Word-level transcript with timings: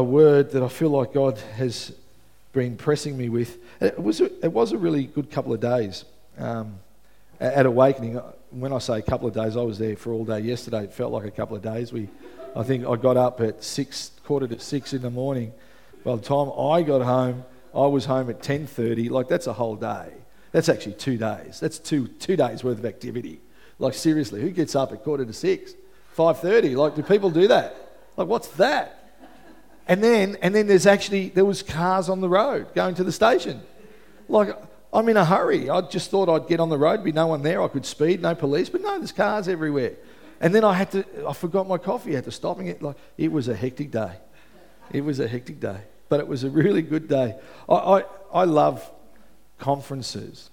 a 0.00 0.02
word 0.02 0.52
that 0.52 0.62
I 0.62 0.68
feel 0.68 0.88
like 0.88 1.12
God 1.12 1.36
has 1.56 1.92
been 2.54 2.74
pressing 2.74 3.18
me 3.18 3.28
with. 3.28 3.58
It 3.82 4.02
was 4.02 4.22
a, 4.22 4.32
it 4.42 4.50
was 4.50 4.72
a 4.72 4.78
really 4.78 5.04
good 5.04 5.30
couple 5.30 5.52
of 5.52 5.60
days 5.60 6.06
um, 6.38 6.78
at 7.38 7.66
Awakening. 7.66 8.18
When 8.48 8.72
I 8.72 8.78
say 8.78 8.98
a 8.98 9.02
couple 9.02 9.28
of 9.28 9.34
days, 9.34 9.58
I 9.58 9.60
was 9.60 9.78
there 9.78 9.96
for 9.96 10.14
all 10.14 10.24
day 10.24 10.40
yesterday. 10.40 10.84
It 10.84 10.94
felt 10.94 11.12
like 11.12 11.26
a 11.26 11.30
couple 11.30 11.54
of 11.54 11.62
days. 11.62 11.92
We, 11.92 12.08
I 12.56 12.62
think 12.62 12.86
I 12.86 12.96
got 12.96 13.18
up 13.18 13.42
at 13.42 13.62
six, 13.62 14.12
quarter 14.24 14.48
to 14.48 14.58
six 14.58 14.94
in 14.94 15.02
the 15.02 15.10
morning. 15.10 15.52
By 16.02 16.16
the 16.16 16.22
time 16.22 16.50
I 16.58 16.80
got 16.80 17.02
home, 17.02 17.44
I 17.74 17.86
was 17.86 18.06
home 18.06 18.30
at 18.30 18.40
10.30. 18.40 19.10
Like, 19.10 19.28
that's 19.28 19.48
a 19.48 19.52
whole 19.52 19.76
day. 19.76 20.12
That's 20.52 20.70
actually 20.70 20.94
two 20.94 21.18
days. 21.18 21.60
That's 21.60 21.78
two, 21.78 22.08
two 22.08 22.36
days 22.36 22.64
worth 22.64 22.78
of 22.78 22.86
activity. 22.86 23.38
Like, 23.78 23.92
seriously, 23.92 24.40
who 24.40 24.50
gets 24.50 24.74
up 24.74 24.92
at 24.92 25.04
quarter 25.04 25.26
to 25.26 25.32
six? 25.34 25.74
5.30? 26.16 26.74
Like, 26.74 26.96
do 26.96 27.02
people 27.02 27.30
do 27.30 27.48
that? 27.48 27.76
Like, 28.16 28.28
what's 28.28 28.48
that? 28.52 28.99
And 29.90 30.04
then, 30.04 30.36
and 30.40 30.54
then 30.54 30.68
there's 30.68 30.86
actually, 30.86 31.30
there 31.30 31.44
was 31.44 31.64
cars 31.64 32.08
on 32.08 32.20
the 32.20 32.28
road 32.28 32.72
going 32.76 32.94
to 32.94 33.02
the 33.02 33.10
station. 33.10 33.60
Like, 34.28 34.56
I'm 34.92 35.08
in 35.08 35.16
a 35.16 35.24
hurry. 35.24 35.68
I 35.68 35.80
just 35.80 36.12
thought 36.12 36.28
I'd 36.28 36.46
get 36.46 36.60
on 36.60 36.68
the 36.68 36.78
road, 36.78 37.02
be 37.02 37.10
no 37.10 37.26
one 37.26 37.42
there. 37.42 37.60
I 37.60 37.66
could 37.66 37.84
speed, 37.84 38.22
no 38.22 38.36
police, 38.36 38.68
but 38.68 38.82
no, 38.82 38.96
there's 38.98 39.10
cars 39.10 39.48
everywhere. 39.48 39.94
And 40.40 40.54
then 40.54 40.62
I 40.62 40.74
had 40.74 40.92
to, 40.92 41.04
I 41.28 41.32
forgot 41.32 41.66
my 41.66 41.76
coffee. 41.76 42.12
I 42.12 42.14
had 42.14 42.24
to 42.26 42.30
stop 42.30 42.60
and 42.60 42.68
it. 42.68 42.80
Like, 42.80 42.94
it 43.18 43.32
was 43.32 43.48
a 43.48 43.54
hectic 43.56 43.90
day. 43.90 44.12
It 44.92 45.00
was 45.00 45.18
a 45.18 45.26
hectic 45.26 45.58
day, 45.58 45.80
but 46.08 46.20
it 46.20 46.28
was 46.28 46.44
a 46.44 46.50
really 46.50 46.82
good 46.82 47.08
day. 47.08 47.34
I, 47.68 47.74
I, 47.74 48.04
I 48.32 48.44
love 48.44 48.88
conferences. 49.58 50.50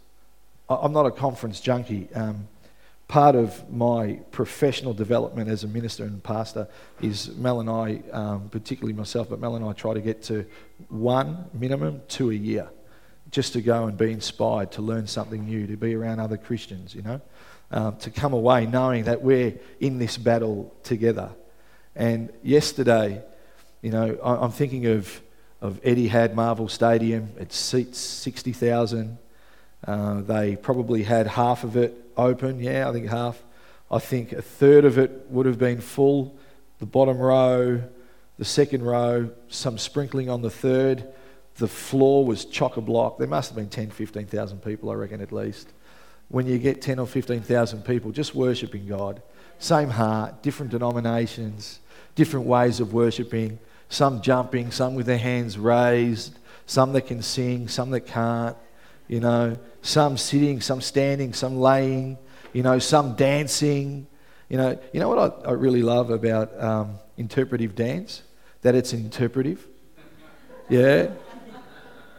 I, 0.68 0.84
am 0.84 0.94
not 0.94 1.06
a 1.06 1.12
conference 1.12 1.60
junkie. 1.60 2.10
Um, 2.16 2.48
part 3.08 3.36
of 3.36 3.70
my 3.72 4.20
professional 4.32 4.94
development 4.94 5.50
as 5.50 5.64
a 5.64 5.68
minister 5.68 6.04
and 6.04 6.22
pastor 6.22 6.68
is 7.02 7.30
Mel 7.38 7.62
and 7.62 7.70
I, 7.70 8.02
um, 8.12 8.50
particularly 8.50 8.94
myself, 8.94 9.30
but 9.30 9.40
Mel 9.40 9.56
and 9.56 9.64
I 9.64 9.72
try 9.72 9.94
to 9.94 10.02
get 10.02 10.24
to 10.24 10.46
one 10.90 11.46
minimum, 11.54 12.02
two 12.10 12.32
a 12.32 12.34
year, 12.34 12.70
just 13.32 13.54
to 13.54 13.62
go 13.62 13.86
and 13.86 13.98
be 13.98 14.12
inspired, 14.12 14.72
to 14.74 14.82
learn 14.82 15.08
something 15.08 15.46
new, 15.46 15.68
to 15.68 15.78
be 15.78 15.96
around 15.96 16.20
other 16.20 16.38
Christians, 16.38 16.94
you 16.94 17.02
know, 17.02 17.22
um, 17.72 17.96
to 17.98 18.12
come 18.12 18.34
away 18.34 18.66
knowing 18.66 19.06
that 19.06 19.22
we're 19.22 19.54
in 19.80 20.00
this 20.00 20.18
battle 20.18 20.76
together. 20.84 21.32
And 21.96 22.32
yesterday, 22.44 23.24
you 23.82 23.92
know, 23.92 24.18
I, 24.22 24.36
I'm 24.36 24.52
thinking 24.52 24.86
of, 24.88 25.22
of 25.62 25.82
Etihad 25.82 26.34
Marvel 26.34 26.68
Stadium. 26.68 27.32
It 27.40 27.54
seats 27.54 28.00
60,000. 28.00 29.18
Uh, 29.86 30.22
they 30.22 30.58
probably 30.58 31.04
had 31.04 31.28
half 31.28 31.64
of 31.64 31.78
it 31.78 32.04
open. 32.18 32.60
Yeah, 32.60 32.90
I 32.90 32.94
think 32.94 33.08
half. 33.08 33.42
I 33.90 34.00
think 34.00 34.34
a 34.34 34.42
third 34.42 34.86
of 34.86 34.98
it 34.98 35.28
would 35.30 35.46
have 35.46 35.58
been 35.58 35.80
full. 35.80 36.38
The 36.80 36.86
bottom 36.86 37.18
row, 37.18 37.82
the 38.38 38.46
second 38.46 38.84
row, 38.84 39.30
some 39.48 39.78
sprinkling 39.78 40.30
on 40.30 40.42
the 40.42 40.50
third. 40.50 41.08
The 41.56 41.68
floor 41.68 42.26
was 42.26 42.46
chock 42.46 42.78
a 42.78 42.82
block. 42.82 43.18
There 43.18 43.28
must 43.28 43.50
have 43.50 43.56
been 43.56 43.70
10, 43.70 43.92
15,000 43.92 44.62
people, 44.62 44.90
I 44.90 44.94
reckon, 44.94 45.22
at 45.22 45.32
least. 45.32 45.70
When 46.30 46.46
you 46.46 46.60
get 46.60 46.82
10 46.82 47.00
or 47.00 47.08
15,000 47.08 47.84
people 47.84 48.12
just 48.12 48.36
worshipping 48.36 48.86
God, 48.86 49.22
same 49.60 49.90
heart, 49.90 50.44
different 50.44 50.72
denominations, 50.72 51.80
different 52.16 52.46
ways 52.46 52.80
of 52.80 52.94
worshipping, 52.94 53.58
some 53.90 54.22
jumping, 54.22 54.72
some 54.72 54.94
with 54.94 55.06
their 55.06 55.18
hands 55.18 55.58
raised, 55.58 56.38
some 56.66 56.92
that 56.94 57.08
can 57.08 57.22
sing, 57.22 57.68
some 57.68 57.90
that 57.92 58.02
can't 58.02 58.58
you 59.08 59.20
know, 59.20 59.58
some 59.82 60.18
sitting, 60.18 60.62
some 60.62 60.82
standing, 60.82 61.34
some 61.34 61.58
laying, 61.58 62.18
you 62.54 62.64
know, 62.64 62.80
some 62.80 63.16
dancing. 63.16 64.08
You 64.50 64.58
know, 64.58 64.80
you 64.94 65.00
know 65.00 65.10
what 65.10 65.46
I, 65.46 65.50
I 65.50 65.52
really 65.54 65.82
love 65.82 66.10
about 66.10 66.62
um, 66.62 67.00
interpretive 67.18 67.76
dance? 67.76 68.24
That 68.62 68.76
it's 68.76 68.94
interpretive. 68.94 69.66
Yeah. 70.70 71.12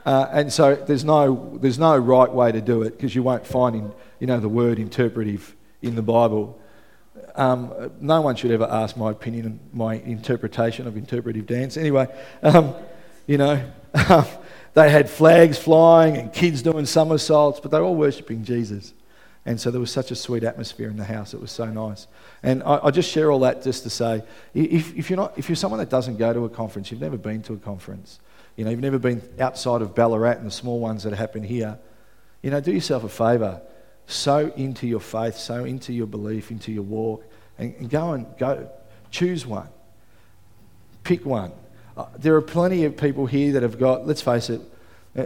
Uh, 0.06 0.26
and 0.32 0.52
so 0.52 0.74
there's 0.74 1.04
no, 1.04 1.58
there's 1.60 1.78
no 1.78 1.96
right 1.96 2.32
way 2.32 2.50
to 2.50 2.60
do 2.60 2.82
it 2.82 2.96
because 2.96 3.14
you 3.14 3.22
won't 3.22 3.46
find, 3.46 3.76
in, 3.76 3.92
you 4.20 4.26
know, 4.26 4.40
the 4.40 4.48
word 4.48 4.78
interpretive 4.78 5.54
in 5.82 5.94
the 5.94 6.02
Bible. 6.02 6.58
Um, 7.34 7.92
no 8.00 8.20
one 8.22 8.34
should 8.34 8.50
ever 8.50 8.66
ask 8.70 8.96
my 8.96 9.10
opinion, 9.10 9.46
and 9.46 9.60
my 9.72 9.94
interpretation 9.94 10.86
of 10.86 10.96
interpretive 10.96 11.46
dance. 11.46 11.76
Anyway, 11.76 12.06
um, 12.42 12.74
you 13.26 13.36
know, 13.36 13.62
They 14.74 14.90
had 14.90 15.08
flags 15.08 15.58
flying 15.58 16.16
and 16.16 16.32
kids 16.32 16.62
doing 16.62 16.86
somersaults, 16.86 17.60
but 17.60 17.70
they 17.70 17.78
were 17.78 17.84
all 17.84 17.96
worshipping 17.96 18.44
Jesus. 18.44 18.92
And 19.44 19.58
so 19.58 19.70
there 19.70 19.80
was 19.80 19.90
such 19.90 20.10
a 20.10 20.14
sweet 20.14 20.44
atmosphere 20.44 20.90
in 20.90 20.96
the 20.96 21.04
house. 21.04 21.32
It 21.32 21.40
was 21.40 21.50
so 21.50 21.64
nice. 21.66 22.06
And 22.42 22.62
I, 22.62 22.80
I 22.84 22.90
just 22.90 23.10
share 23.10 23.30
all 23.30 23.40
that 23.40 23.62
just 23.62 23.82
to 23.84 23.90
say 23.90 24.22
if, 24.52 24.94
if, 24.96 25.08
you're 25.08 25.16
not, 25.16 25.38
if 25.38 25.48
you're 25.48 25.56
someone 25.56 25.78
that 25.78 25.88
doesn't 25.88 26.18
go 26.18 26.32
to 26.32 26.44
a 26.44 26.50
conference, 26.50 26.90
you've 26.90 27.00
never 27.00 27.16
been 27.16 27.42
to 27.44 27.54
a 27.54 27.58
conference, 27.58 28.20
you 28.56 28.64
know, 28.64 28.70
you've 28.70 28.80
never 28.80 28.98
been 28.98 29.22
outside 29.40 29.80
of 29.80 29.94
Ballarat 29.94 30.32
and 30.32 30.46
the 30.46 30.50
small 30.50 30.80
ones 30.80 31.04
that 31.04 31.14
happen 31.14 31.42
here, 31.42 31.78
you 32.42 32.50
know, 32.50 32.60
do 32.60 32.72
yourself 32.72 33.04
a 33.04 33.08
favour. 33.08 33.62
Sow 34.06 34.52
into 34.56 34.86
your 34.86 35.00
faith, 35.00 35.36
sow 35.36 35.64
into 35.64 35.92
your 35.92 36.06
belief, 36.06 36.50
into 36.50 36.72
your 36.72 36.82
walk, 36.82 37.24
and, 37.58 37.74
and 37.76 37.90
go 37.90 38.12
and 38.12 38.26
go. 38.38 38.70
Choose 39.10 39.46
one. 39.46 39.68
Pick 41.04 41.24
one. 41.24 41.52
Uh, 41.98 42.06
there 42.16 42.36
are 42.36 42.40
plenty 42.40 42.84
of 42.84 42.96
people 42.96 43.26
here 43.26 43.52
that 43.54 43.64
have 43.64 43.76
got, 43.76 44.06
let's 44.06 44.22
face 44.22 44.50
it, 44.50 44.60
uh, 45.16 45.24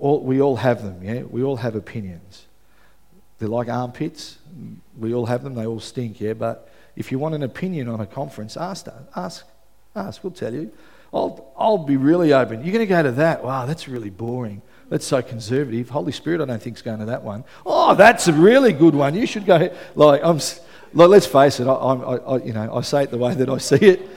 all, 0.00 0.20
we 0.20 0.40
all 0.40 0.56
have 0.56 0.82
them, 0.82 1.02
yeah? 1.02 1.20
We 1.20 1.42
all 1.42 1.56
have 1.56 1.74
opinions. 1.74 2.46
They're 3.38 3.46
like 3.46 3.68
armpits. 3.68 4.38
We 4.96 5.12
all 5.12 5.26
have 5.26 5.44
them, 5.44 5.54
they 5.54 5.66
all 5.66 5.80
stink, 5.80 6.22
yeah? 6.22 6.32
But 6.32 6.72
if 6.96 7.12
you 7.12 7.18
want 7.18 7.34
an 7.34 7.42
opinion 7.42 7.90
on 7.90 8.00
a 8.00 8.06
conference, 8.06 8.56
ask, 8.56 8.86
ask, 9.14 9.44
ask, 9.94 10.24
we'll 10.24 10.30
tell 10.30 10.54
you. 10.54 10.72
I'll, 11.12 11.52
I'll 11.58 11.76
be 11.76 11.98
really 11.98 12.32
open. 12.32 12.64
You're 12.64 12.72
going 12.72 12.86
to 12.86 12.86
go 12.86 13.02
to 13.02 13.12
that? 13.12 13.44
Wow, 13.44 13.66
that's 13.66 13.86
really 13.86 14.08
boring. 14.08 14.62
That's 14.88 15.06
so 15.06 15.20
conservative. 15.20 15.90
Holy 15.90 16.12
Spirit, 16.12 16.40
I 16.40 16.46
don't 16.46 16.62
think 16.62 16.76
is 16.76 16.82
going 16.82 17.00
to 17.00 17.06
that 17.06 17.22
one. 17.22 17.44
Oh, 17.66 17.94
that's 17.94 18.28
a 18.28 18.32
really 18.32 18.72
good 18.72 18.94
one. 18.94 19.14
You 19.14 19.26
should 19.26 19.44
go. 19.44 19.70
Like, 19.94 20.24
I'm, 20.24 20.38
like, 20.94 21.08
let's 21.10 21.26
face 21.26 21.60
it. 21.60 21.66
I, 21.66 21.74
I, 21.74 22.16
I, 22.16 22.36
you 22.38 22.54
know, 22.54 22.74
I 22.74 22.80
say 22.80 23.02
it 23.02 23.10
the 23.10 23.18
way 23.18 23.34
that 23.34 23.50
I 23.50 23.58
see 23.58 23.76
it. 23.76 24.08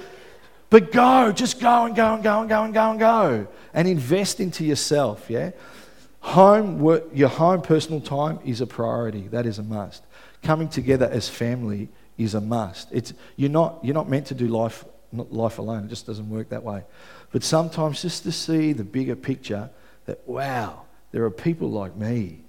But 0.70 0.92
go, 0.92 1.32
just 1.32 1.60
go 1.60 1.86
and 1.86 1.96
go 1.96 2.14
and 2.16 2.24
go 2.24 2.42
and 2.42 2.50
go 2.50 2.64
and 2.64 2.74
go 2.74 2.92
and 2.92 3.00
go. 3.00 3.48
And 3.74 3.88
invest 3.88 4.40
into 4.40 4.66
yourself, 4.66 5.30
yeah? 5.30 5.52
Home, 6.22 6.80
work, 6.80 7.06
your 7.14 7.30
home 7.30 7.62
personal 7.62 8.02
time 8.02 8.40
is 8.44 8.60
a 8.60 8.68
priority. 8.68 9.28
That 9.30 9.46
is 9.46 9.60
a 9.60 9.64
must. 9.64 10.04
Coming 10.44 10.68
together 10.68 11.10
as 11.10 11.30
family 11.30 11.90
is 12.18 12.34
a 12.34 12.42
must. 12.42 12.90
It's, 12.92 13.14
you're, 13.38 13.50
not, 13.50 13.80
you're 13.82 13.94
not 13.94 14.10
meant 14.10 14.28
to 14.28 14.36
do 14.36 14.48
life, 14.48 14.84
life 15.14 15.58
alone. 15.58 15.86
It 15.86 15.90
just 15.90 16.06
doesn't 16.06 16.30
work 16.30 16.50
that 16.50 16.64
way. 16.64 16.84
But 17.32 17.44
sometimes 17.44 18.02
just 18.02 18.24
to 18.24 18.32
see 18.32 18.74
the 18.74 18.84
bigger 18.84 19.16
picture 19.16 19.70
that, 20.06 20.28
wow, 20.28 20.82
there 21.12 21.24
are 21.24 21.32
people 21.32 21.70
like 21.70 21.96
me, 21.96 22.40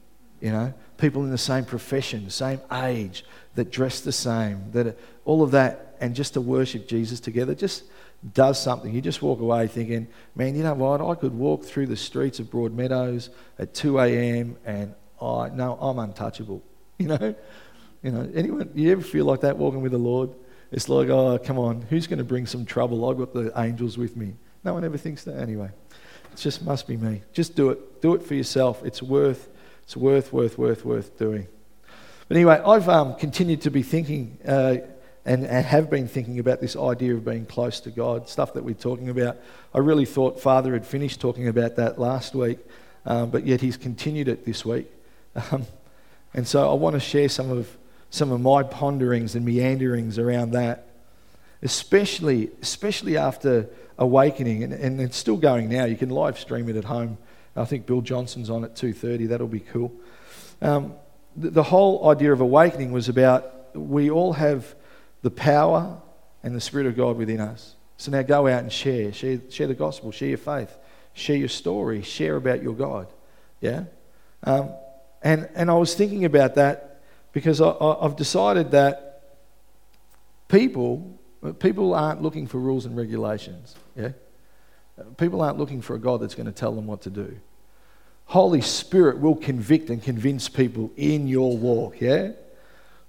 you 0.40 0.50
know, 0.50 0.72
people 0.96 1.22
in 1.22 1.30
the 1.30 1.38
same 1.38 1.64
profession, 1.64 2.28
same 2.30 2.60
age, 2.72 3.24
that 3.54 3.70
dress 3.70 4.00
the 4.00 4.12
same, 4.12 4.70
that 4.72 4.96
all 5.24 5.42
of 5.42 5.52
that, 5.52 5.96
and 6.00 6.14
just 6.14 6.34
to 6.34 6.40
worship 6.40 6.88
Jesus 6.88 7.20
together, 7.20 7.54
just 7.54 7.84
does 8.34 8.60
something, 8.60 8.92
you 8.92 9.00
just 9.00 9.22
walk 9.22 9.40
away 9.40 9.68
thinking, 9.68 10.08
man, 10.34 10.56
you 10.56 10.64
know 10.64 10.74
what? 10.74 11.00
I 11.00 11.14
could 11.14 11.34
walk 11.34 11.64
through 11.64 11.86
the 11.86 11.96
streets 11.96 12.40
of 12.40 12.46
Broadmeadows 12.48 13.28
at 13.58 13.74
2 13.74 14.00
a.m. 14.00 14.56
and 14.64 14.94
I 15.20 15.50
no, 15.50 15.78
I'm 15.80 15.98
untouchable. 15.98 16.62
You 17.00 17.06
know, 17.06 17.34
you 18.02 18.10
know. 18.10 18.28
Anyone? 18.34 18.70
You 18.74 18.90
ever 18.90 19.02
feel 19.02 19.24
like 19.24 19.42
that 19.42 19.56
walking 19.56 19.82
with 19.82 19.92
the 19.92 19.98
Lord? 19.98 20.30
It's 20.72 20.88
like, 20.88 21.08
oh, 21.10 21.38
come 21.38 21.56
on, 21.56 21.82
who's 21.82 22.08
going 22.08 22.18
to 22.18 22.24
bring 22.24 22.44
some 22.44 22.64
trouble? 22.66 23.08
I've 23.08 23.16
got 23.16 23.32
the 23.32 23.52
angels 23.56 23.96
with 23.96 24.16
me. 24.16 24.34
No 24.64 24.74
one 24.74 24.82
ever 24.84 24.96
thinks 24.96 25.22
that 25.22 25.36
anyway. 25.36 25.70
It 26.32 26.36
just 26.36 26.64
must 26.64 26.88
be 26.88 26.96
me. 26.96 27.22
Just 27.32 27.54
do 27.54 27.70
it. 27.70 28.02
Do 28.02 28.16
it 28.16 28.24
for 28.24 28.34
yourself. 28.34 28.84
It's 28.84 29.00
worth. 29.00 29.48
It's 29.84 29.96
worth, 29.96 30.32
worth, 30.32 30.58
worth, 30.58 30.84
worth 30.84 31.16
doing. 31.16 31.46
But 32.26 32.36
anyway, 32.36 32.60
I've 32.66 32.88
um, 32.88 33.14
continued 33.14 33.60
to 33.60 33.70
be 33.70 33.84
thinking. 33.84 34.38
Uh, 34.44 34.78
and, 35.28 35.44
and 35.44 35.66
have 35.66 35.90
been 35.90 36.08
thinking 36.08 36.38
about 36.38 36.58
this 36.62 36.74
idea 36.74 37.12
of 37.12 37.22
being 37.22 37.44
close 37.44 37.80
to 37.80 37.90
God, 37.90 38.30
stuff 38.30 38.54
that 38.54 38.64
we're 38.64 38.74
talking 38.74 39.10
about. 39.10 39.36
I 39.74 39.78
really 39.78 40.06
thought 40.06 40.40
Father 40.40 40.72
had 40.72 40.86
finished 40.86 41.20
talking 41.20 41.48
about 41.48 41.76
that 41.76 41.98
last 41.98 42.34
week, 42.34 42.58
um, 43.04 43.28
but 43.28 43.46
yet 43.46 43.60
he's 43.60 43.76
continued 43.76 44.28
it 44.28 44.46
this 44.46 44.64
week. 44.64 44.90
Um, 45.52 45.66
and 46.32 46.48
so 46.48 46.68
I 46.68 46.74
want 46.74 46.94
to 46.94 47.00
share 47.00 47.28
some 47.28 47.50
of, 47.50 47.76
some 48.08 48.32
of 48.32 48.40
my 48.40 48.62
ponderings 48.62 49.34
and 49.34 49.44
meanderings 49.44 50.18
around 50.18 50.52
that, 50.52 50.88
especially, 51.62 52.50
especially 52.62 53.18
after 53.18 53.68
awakening, 53.98 54.64
and, 54.64 54.72
and 54.72 54.98
it's 54.98 55.16
still 55.16 55.36
going 55.36 55.68
now. 55.68 55.84
You 55.84 55.96
can 55.96 56.08
live 56.08 56.38
stream 56.38 56.70
it 56.70 56.76
at 56.76 56.84
home. 56.84 57.18
I 57.54 57.66
think 57.66 57.84
Bill 57.84 58.00
Johnson's 58.00 58.48
on 58.48 58.64
at 58.64 58.74
2.30. 58.74 59.28
That'll 59.28 59.46
be 59.46 59.60
cool. 59.60 59.92
Um, 60.62 60.94
the, 61.36 61.50
the 61.50 61.62
whole 61.64 62.08
idea 62.10 62.32
of 62.32 62.40
awakening 62.40 62.92
was 62.92 63.10
about 63.10 63.76
we 63.76 64.10
all 64.10 64.32
have 64.32 64.74
the 65.22 65.30
power 65.30 66.00
and 66.42 66.54
the 66.54 66.60
Spirit 66.60 66.86
of 66.86 66.96
God 66.96 67.16
within 67.16 67.40
us. 67.40 67.74
So 67.96 68.12
now 68.12 68.22
go 68.22 68.46
out 68.46 68.62
and 68.62 68.72
share. 68.72 69.12
Share, 69.12 69.40
share 69.50 69.66
the 69.66 69.74
gospel, 69.74 70.12
share 70.12 70.28
your 70.28 70.38
faith, 70.38 70.76
share 71.14 71.36
your 71.36 71.48
story, 71.48 72.02
share 72.02 72.36
about 72.36 72.62
your 72.62 72.74
God. 72.74 73.08
Yeah? 73.60 73.84
Um, 74.44 74.70
and, 75.22 75.48
and 75.54 75.70
I 75.70 75.74
was 75.74 75.94
thinking 75.94 76.24
about 76.24 76.54
that 76.54 77.00
because 77.32 77.60
I, 77.60 77.68
I, 77.68 78.04
I've 78.04 78.16
decided 78.16 78.70
that 78.70 79.22
people, 80.46 81.18
people 81.58 81.92
aren't 81.92 82.22
looking 82.22 82.46
for 82.46 82.58
rules 82.58 82.86
and 82.86 82.96
regulations. 82.96 83.74
Yeah? 83.96 84.10
People 85.16 85.42
aren't 85.42 85.58
looking 85.58 85.80
for 85.80 85.94
a 85.94 85.98
God 85.98 86.20
that's 86.20 86.34
going 86.34 86.46
to 86.46 86.52
tell 86.52 86.72
them 86.72 86.86
what 86.86 87.02
to 87.02 87.10
do. 87.10 87.36
Holy 88.26 88.60
Spirit 88.60 89.20
will 89.20 89.36
convict 89.36 89.90
and 89.90 90.02
convince 90.02 90.48
people 90.48 90.92
in 90.96 91.28
your 91.28 91.56
walk, 91.56 92.00
yeah? 92.00 92.32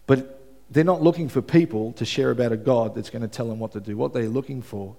But 0.08 0.39
they're 0.70 0.84
not 0.84 1.02
looking 1.02 1.30
for 1.30 1.42
people 1.42 1.94
to 1.94 2.06
share 2.06 2.32
about 2.32 2.52
a 2.52 2.58
God 2.58 2.96
that's 2.96 3.10
going 3.10 3.22
to 3.24 3.28
tell 3.28 3.48
them 3.48 3.60
what 3.60 3.72
to 3.72 3.80
do. 3.80 3.98
What 3.98 4.14
they're 4.14 4.30
looking 4.30 4.62
for 4.62 4.96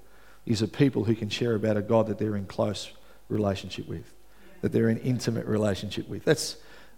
is 0.47 0.63
a 0.63 0.69
people 0.69 1.05
who 1.05 1.15
can 1.15 1.29
share 1.29 1.55
about 1.55 1.77
a 1.77 1.83
God 1.83 2.09
that 2.09 2.19
they're 2.19 2.37
in 2.37 2.47
close 2.47 2.91
relationship 3.29 3.87
with, 3.87 4.13
that 4.63 4.73
they're 4.73 4.89
in 4.89 4.99
intimate 4.99 5.47
relationship 5.47 6.09
with. 6.09 6.25
That's, 6.25 6.57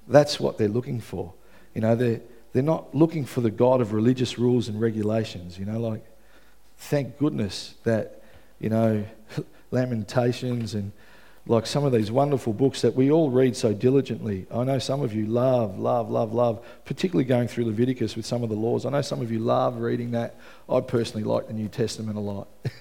that's 0.09 0.41
what 0.41 0.57
they're 0.57 0.69
looking 0.69 1.01
for. 1.01 1.35
You 1.75 1.83
know, 1.83 1.95
they're, 1.95 2.21
they're 2.53 2.63
not 2.63 2.95
looking 2.95 3.25
for 3.25 3.41
the 3.41 3.51
God 3.51 3.81
of 3.81 3.93
religious 3.93 4.39
rules 4.39 4.69
and 4.69 4.81
regulations. 4.81 5.59
You 5.59 5.67
know, 5.67 5.79
like, 5.79 6.05
thank 6.79 7.19
goodness 7.19 7.75
that, 7.85 8.23
you 8.59 8.71
know, 8.71 9.05
Lamentations 9.71 10.75
and 10.75 10.93
like 11.47 11.67
some 11.67 11.85
of 11.85 11.93
these 11.93 12.11
wonderful 12.11 12.53
books 12.53 12.83
that 12.83 12.95
we 12.95 13.11
all 13.11 13.31
read 13.31 13.57
so 13.57 13.73
diligently. 13.73 14.47
I 14.53 14.63
know 14.63 14.79
some 14.79 15.03
of 15.03 15.13
you 15.13 15.27
love, 15.27 15.79
love, 15.79 16.09
love, 16.09 16.33
love, 16.33 16.65
particularly 16.85 17.25
going 17.25 17.49
through 17.49 17.65
Leviticus 17.65 18.15
with 18.15 18.25
some 18.25 18.45
of 18.45 18.49
the 18.49 18.55
laws. 18.55 18.87
I 18.87 18.91
know 18.91 19.03
some 19.03 19.21
of 19.21 19.33
you 19.33 19.41
love 19.41 19.79
reading 19.79 20.13
that. 20.13 20.37
I 20.69 20.81
personally 20.81 21.25
like 21.25 21.49
the 21.49 21.53
New 21.53 21.69
Testament 21.69 22.17
a 22.17 22.21
lot. 22.21 22.47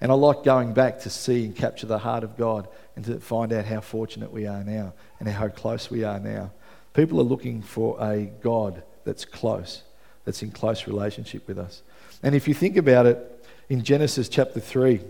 and 0.00 0.12
I 0.12 0.14
like 0.14 0.44
going 0.44 0.72
back 0.72 1.00
to 1.00 1.10
see 1.10 1.46
and 1.46 1.56
capture 1.56 1.86
the 1.86 1.98
heart 1.98 2.22
of 2.22 2.36
God 2.36 2.68
and 2.94 3.04
to 3.06 3.18
find 3.18 3.52
out 3.52 3.64
how 3.64 3.80
fortunate 3.80 4.32
we 4.32 4.46
are 4.46 4.62
now 4.62 4.92
and 5.18 5.28
how 5.28 5.48
close 5.48 5.90
we 5.90 6.04
are 6.04 6.20
now. 6.20 6.52
People 6.94 7.20
are 7.20 7.24
looking 7.24 7.60
for 7.60 7.96
a 8.00 8.30
God 8.40 8.84
that's 9.04 9.24
close, 9.24 9.82
that's 10.24 10.44
in 10.44 10.52
close 10.52 10.86
relationship 10.86 11.48
with 11.48 11.58
us. 11.58 11.82
And 12.22 12.36
if 12.36 12.46
you 12.46 12.54
think 12.54 12.76
about 12.76 13.06
it, 13.06 13.34
in 13.68 13.82
Genesis 13.82 14.28
chapter 14.28 14.60
3, 14.60 15.00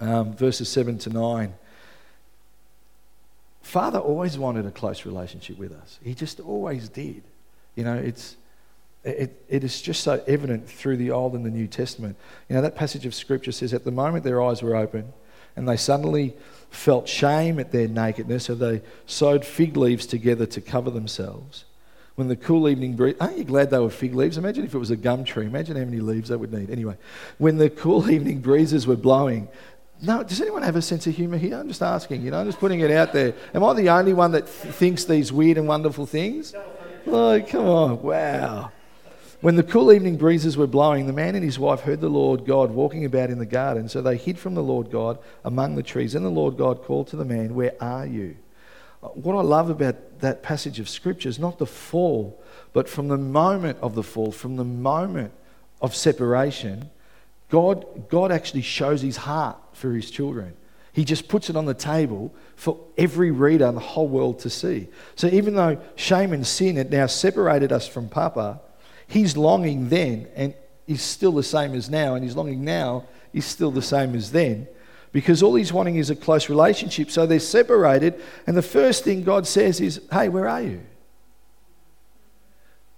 um, 0.00 0.34
verses 0.34 0.68
7 0.68 0.98
to 0.98 1.10
9. 1.10 1.54
Father 3.62 3.98
always 3.98 4.38
wanted 4.38 4.64
a 4.64 4.70
close 4.70 5.04
relationship 5.04 5.58
with 5.58 5.72
us. 5.72 5.98
He 6.02 6.14
just 6.14 6.38
always 6.38 6.88
did. 6.88 7.22
You 7.74 7.84
know, 7.84 7.94
it's, 7.94 8.36
it, 9.02 9.42
it 9.48 9.64
is 9.64 9.82
just 9.82 10.02
so 10.02 10.22
evident 10.26 10.68
through 10.68 10.98
the 10.98 11.10
Old 11.10 11.34
and 11.34 11.44
the 11.44 11.50
New 11.50 11.66
Testament. 11.66 12.16
You 12.48 12.56
know, 12.56 12.62
that 12.62 12.76
passage 12.76 13.06
of 13.06 13.14
Scripture 13.14 13.52
says, 13.52 13.74
At 13.74 13.84
the 13.84 13.90
moment 13.90 14.24
their 14.24 14.42
eyes 14.42 14.62
were 14.62 14.76
open, 14.76 15.12
and 15.56 15.68
they 15.68 15.76
suddenly 15.76 16.34
felt 16.70 17.08
shame 17.08 17.58
at 17.58 17.72
their 17.72 17.88
nakedness, 17.88 18.44
so 18.44 18.54
they 18.54 18.82
sewed 19.06 19.44
fig 19.44 19.76
leaves 19.76 20.06
together 20.06 20.46
to 20.46 20.60
cover 20.60 20.90
themselves. 20.90 21.64
When 22.16 22.28
the 22.28 22.36
cool 22.36 22.68
evening 22.68 22.96
breeze, 22.96 23.16
aren't 23.20 23.36
you 23.36 23.44
glad 23.44 23.70
they 23.70 23.78
were 23.78 23.90
fig 23.90 24.14
leaves? 24.14 24.38
Imagine 24.38 24.64
if 24.64 24.74
it 24.74 24.78
was 24.78 24.90
a 24.90 24.96
gum 24.96 25.24
tree. 25.24 25.44
Imagine 25.44 25.76
how 25.76 25.84
many 25.84 26.00
leaves 26.00 26.30
they 26.30 26.36
would 26.36 26.52
need. 26.52 26.70
Anyway, 26.70 26.96
when 27.36 27.58
the 27.58 27.68
cool 27.68 28.10
evening 28.12 28.40
breezes 28.40 28.86
were 28.86 28.96
blowing, 28.96 29.48
no, 30.02 30.22
does 30.22 30.40
anyone 30.40 30.62
have 30.62 30.76
a 30.76 30.82
sense 30.82 31.06
of 31.06 31.14
humour 31.14 31.38
here? 31.38 31.56
I'm 31.56 31.68
just 31.68 31.82
asking, 31.82 32.22
you 32.22 32.30
know, 32.30 32.40
I'm 32.40 32.46
just 32.46 32.58
putting 32.58 32.80
it 32.80 32.90
out 32.90 33.12
there. 33.12 33.34
Am 33.54 33.64
I 33.64 33.72
the 33.72 33.88
only 33.88 34.12
one 34.12 34.32
that 34.32 34.46
th- 34.46 34.74
thinks 34.74 35.04
these 35.04 35.32
weird 35.32 35.56
and 35.56 35.66
wonderful 35.66 36.06
things? 36.06 36.54
Oh, 37.06 37.40
come 37.48 37.66
on, 37.66 38.02
wow. 38.02 38.72
When 39.40 39.56
the 39.56 39.62
cool 39.62 39.92
evening 39.92 40.16
breezes 40.16 40.56
were 40.56 40.66
blowing, 40.66 41.06
the 41.06 41.12
man 41.12 41.34
and 41.34 41.44
his 41.44 41.58
wife 41.58 41.80
heard 41.80 42.00
the 42.00 42.08
Lord 42.08 42.46
God 42.46 42.70
walking 42.70 43.04
about 43.04 43.30
in 43.30 43.38
the 43.38 43.46
garden. 43.46 43.88
So 43.88 44.02
they 44.02 44.16
hid 44.16 44.38
from 44.38 44.54
the 44.54 44.62
Lord 44.62 44.90
God 44.90 45.18
among 45.44 45.76
the 45.76 45.82
trees. 45.82 46.14
And 46.14 46.24
the 46.24 46.30
Lord 46.30 46.56
God 46.56 46.82
called 46.82 47.08
to 47.08 47.16
the 47.16 47.24
man, 47.24 47.54
Where 47.54 47.74
are 47.80 48.06
you? 48.06 48.36
Uh, 49.02 49.08
what 49.08 49.36
I 49.36 49.42
love 49.42 49.70
about 49.70 50.20
that 50.20 50.42
passage 50.42 50.80
of 50.80 50.88
Scripture 50.88 51.28
is 51.28 51.38
not 51.38 51.58
the 51.58 51.66
fall, 51.66 52.42
but 52.72 52.88
from 52.88 53.08
the 53.08 53.18
moment 53.18 53.78
of 53.82 53.94
the 53.94 54.02
fall, 54.02 54.32
from 54.32 54.56
the 54.56 54.64
moment 54.64 55.32
of 55.80 55.94
separation, 55.94 56.90
God, 57.48 58.08
God 58.08 58.32
actually 58.32 58.62
shows 58.62 59.02
his 59.02 59.16
heart 59.16 59.56
for 59.72 59.92
his 59.92 60.10
children. 60.10 60.56
He 60.92 61.04
just 61.04 61.28
puts 61.28 61.50
it 61.50 61.56
on 61.56 61.66
the 61.66 61.74
table 61.74 62.34
for 62.56 62.78
every 62.96 63.30
reader 63.30 63.66
in 63.66 63.74
the 63.74 63.80
whole 63.80 64.08
world 64.08 64.38
to 64.40 64.50
see. 64.50 64.88
So 65.14 65.26
even 65.28 65.54
though 65.54 65.78
shame 65.94 66.32
and 66.32 66.46
sin 66.46 66.76
had 66.76 66.90
now 66.90 67.06
separated 67.06 67.70
us 67.70 67.86
from 67.86 68.08
Papa, 68.08 68.60
his 69.06 69.36
longing 69.36 69.90
then 69.90 70.26
and 70.34 70.54
is 70.86 71.02
still 71.02 71.32
the 71.32 71.42
same 71.42 71.74
as 71.74 71.90
now, 71.90 72.14
and 72.14 72.24
his 72.24 72.36
longing 72.36 72.64
now 72.64 73.04
is 73.32 73.44
still 73.44 73.70
the 73.70 73.82
same 73.82 74.14
as 74.14 74.32
then. 74.32 74.68
Because 75.12 75.42
all 75.42 75.54
he's 75.54 75.72
wanting 75.72 75.96
is 75.96 76.10
a 76.10 76.16
close 76.16 76.48
relationship. 76.48 77.10
So 77.10 77.26
they're 77.26 77.40
separated, 77.40 78.20
and 78.46 78.56
the 78.56 78.62
first 78.62 79.04
thing 79.04 79.22
God 79.22 79.46
says 79.46 79.80
is, 79.80 80.00
Hey, 80.12 80.28
where 80.28 80.48
are 80.48 80.62
you? 80.62 80.80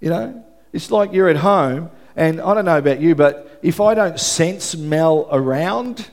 You 0.00 0.10
know, 0.10 0.44
it's 0.72 0.90
like 0.90 1.12
you're 1.12 1.28
at 1.28 1.36
home, 1.36 1.90
and 2.19 2.41
I 2.41 2.53
don't 2.53 2.65
know 2.65 2.79
about 2.79 3.00
you, 3.00 3.15
but 3.15 3.61
if 3.62 3.81
I 3.81 3.94
don't 3.94 4.19
sense 4.19 4.76
Mel 4.76 5.29
around, 5.31 6.11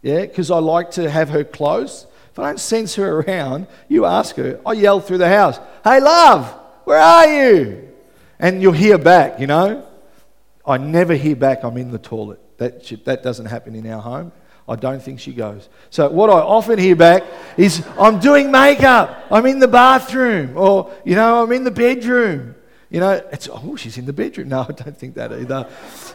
yeah, 0.00 0.20
because 0.20 0.52
I 0.52 0.58
like 0.58 0.92
to 0.92 1.10
have 1.10 1.30
her 1.30 1.42
close. 1.42 2.06
If 2.30 2.38
I 2.38 2.44
don't 2.44 2.60
sense 2.60 2.94
her 2.94 3.20
around, 3.20 3.66
you 3.88 4.06
ask 4.06 4.36
her. 4.36 4.60
I 4.64 4.74
yell 4.74 5.00
through 5.00 5.18
the 5.18 5.28
house, 5.28 5.58
Hey, 5.82 6.00
love, 6.00 6.46
where 6.84 7.00
are 7.00 7.26
you? 7.26 7.88
And 8.38 8.62
you'll 8.62 8.72
hear 8.72 8.98
back, 8.98 9.40
you 9.40 9.48
know. 9.48 9.84
I 10.64 10.78
never 10.78 11.14
hear 11.14 11.34
back, 11.34 11.64
I'm 11.64 11.76
in 11.76 11.90
the 11.90 11.98
toilet. 11.98 12.38
That, 12.58 13.04
that 13.04 13.24
doesn't 13.24 13.46
happen 13.46 13.74
in 13.74 13.84
our 13.88 14.00
home. 14.00 14.30
I 14.68 14.76
don't 14.76 15.02
think 15.02 15.18
she 15.18 15.32
goes. 15.32 15.68
So, 15.90 16.08
what 16.08 16.30
I 16.30 16.34
often 16.34 16.78
hear 16.78 16.94
back 16.94 17.24
is, 17.56 17.84
I'm 17.98 18.20
doing 18.20 18.52
makeup, 18.52 19.26
I'm 19.28 19.46
in 19.46 19.58
the 19.58 19.66
bathroom, 19.66 20.56
or, 20.56 20.92
you 21.04 21.16
know, 21.16 21.42
I'm 21.42 21.50
in 21.50 21.64
the 21.64 21.72
bedroom. 21.72 22.54
You 22.92 23.00
know, 23.00 23.12
it's, 23.32 23.48
oh, 23.50 23.74
she's 23.74 23.96
in 23.96 24.06
the 24.06 24.12
bedroom. 24.12 24.48
No, 24.52 24.66
I 24.68 24.72
don't 24.72 24.96
think 24.96 25.14
that 25.14 25.32
either. 25.32 25.66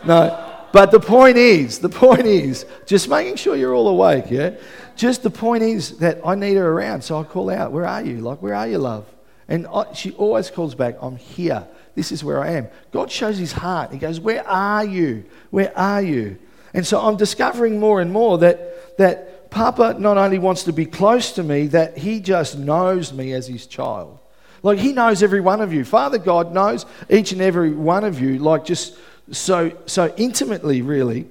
No. 0.06 0.54
But 0.72 0.92
the 0.92 1.00
point 1.00 1.38
is, 1.38 1.80
the 1.80 1.90
point 1.90 2.28
is, 2.28 2.66
just 2.86 3.10
making 3.10 3.38
sure 3.38 3.56
you're 3.56 3.74
all 3.74 3.88
awake, 3.88 4.26
yeah? 4.30 4.52
Just 4.96 5.24
the 5.24 5.32
point 5.32 5.64
is 5.64 5.98
that 6.00 6.20
I 6.24 6.36
need 6.36 6.56
her 6.56 6.72
around. 6.72 7.04
So 7.04 7.20
I 7.20 7.24
call 7.24 7.50
out, 7.50 7.72
Where 7.72 7.88
are 7.88 8.04
you? 8.04 8.20
Like, 8.20 8.42
where 8.44 8.54
are 8.54 8.68
you, 8.68 8.78
love? 8.78 9.06
And 9.48 9.66
I, 9.68 9.92
she 9.94 10.12
always 10.14 10.52
calls 10.52 10.76
back, 10.76 10.98
I'm 11.02 11.16
here. 11.16 11.68
This 11.96 12.12
is 12.12 12.24
where 12.24 12.44
I 12.44 12.52
am. 12.52 12.68
God 12.92 13.10
shows 13.10 13.40
his 13.40 13.54
heart. 13.54 13.92
He 13.92 13.98
goes, 13.98 14.20
Where 14.20 14.48
are 14.48 14.86
you? 14.86 15.24
Where 15.50 15.76
are 15.76 16.02
you? 16.02 16.38
And 16.76 16.86
so 16.86 17.00
I'm 17.00 17.18
discovering 17.18 17.80
more 17.80 18.02
and 18.02 18.12
more 18.12 18.38
that, 18.38 18.98
that 18.98 19.50
Papa 19.50 19.96
not 19.98 20.18
only 20.18 20.38
wants 20.38 20.64
to 20.64 20.74
be 20.74 20.86
close 20.86 21.32
to 21.34 21.44
me, 21.44 21.68
that 21.68 21.98
he 21.98 22.20
just 22.20 22.56
knows 22.56 23.14
me 23.14 23.34
as 23.34 23.48
his 23.48 23.66
child. 23.66 24.20
Like 24.64 24.80
he 24.80 24.94
knows 24.94 25.24
every 25.24 25.42
one 25.42 25.62
of 25.62 25.74
you. 25.74 25.84
Father 25.86 26.18
God 26.18 26.54
knows 26.54 26.86
each 27.10 27.32
and 27.32 27.42
every 27.42 27.72
one 27.72 28.04
of 28.04 28.20
you, 28.20 28.40
like 28.40 28.66
just 28.66 28.98
so, 29.32 29.72
so 29.86 30.14
intimately, 30.18 30.82
really. 30.82 31.28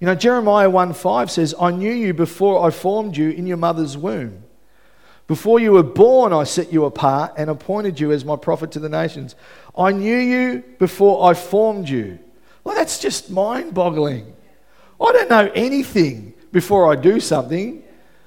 You 0.00 0.06
know, 0.06 0.14
Jeremiah 0.14 0.68
1 0.68 0.94
5 0.94 1.30
says, 1.30 1.54
I 1.60 1.70
knew 1.70 1.92
you 1.92 2.12
before 2.12 2.66
I 2.66 2.70
formed 2.70 3.16
you 3.16 3.30
in 3.30 3.46
your 3.46 3.56
mother's 3.56 3.96
womb. 3.96 4.42
Before 5.28 5.60
you 5.60 5.72
were 5.72 5.84
born, 5.84 6.32
I 6.32 6.44
set 6.44 6.72
you 6.72 6.84
apart 6.84 7.34
and 7.36 7.48
appointed 7.48 8.00
you 8.00 8.10
as 8.12 8.24
my 8.24 8.36
prophet 8.36 8.72
to 8.72 8.80
the 8.80 8.88
nations. 8.88 9.36
I 9.76 9.92
knew 9.92 10.16
you 10.16 10.64
before 10.78 11.30
I 11.30 11.34
formed 11.34 11.88
you. 11.88 12.18
Well, 12.64 12.74
that's 12.74 12.98
just 12.98 13.30
mind 13.30 13.74
boggling. 13.74 14.34
I 15.00 15.12
don't 15.12 15.30
know 15.30 15.50
anything 15.54 16.34
before 16.52 16.92
I 16.92 16.96
do 16.96 17.18
something. 17.18 17.82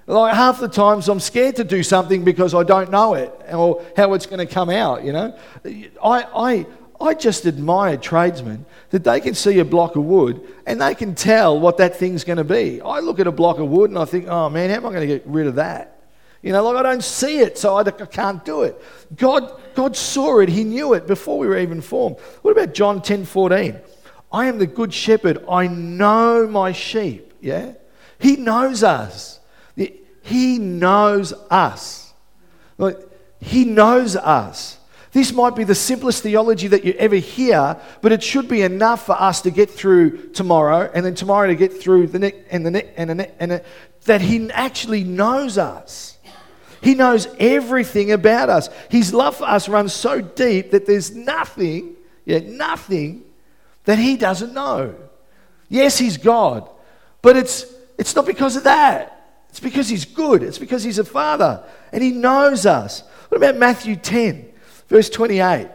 Like 0.07 0.35
half 0.35 0.59
the 0.59 0.67
times 0.67 1.09
I'm 1.09 1.19
scared 1.19 1.55
to 1.55 1.63
do 1.63 1.81
something 1.81 2.23
because 2.23 2.53
I 2.53 2.63
don't 2.63 2.91
know 2.91 3.15
it 3.15 3.33
or 3.51 3.83
how 3.97 4.13
it's 4.13 4.27
going 4.27 4.45
to 4.45 4.51
come 4.51 4.69
out, 4.69 5.03
you 5.03 5.11
know. 5.11 5.35
I, 5.65 6.23
I, 6.35 6.65
I 7.01 7.13
just 7.15 7.47
admire 7.47 7.97
tradesmen 7.97 8.65
that 8.91 9.03
they 9.03 9.19
can 9.19 9.33
see 9.33 9.57
a 9.59 9.65
block 9.65 9.95
of 9.95 10.03
wood 10.03 10.41
and 10.67 10.79
they 10.79 10.93
can 10.93 11.15
tell 11.15 11.59
what 11.59 11.77
that 11.77 11.95
thing's 11.95 12.23
going 12.23 12.37
to 12.37 12.43
be. 12.43 12.81
I 12.81 12.99
look 12.99 13.19
at 13.19 13.25
a 13.25 13.31
block 13.31 13.57
of 13.57 13.67
wood 13.67 13.89
and 13.89 13.97
I 13.97 14.05
think, 14.05 14.27
oh 14.27 14.49
man, 14.49 14.69
how 14.69 14.75
am 14.75 14.85
I 14.85 14.89
going 14.89 15.07
to 15.07 15.07
get 15.07 15.25
rid 15.25 15.47
of 15.47 15.55
that? 15.55 15.95
You 16.43 16.51
know, 16.51 16.63
like 16.63 16.75
I 16.75 16.83
don't 16.83 17.03
see 17.03 17.39
it, 17.39 17.57
so 17.57 17.75
I, 17.75 17.83
can't 17.83 18.45
do 18.45 18.61
it. 18.61 18.79
God, 19.15 19.59
God 19.73 19.95
saw 19.95 20.39
it, 20.41 20.49
He 20.49 20.63
knew 20.63 20.93
it 20.93 21.07
before 21.07 21.39
we 21.39 21.47
were 21.47 21.57
even 21.57 21.81
formed. 21.81 22.19
What 22.43 22.51
about 22.51 22.75
John 22.75 23.01
10 23.01 23.25
14? 23.25 23.79
I 24.31 24.45
am 24.45 24.59
the 24.59 24.67
good 24.67 24.93
shepherd, 24.93 25.43
I 25.49 25.65
know 25.65 26.45
my 26.45 26.71
sheep. 26.71 27.33
Yeah? 27.41 27.73
He 28.19 28.35
knows 28.35 28.83
us. 28.83 29.39
He 30.25 30.57
knows 30.57 31.33
us. 31.51 32.11
Like, 32.79 32.97
he 33.39 33.63
knows 33.63 34.15
us. 34.15 34.79
This 35.11 35.31
might 35.31 35.55
be 35.55 35.63
the 35.63 35.75
simplest 35.75 36.23
theology 36.23 36.67
that 36.67 36.83
you 36.83 36.93
ever 36.93 37.15
hear, 37.15 37.79
but 38.01 38.11
it 38.11 38.23
should 38.23 38.47
be 38.47 38.63
enough 38.63 39.05
for 39.05 39.13
us 39.13 39.41
to 39.43 39.51
get 39.51 39.69
through 39.69 40.31
tomorrow, 40.31 40.89
and 40.93 41.05
then 41.05 41.13
tomorrow 41.13 41.47
to 41.47 41.55
get 41.55 41.79
through 41.79 42.07
the 42.07 42.17
next, 42.17 42.39
and 42.49 42.65
the 42.65 42.71
next, 42.71 42.89
and 42.97 43.09
the 43.11 43.15
next, 43.15 43.33
and 43.39 43.51
the, 43.51 43.63
that 44.05 44.19
He 44.21 44.49
actually 44.49 45.03
knows 45.03 45.59
us. 45.59 46.17
He 46.81 46.95
knows 46.95 47.27
everything 47.39 48.11
about 48.11 48.49
us. 48.49 48.69
His 48.89 49.13
love 49.13 49.37
for 49.37 49.45
us 49.45 49.69
runs 49.69 49.93
so 49.93 50.21
deep 50.21 50.71
that 50.71 50.87
there's 50.87 51.15
nothing, 51.15 51.97
yet 52.25 52.47
nothing, 52.47 53.25
that 53.83 53.99
He 53.99 54.17
doesn't 54.17 54.55
know. 54.55 54.95
Yes, 55.69 55.99
He's 55.99 56.17
God, 56.17 56.67
but 57.21 57.37
it's, 57.37 57.63
it's 57.99 58.15
not 58.15 58.25
because 58.25 58.55
of 58.55 58.63
that. 58.63 59.14
It's 59.55 59.61
because 59.61 59.87
He's 59.87 60.03
good. 60.03 60.43
It's 60.43 60.57
because 60.57 60.83
He's 60.83 60.99
a 60.99 61.05
Father, 61.05 61.63
and 61.93 62.03
He 62.03 62.11
knows 62.11 62.65
us. 62.65 63.03
What 63.29 63.37
about 63.37 63.55
Matthew 63.55 63.95
10? 63.95 64.51
Verse 64.89 65.09
28 65.09 65.69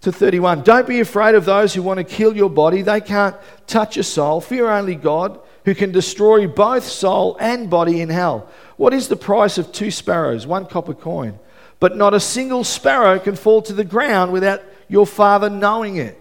to 0.00 0.10
31. 0.10 0.62
Don't 0.62 0.84
be 0.84 0.98
afraid 0.98 1.36
of 1.36 1.44
those 1.44 1.72
who 1.72 1.80
want 1.80 1.98
to 1.98 2.04
kill 2.04 2.36
your 2.36 2.50
body. 2.50 2.82
They 2.82 3.00
can't 3.00 3.36
touch 3.68 3.94
your 3.94 4.02
soul. 4.02 4.40
Fear 4.40 4.68
only 4.70 4.96
God, 4.96 5.38
who 5.64 5.76
can 5.76 5.92
destroy 5.92 6.48
both 6.48 6.82
soul 6.82 7.36
and 7.38 7.70
body 7.70 8.00
in 8.00 8.08
hell. 8.08 8.48
What 8.76 8.92
is 8.92 9.06
the 9.06 9.14
price 9.14 9.58
of 9.58 9.70
two 9.70 9.92
sparrows, 9.92 10.44
one 10.44 10.66
copper 10.66 10.92
coin? 10.94 11.38
But 11.78 11.96
not 11.96 12.14
a 12.14 12.20
single 12.20 12.64
sparrow 12.64 13.20
can 13.20 13.36
fall 13.36 13.62
to 13.62 13.72
the 13.72 13.84
ground 13.84 14.32
without 14.32 14.60
your 14.88 15.06
Father 15.06 15.48
knowing 15.48 15.98
it. 15.98 16.20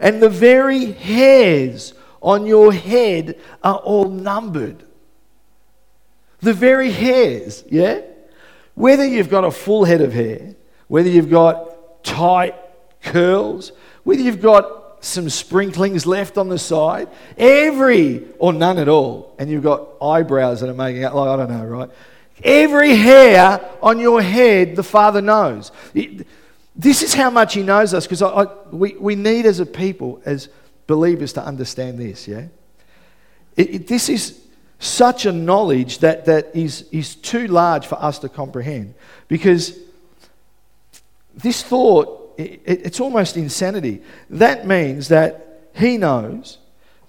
And 0.00 0.20
the 0.20 0.28
very 0.28 0.86
hairs 0.86 1.94
on 2.20 2.44
your 2.44 2.72
head 2.72 3.38
are 3.62 3.76
all 3.76 4.08
numbered. 4.08 4.84
The 6.42 6.52
very 6.52 6.90
hairs, 6.90 7.64
yeah? 7.70 8.00
Whether 8.74 9.06
you've 9.06 9.30
got 9.30 9.44
a 9.44 9.50
full 9.50 9.84
head 9.84 10.00
of 10.00 10.12
hair, 10.12 10.54
whether 10.88 11.08
you've 11.08 11.30
got 11.30 12.04
tight 12.04 12.54
curls, 13.02 13.72
whether 14.02 14.20
you've 14.20 14.42
got 14.42 15.04
some 15.04 15.28
sprinklings 15.30 16.06
left 16.06 16.38
on 16.38 16.48
the 16.48 16.58
side, 16.58 17.08
every, 17.38 18.24
or 18.38 18.52
none 18.52 18.78
at 18.78 18.88
all, 18.88 19.34
and 19.38 19.50
you've 19.50 19.62
got 19.62 19.88
eyebrows 20.02 20.60
that 20.60 20.68
are 20.68 20.74
making 20.74 21.04
out, 21.04 21.14
like, 21.14 21.28
I 21.28 21.36
don't 21.36 21.50
know, 21.50 21.64
right? 21.64 21.90
Every 22.42 22.96
hair 22.96 23.60
on 23.80 24.00
your 24.00 24.20
head, 24.20 24.74
the 24.74 24.82
Father 24.82 25.20
knows. 25.20 25.70
This 26.74 27.02
is 27.02 27.14
how 27.14 27.30
much 27.30 27.54
He 27.54 27.62
knows 27.62 27.94
us, 27.94 28.06
because 28.06 28.48
we, 28.72 28.94
we 28.94 29.14
need 29.14 29.46
as 29.46 29.60
a 29.60 29.66
people, 29.66 30.20
as 30.24 30.48
believers, 30.86 31.32
to 31.34 31.44
understand 31.44 31.98
this, 31.98 32.26
yeah? 32.26 32.46
It, 33.56 33.74
it, 33.74 33.86
this 33.86 34.08
is 34.08 34.41
such 34.82 35.26
a 35.26 35.32
knowledge 35.32 35.98
that, 35.98 36.24
that 36.24 36.50
is, 36.54 36.86
is 36.90 37.14
too 37.14 37.46
large 37.46 37.86
for 37.86 38.02
us 38.02 38.18
to 38.18 38.28
comprehend, 38.28 38.94
because 39.28 39.78
this 41.34 41.62
thought 41.62 42.34
it, 42.36 42.60
it's 42.64 42.98
almost 42.98 43.36
insanity. 43.36 44.02
That 44.28 44.66
means 44.66 45.08
that 45.08 45.70
he 45.74 45.98
knows 45.98 46.58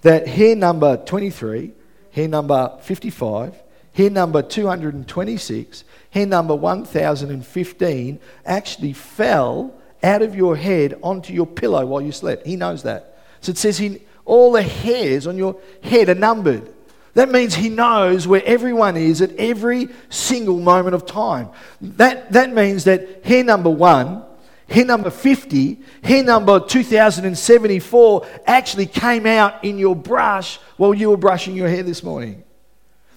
that 0.02 0.28
hair 0.28 0.54
number 0.54 0.98
23, 0.98 1.72
hair 2.12 2.28
number 2.28 2.78
55, 2.80 3.60
hair 3.94 4.10
number 4.10 4.42
226, 4.42 5.84
hair 6.10 6.26
number 6.26 6.54
1015 6.54 8.20
actually 8.46 8.92
fell 8.92 9.74
out 10.02 10.22
of 10.22 10.36
your 10.36 10.54
head 10.54 10.96
onto 11.02 11.32
your 11.32 11.46
pillow 11.46 11.84
while 11.86 12.00
you 12.00 12.12
slept. 12.12 12.46
He 12.46 12.54
knows 12.54 12.84
that. 12.84 13.18
So 13.40 13.50
it 13.50 13.58
says 13.58 13.78
he, 13.78 14.00
all 14.24 14.52
the 14.52 14.62
hairs 14.62 15.26
on 15.26 15.36
your 15.36 15.56
head 15.82 16.08
are 16.08 16.14
numbered. 16.14 16.70
That 17.14 17.30
means 17.30 17.54
he 17.54 17.68
knows 17.68 18.26
where 18.26 18.42
everyone 18.44 18.96
is 18.96 19.22
at 19.22 19.34
every 19.36 19.88
single 20.10 20.58
moment 20.58 20.94
of 20.94 21.06
time. 21.06 21.50
That, 21.80 22.32
that 22.32 22.52
means 22.52 22.84
that 22.84 23.24
hair 23.24 23.44
number 23.44 23.70
one 23.70 24.24
Hair 24.68 24.86
number 24.86 25.10
50, 25.10 25.78
hair 26.02 26.24
number 26.24 26.58
2074 26.58 28.26
actually 28.46 28.86
came 28.86 29.26
out 29.26 29.62
in 29.62 29.78
your 29.78 29.94
brush 29.94 30.58
while 30.78 30.94
you 30.94 31.10
were 31.10 31.16
brushing 31.16 31.54
your 31.54 31.68
hair 31.68 31.82
this 31.82 32.02
morning. 32.02 32.42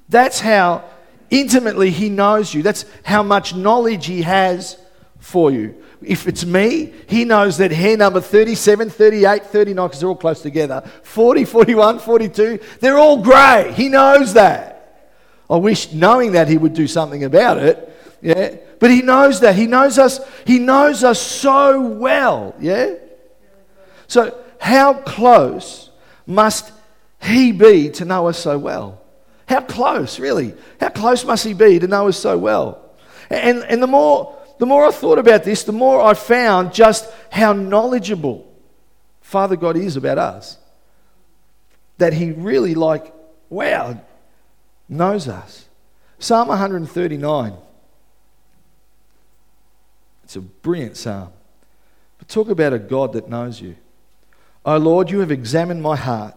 That's 0.09 0.39
how 0.39 0.83
intimately 1.29 1.89
he 1.89 2.09
knows 2.09 2.53
you. 2.53 2.63
That's 2.63 2.85
how 3.03 3.23
much 3.23 3.55
knowledge 3.55 4.05
he 4.05 4.23
has 4.23 4.77
for 5.19 5.51
you. 5.51 5.75
If 6.01 6.27
it's 6.27 6.45
me, 6.45 6.93
he 7.07 7.25
knows 7.25 7.57
that 7.57 7.71
hair 7.71 7.97
number 7.97 8.21
37, 8.21 8.89
38, 8.89 9.45
39, 9.45 9.87
because 9.87 9.99
they're 9.99 10.09
all 10.09 10.15
close 10.15 10.41
together, 10.41 10.81
40, 11.03 11.45
41, 11.45 11.99
42, 11.99 12.59
they're 12.79 12.97
all 12.97 13.21
grey. 13.21 13.73
He 13.75 13.89
knows 13.89 14.33
that. 14.33 14.77
I 15.49 15.55
wish 15.55 15.93
knowing 15.93 16.33
that 16.33 16.47
he 16.47 16.57
would 16.57 16.73
do 16.73 16.87
something 16.87 17.23
about 17.23 17.57
it. 17.57 17.93
Yeah. 18.21 18.55
But 18.79 18.91
he 18.91 19.01
knows 19.01 19.39
that. 19.39 19.55
He 19.55 19.65
knows 19.65 19.97
us. 19.97 20.19
He 20.45 20.59
knows 20.59 21.03
us 21.03 21.21
so 21.21 21.81
well. 21.81 22.55
Yeah? 22.59 22.95
So, 24.07 24.37
how 24.59 24.93
close 24.93 25.89
must 26.25 26.71
he 27.21 27.51
be 27.51 27.89
to 27.91 28.05
know 28.05 28.27
us 28.27 28.37
so 28.37 28.57
well? 28.57 29.01
How 29.47 29.61
close, 29.61 30.19
really? 30.19 30.53
How 30.79 30.89
close 30.89 31.23
must 31.23 31.45
he 31.45 31.53
be 31.53 31.79
to 31.79 31.87
know 31.87 32.07
us 32.07 32.17
so 32.17 32.37
well? 32.37 32.95
And, 33.29 33.63
and 33.63 33.81
the, 33.81 33.87
more, 33.87 34.36
the 34.59 34.65
more 34.65 34.85
I 34.85 34.91
thought 34.91 35.19
about 35.19 35.43
this, 35.43 35.63
the 35.63 35.71
more 35.71 36.01
I 36.01 36.13
found 36.13 36.73
just 36.73 37.09
how 37.31 37.53
knowledgeable 37.53 38.51
Father 39.21 39.55
God 39.55 39.77
is 39.77 39.95
about 39.95 40.17
us. 40.17 40.57
That 41.97 42.13
he 42.13 42.31
really, 42.31 42.75
like, 42.75 43.13
wow, 43.49 44.01
knows 44.87 45.27
us. 45.27 45.65
Psalm 46.19 46.47
139 46.47 47.57
it's 50.27 50.35
a 50.35 50.41
brilliant 50.41 50.97
psalm. 50.97 51.29
But 52.17 52.27
talk 52.27 52.49
about 52.49 52.73
a 52.73 52.79
God 52.79 53.13
that 53.13 53.29
knows 53.29 53.61
you. 53.61 53.77
Oh 54.65 54.75
Lord, 54.75 55.09
you 55.09 55.21
have 55.21 55.31
examined 55.31 55.81
my 55.81 55.95
heart 55.95 56.35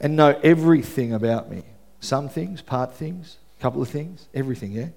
and 0.00 0.16
know 0.16 0.36
everything 0.42 1.12
about 1.12 1.48
me. 1.48 1.62
Some 2.00 2.28
things, 2.28 2.62
part 2.62 2.92
things, 2.94 3.36
a 3.56 3.62
couple 3.62 3.80
of 3.80 3.88
things, 3.88 4.26
everything, 4.34 4.72
yeah? 4.72 4.88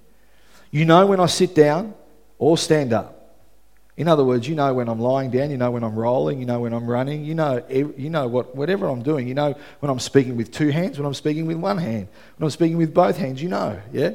You 0.71 0.85
know 0.85 1.05
when 1.05 1.19
I 1.19 1.27
sit 1.27 1.53
down 1.53 1.93
or 2.37 2.57
stand 2.57 2.93
up. 2.93 3.15
In 3.97 4.09
other 4.09 4.25
words, 4.25 4.45
you 4.47 4.55
know 4.55 4.73
when 4.73 4.89
I'm 4.89 4.99
lying 4.99 5.31
down, 5.31 5.51
you 5.51 5.57
know 5.57 5.71
when 5.71 5.83
I'm 5.83 5.95
rolling, 5.95 6.39
you 6.39 6.45
know 6.45 6.59
when 6.59 6.73
I'm 6.73 6.85
running, 6.85 7.23
you 7.23 7.33
know, 7.33 7.63
you 7.69 8.09
know 8.09 8.27
what, 8.27 8.53
whatever 8.53 8.87
I'm 8.87 9.03
doing. 9.03 9.25
You 9.27 9.33
know 9.33 9.55
when 9.79 9.89
I'm 9.89 9.99
speaking 9.99 10.35
with 10.35 10.51
two 10.51 10.69
hands, 10.69 10.97
when 10.97 11.05
I'm 11.05 11.13
speaking 11.13 11.45
with 11.45 11.57
one 11.57 11.77
hand, 11.77 12.09
when 12.37 12.45
I'm 12.45 12.51
speaking 12.51 12.77
with 12.77 12.93
both 12.93 13.15
hands, 13.15 13.41
you 13.41 13.47
know, 13.47 13.79
yeah? 13.93 14.11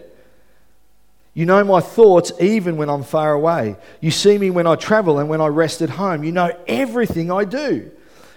You 1.32 1.46
know 1.46 1.64
my 1.64 1.80
thoughts 1.80 2.32
even 2.40 2.76
when 2.76 2.90
I'm 2.90 3.04
far 3.04 3.32
away. 3.32 3.76
You 4.00 4.10
see 4.10 4.36
me 4.36 4.50
when 4.50 4.66
I 4.66 4.74
travel 4.74 5.18
and 5.18 5.28
when 5.30 5.40
I 5.40 5.46
rest 5.46 5.80
at 5.80 5.88
home. 5.88 6.24
You 6.24 6.32
know 6.32 6.52
everything 6.66 7.30
I 7.30 7.44
do. 7.44 7.90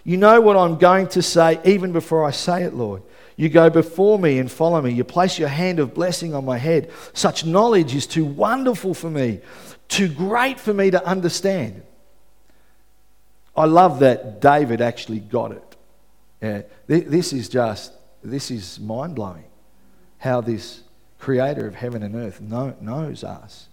You 0.06 0.18
know 0.18 0.40
what 0.40 0.56
I'm 0.56 0.78
going 0.78 1.08
to 1.10 1.22
say 1.22 1.60
even 1.66 1.92
before 1.92 2.24
I 2.24 2.32
say 2.32 2.64
it, 2.64 2.74
Lord. 2.74 3.02
You 3.36 3.50
go 3.50 3.70
before 3.70 4.20
me 4.20 4.38
and 4.38 4.52
follow 4.52 4.80
me. 4.82 4.92
You 4.92 5.04
place 5.04 5.40
your 5.40 5.50
hand 5.50 5.80
of 5.80 5.94
blessing 5.94 6.36
on 6.36 6.46
my 6.46 6.58
head. 6.58 6.92
Such 7.14 7.46
knowledge 7.46 7.96
is 7.96 8.06
too 8.06 8.26
wonderful 8.26 8.94
for 8.94 9.10
me, 9.10 9.42
too 9.94 10.10
great 10.10 10.60
for 10.60 10.74
me 10.74 10.92
to 10.92 11.06
understand. 11.06 11.84
I 13.56 13.66
love 13.66 14.00
that 14.00 14.42
David 14.42 14.82
actually 14.82 15.20
got 15.20 15.52
it. 15.52 15.76
Yeah, 16.42 16.62
this 16.88 17.32
is 17.32 17.48
just, 17.48 17.94
this 18.24 18.52
is 18.52 18.80
mind 18.80 19.16
blowing 19.16 19.46
how 20.18 20.42
this 20.42 20.82
creator 21.20 21.68
of 21.68 21.76
heaven 21.76 22.04
and 22.04 22.16
earth, 22.16 22.42
know, 22.42 22.76
knows 22.82 23.24
us. 23.24 23.68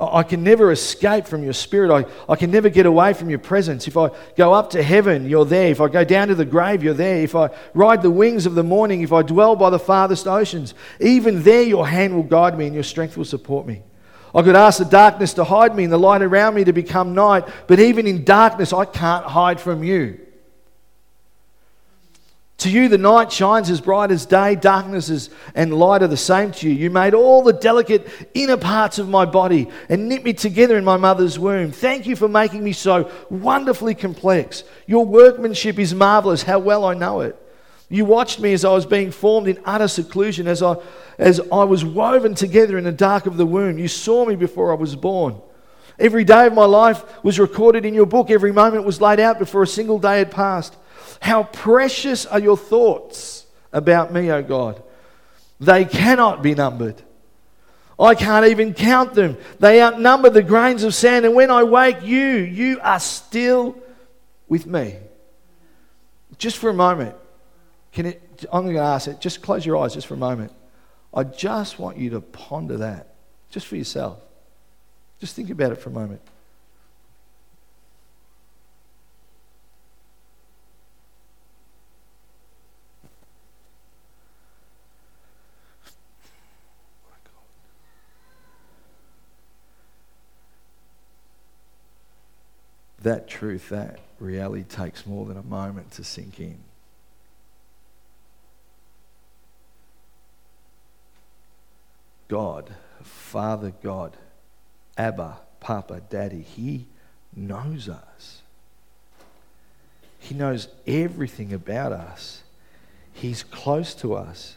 I 0.00 0.22
can 0.22 0.42
never 0.42 0.72
escape 0.72 1.26
from 1.26 1.42
your 1.42 1.52
spirit. 1.52 1.90
I, 1.90 2.32
I 2.32 2.36
can 2.36 2.50
never 2.50 2.70
get 2.70 2.86
away 2.86 3.12
from 3.12 3.28
your 3.28 3.38
presence. 3.38 3.86
If 3.86 3.98
I 3.98 4.10
go 4.34 4.54
up 4.54 4.70
to 4.70 4.82
heaven, 4.82 5.28
you're 5.28 5.44
there. 5.44 5.70
If 5.70 5.80
I 5.80 5.88
go 5.88 6.04
down 6.04 6.28
to 6.28 6.34
the 6.34 6.46
grave, 6.46 6.82
you're 6.82 6.94
there. 6.94 7.22
If 7.22 7.36
I 7.36 7.50
ride 7.74 8.00
the 8.00 8.10
wings 8.10 8.46
of 8.46 8.54
the 8.54 8.62
morning, 8.62 9.02
if 9.02 9.12
I 9.12 9.22
dwell 9.22 9.56
by 9.56 9.68
the 9.68 9.78
farthest 9.78 10.26
oceans, 10.26 10.72
even 11.00 11.42
there 11.42 11.62
your 11.62 11.86
hand 11.86 12.14
will 12.16 12.22
guide 12.22 12.56
me 12.56 12.64
and 12.64 12.74
your 12.74 12.84
strength 12.84 13.18
will 13.18 13.26
support 13.26 13.66
me. 13.66 13.82
I 14.34 14.42
could 14.42 14.56
ask 14.56 14.78
the 14.78 14.84
darkness 14.84 15.34
to 15.34 15.44
hide 15.44 15.74
me 15.74 15.84
and 15.84 15.92
the 15.92 15.98
light 15.98 16.22
around 16.22 16.54
me 16.54 16.64
to 16.64 16.72
become 16.72 17.14
night, 17.14 17.44
but 17.66 17.80
even 17.80 18.06
in 18.06 18.24
darkness, 18.24 18.72
I 18.72 18.84
can't 18.84 19.24
hide 19.24 19.60
from 19.60 19.82
you. 19.82 20.20
To 22.58 22.70
you, 22.70 22.90
the 22.90 22.98
night 22.98 23.32
shines 23.32 23.70
as 23.70 23.80
bright 23.80 24.10
as 24.10 24.26
day, 24.26 24.54
darkness 24.54 25.08
is, 25.08 25.30
and 25.54 25.72
light 25.72 26.02
are 26.02 26.08
the 26.08 26.16
same 26.18 26.52
to 26.52 26.68
you. 26.68 26.74
You 26.74 26.90
made 26.90 27.14
all 27.14 27.42
the 27.42 27.54
delicate 27.54 28.06
inner 28.34 28.58
parts 28.58 28.98
of 28.98 29.08
my 29.08 29.24
body 29.24 29.68
and 29.88 30.10
knit 30.10 30.22
me 30.22 30.34
together 30.34 30.76
in 30.76 30.84
my 30.84 30.98
mother's 30.98 31.38
womb. 31.38 31.72
Thank 31.72 32.06
you 32.06 32.16
for 32.16 32.28
making 32.28 32.62
me 32.62 32.74
so 32.74 33.10
wonderfully 33.30 33.94
complex. 33.94 34.62
Your 34.86 35.06
workmanship 35.06 35.78
is 35.78 35.94
marvelous. 35.94 36.42
How 36.42 36.58
well 36.58 36.84
I 36.84 36.92
know 36.92 37.22
it. 37.22 37.34
You 37.92 38.04
watched 38.04 38.38
me 38.38 38.52
as 38.52 38.64
I 38.64 38.72
was 38.72 38.86
being 38.86 39.10
formed 39.10 39.48
in 39.48 39.58
utter 39.64 39.88
seclusion, 39.88 40.46
as 40.46 40.62
I, 40.62 40.76
as 41.18 41.40
I 41.52 41.64
was 41.64 41.84
woven 41.84 42.36
together 42.36 42.78
in 42.78 42.84
the 42.84 42.92
dark 42.92 43.26
of 43.26 43.36
the 43.36 43.44
womb. 43.44 43.78
You 43.78 43.88
saw 43.88 44.24
me 44.24 44.36
before 44.36 44.70
I 44.70 44.76
was 44.76 44.94
born. 44.94 45.42
Every 45.98 46.22
day 46.22 46.46
of 46.46 46.54
my 46.54 46.66
life 46.66 47.02
was 47.24 47.40
recorded 47.40 47.84
in 47.84 47.92
your 47.92 48.06
book. 48.06 48.30
Every 48.30 48.52
moment 48.52 48.84
was 48.84 49.00
laid 49.00 49.18
out 49.18 49.40
before 49.40 49.64
a 49.64 49.66
single 49.66 49.98
day 49.98 50.18
had 50.18 50.30
passed. 50.30 50.76
How 51.20 51.42
precious 51.42 52.26
are 52.26 52.38
your 52.38 52.56
thoughts 52.56 53.44
about 53.72 54.12
me, 54.12 54.30
O 54.30 54.40
God? 54.40 54.82
They 55.58 55.84
cannot 55.84 56.42
be 56.42 56.54
numbered. 56.54 57.02
I 57.98 58.14
can't 58.14 58.46
even 58.46 58.72
count 58.72 59.14
them. 59.14 59.36
They 59.58 59.82
outnumber 59.82 60.30
the 60.30 60.42
grains 60.42 60.84
of 60.84 60.94
sand. 60.94 61.26
And 61.26 61.34
when 61.34 61.50
I 61.50 61.64
wake, 61.64 62.02
you, 62.02 62.18
you 62.18 62.80
are 62.80 63.00
still 63.00 63.76
with 64.48 64.64
me. 64.66 64.96
Just 66.38 66.56
for 66.56 66.70
a 66.70 66.74
moment, 66.74 67.14
can 67.92 68.06
it, 68.06 68.44
I'm 68.52 68.62
going 68.62 68.76
to 68.76 68.82
ask 68.82 69.08
it, 69.08 69.20
just 69.20 69.42
close 69.42 69.66
your 69.66 69.76
eyes 69.76 69.94
just 69.94 70.06
for 70.06 70.14
a 70.14 70.18
moment. 70.18 70.52
I 71.12 71.24
just 71.24 71.78
want 71.78 71.96
you 71.98 72.10
to 72.10 72.20
ponder 72.20 72.76
that, 72.78 73.14
just 73.50 73.66
for 73.66 73.76
yourself. 73.76 74.18
Just 75.18 75.34
think 75.34 75.50
about 75.50 75.72
it 75.72 75.76
for 75.76 75.90
a 75.90 75.92
moment. 75.92 76.20
that 93.02 93.28
truth, 93.28 93.70
that 93.70 93.98
reality 94.18 94.64
takes 94.64 95.06
more 95.06 95.26
than 95.26 95.36
a 95.36 95.42
moment 95.42 95.90
to 95.92 96.04
sink 96.04 96.38
in. 96.38 96.58
God, 102.30 102.72
Father 103.02 103.72
God, 103.82 104.16
Abba, 104.96 105.40
Papa, 105.58 106.00
Daddy, 106.08 106.42
He 106.42 106.86
knows 107.34 107.88
us. 107.88 108.42
He 110.20 110.36
knows 110.36 110.68
everything 110.86 111.52
about 111.52 111.90
us. 111.90 112.42
He's 113.12 113.42
close 113.42 113.94
to 113.96 114.14
us. 114.14 114.56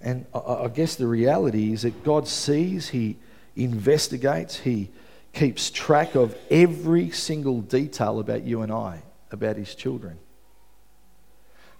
And 0.00 0.24
I 0.32 0.68
guess 0.72 0.94
the 0.94 1.08
reality 1.08 1.72
is 1.72 1.82
that 1.82 2.04
God 2.04 2.28
sees, 2.28 2.90
He 2.90 3.16
investigates, 3.56 4.60
He 4.60 4.90
keeps 5.32 5.70
track 5.70 6.14
of 6.14 6.36
every 6.48 7.10
single 7.10 7.60
detail 7.60 8.20
about 8.20 8.44
you 8.44 8.62
and 8.62 8.70
I, 8.70 9.02
about 9.32 9.56
His 9.56 9.74
children. 9.74 10.16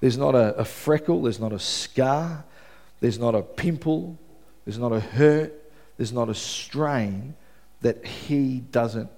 There's 0.01 0.19
not 0.19 0.35
a, 0.35 0.57
a 0.57 0.65
freckle, 0.65 1.23
there's 1.23 1.39
not 1.39 1.53
a 1.53 1.61
scar, 1.61 2.45
there's 2.99 3.19
not 3.21 3.37
a 3.37 3.43
pimple, 3.43 4.19
there's 4.69 4.79
not 4.79 4.93
a 4.93 5.01
hurt, 5.01 5.55
there's 5.97 6.13
not 6.13 6.29
a 6.29 6.35
strain 6.35 7.35
that 7.81 8.05
He 8.05 8.61
doesn't 8.61 9.09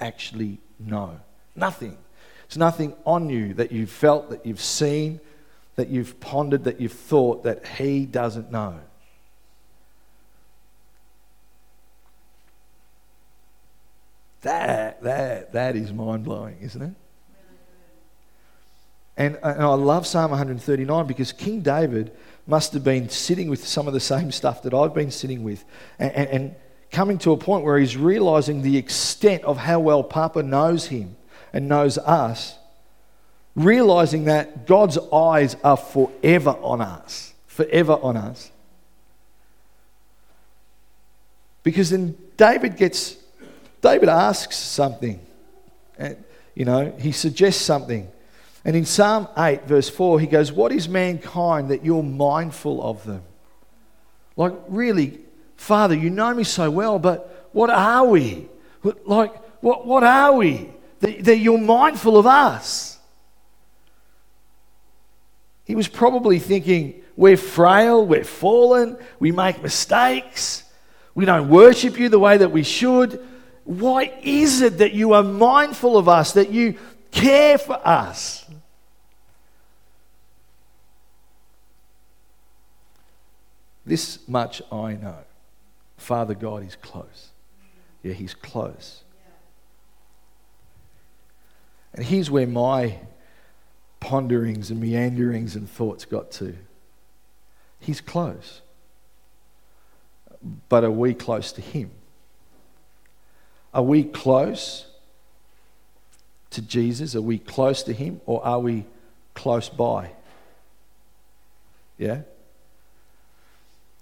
actually 0.00 0.60
know. 0.78 1.20
Nothing. 1.54 1.98
It's 2.46 2.56
nothing 2.56 2.94
on 3.04 3.28
you 3.28 3.52
that 3.52 3.70
you've 3.70 3.90
felt, 3.90 4.30
that 4.30 4.46
you've 4.46 4.62
seen, 4.62 5.20
that 5.76 5.90
you've 5.90 6.18
pondered, 6.20 6.64
that 6.64 6.80
you've 6.80 6.94
thought 6.94 7.44
that 7.44 7.66
He 7.66 8.06
doesn't 8.06 8.50
know. 8.50 8.80
That, 14.40 15.02
that, 15.02 15.52
that 15.52 15.76
is 15.76 15.92
mind 15.92 16.24
blowing, 16.24 16.56
isn't 16.62 16.80
it? 16.80 16.94
And, 19.18 19.38
and 19.42 19.62
I 19.62 19.74
love 19.74 20.06
Psalm 20.06 20.30
139 20.30 21.06
because 21.06 21.30
King 21.32 21.60
David 21.60 22.10
must 22.46 22.72
have 22.74 22.84
been 22.84 23.08
sitting 23.08 23.48
with 23.48 23.66
some 23.66 23.86
of 23.86 23.94
the 23.94 24.00
same 24.00 24.30
stuff 24.30 24.62
that 24.62 24.74
I've 24.74 24.94
been 24.94 25.10
sitting 25.10 25.44
with 25.44 25.64
and, 25.98 26.12
and, 26.12 26.28
and 26.28 26.54
coming 26.90 27.18
to 27.18 27.32
a 27.32 27.36
point 27.36 27.64
where 27.64 27.78
he's 27.78 27.96
realizing 27.96 28.62
the 28.62 28.76
extent 28.76 29.42
of 29.44 29.56
how 29.56 29.80
well 29.80 30.02
Papa 30.02 30.42
knows 30.42 30.86
him 30.86 31.16
and 31.52 31.68
knows 31.68 31.98
us, 31.98 32.56
realizing 33.56 34.24
that 34.24 34.66
God's 34.66 34.98
eyes 35.12 35.56
are 35.64 35.76
forever 35.76 36.56
on 36.60 36.80
us, 36.80 37.32
forever 37.46 37.94
on 37.94 38.16
us. 38.16 38.50
Because 41.62 41.90
then 41.90 42.16
David 42.36 42.76
gets, 42.76 43.16
David 43.80 44.08
asks 44.08 44.56
something, 44.56 45.18
and, 45.98 46.22
you 46.54 46.64
know, 46.64 46.94
he 46.98 47.10
suggests 47.10 47.62
something. 47.62 48.08
And 48.64 48.74
in 48.74 48.86
Psalm 48.86 49.28
8, 49.36 49.64
verse 49.64 49.90
4, 49.90 50.20
he 50.20 50.26
goes, 50.26 50.50
What 50.50 50.72
is 50.72 50.88
mankind 50.88 51.70
that 51.70 51.84
you're 51.84 52.02
mindful 52.02 52.82
of 52.82 53.04
them? 53.04 53.22
Like, 54.36 54.54
really, 54.68 55.20
Father, 55.56 55.94
you 55.94 56.10
know 56.10 56.32
me 56.34 56.44
so 56.44 56.70
well, 56.70 56.98
but 56.98 57.48
what 57.52 57.70
are 57.70 58.06
we? 58.06 58.48
Like, 59.04 59.34
what, 59.62 59.86
what 59.86 60.02
are 60.02 60.32
we? 60.32 60.70
That, 61.00 61.24
that 61.24 61.38
you're 61.38 61.58
mindful 61.58 62.16
of 62.16 62.26
us. 62.26 62.98
He 65.64 65.74
was 65.74 65.88
probably 65.88 66.38
thinking, 66.38 67.02
We're 67.16 67.36
frail, 67.36 68.06
we're 68.06 68.24
fallen, 68.24 68.96
we 69.18 69.30
make 69.30 69.62
mistakes, 69.62 70.64
we 71.14 71.26
don't 71.26 71.48
worship 71.48 71.98
you 71.98 72.08
the 72.08 72.18
way 72.18 72.38
that 72.38 72.50
we 72.50 72.62
should. 72.62 73.24
Why 73.64 74.12
is 74.22 74.60
it 74.60 74.78
that 74.78 74.92
you 74.92 75.14
are 75.14 75.22
mindful 75.22 75.96
of 75.96 76.08
us, 76.08 76.32
that 76.32 76.50
you 76.50 76.76
care 77.10 77.56
for 77.56 77.80
us? 77.86 78.44
This 83.86 84.18
much 84.28 84.62
I 84.72 84.94
know. 84.94 85.18
Father 85.96 86.34
God 86.34 86.66
is 86.66 86.76
close. 86.76 87.30
Yeah, 88.02 88.14
He's 88.14 88.34
close. 88.34 89.02
And 91.94 92.04
here's 92.04 92.30
where 92.30 92.46
my 92.46 92.98
ponderings 94.00 94.70
and 94.70 94.80
meanderings 94.80 95.54
and 95.54 95.70
thoughts 95.70 96.04
got 96.04 96.30
to. 96.32 96.56
He's 97.78 98.00
close. 98.00 98.60
But 100.68 100.84
are 100.84 100.90
we 100.90 101.14
close 101.14 101.52
to 101.52 101.60
Him? 101.60 101.90
Are 103.72 103.82
we 103.82 104.04
close 104.04 104.86
to 106.50 106.62
Jesus? 106.62 107.14
Are 107.14 107.22
we 107.22 107.38
close 107.38 107.82
to 107.84 107.92
Him? 107.92 108.20
Or 108.26 108.44
are 108.44 108.60
we 108.60 108.84
close 109.34 109.68
by? 109.68 110.10
Yeah? 111.96 112.22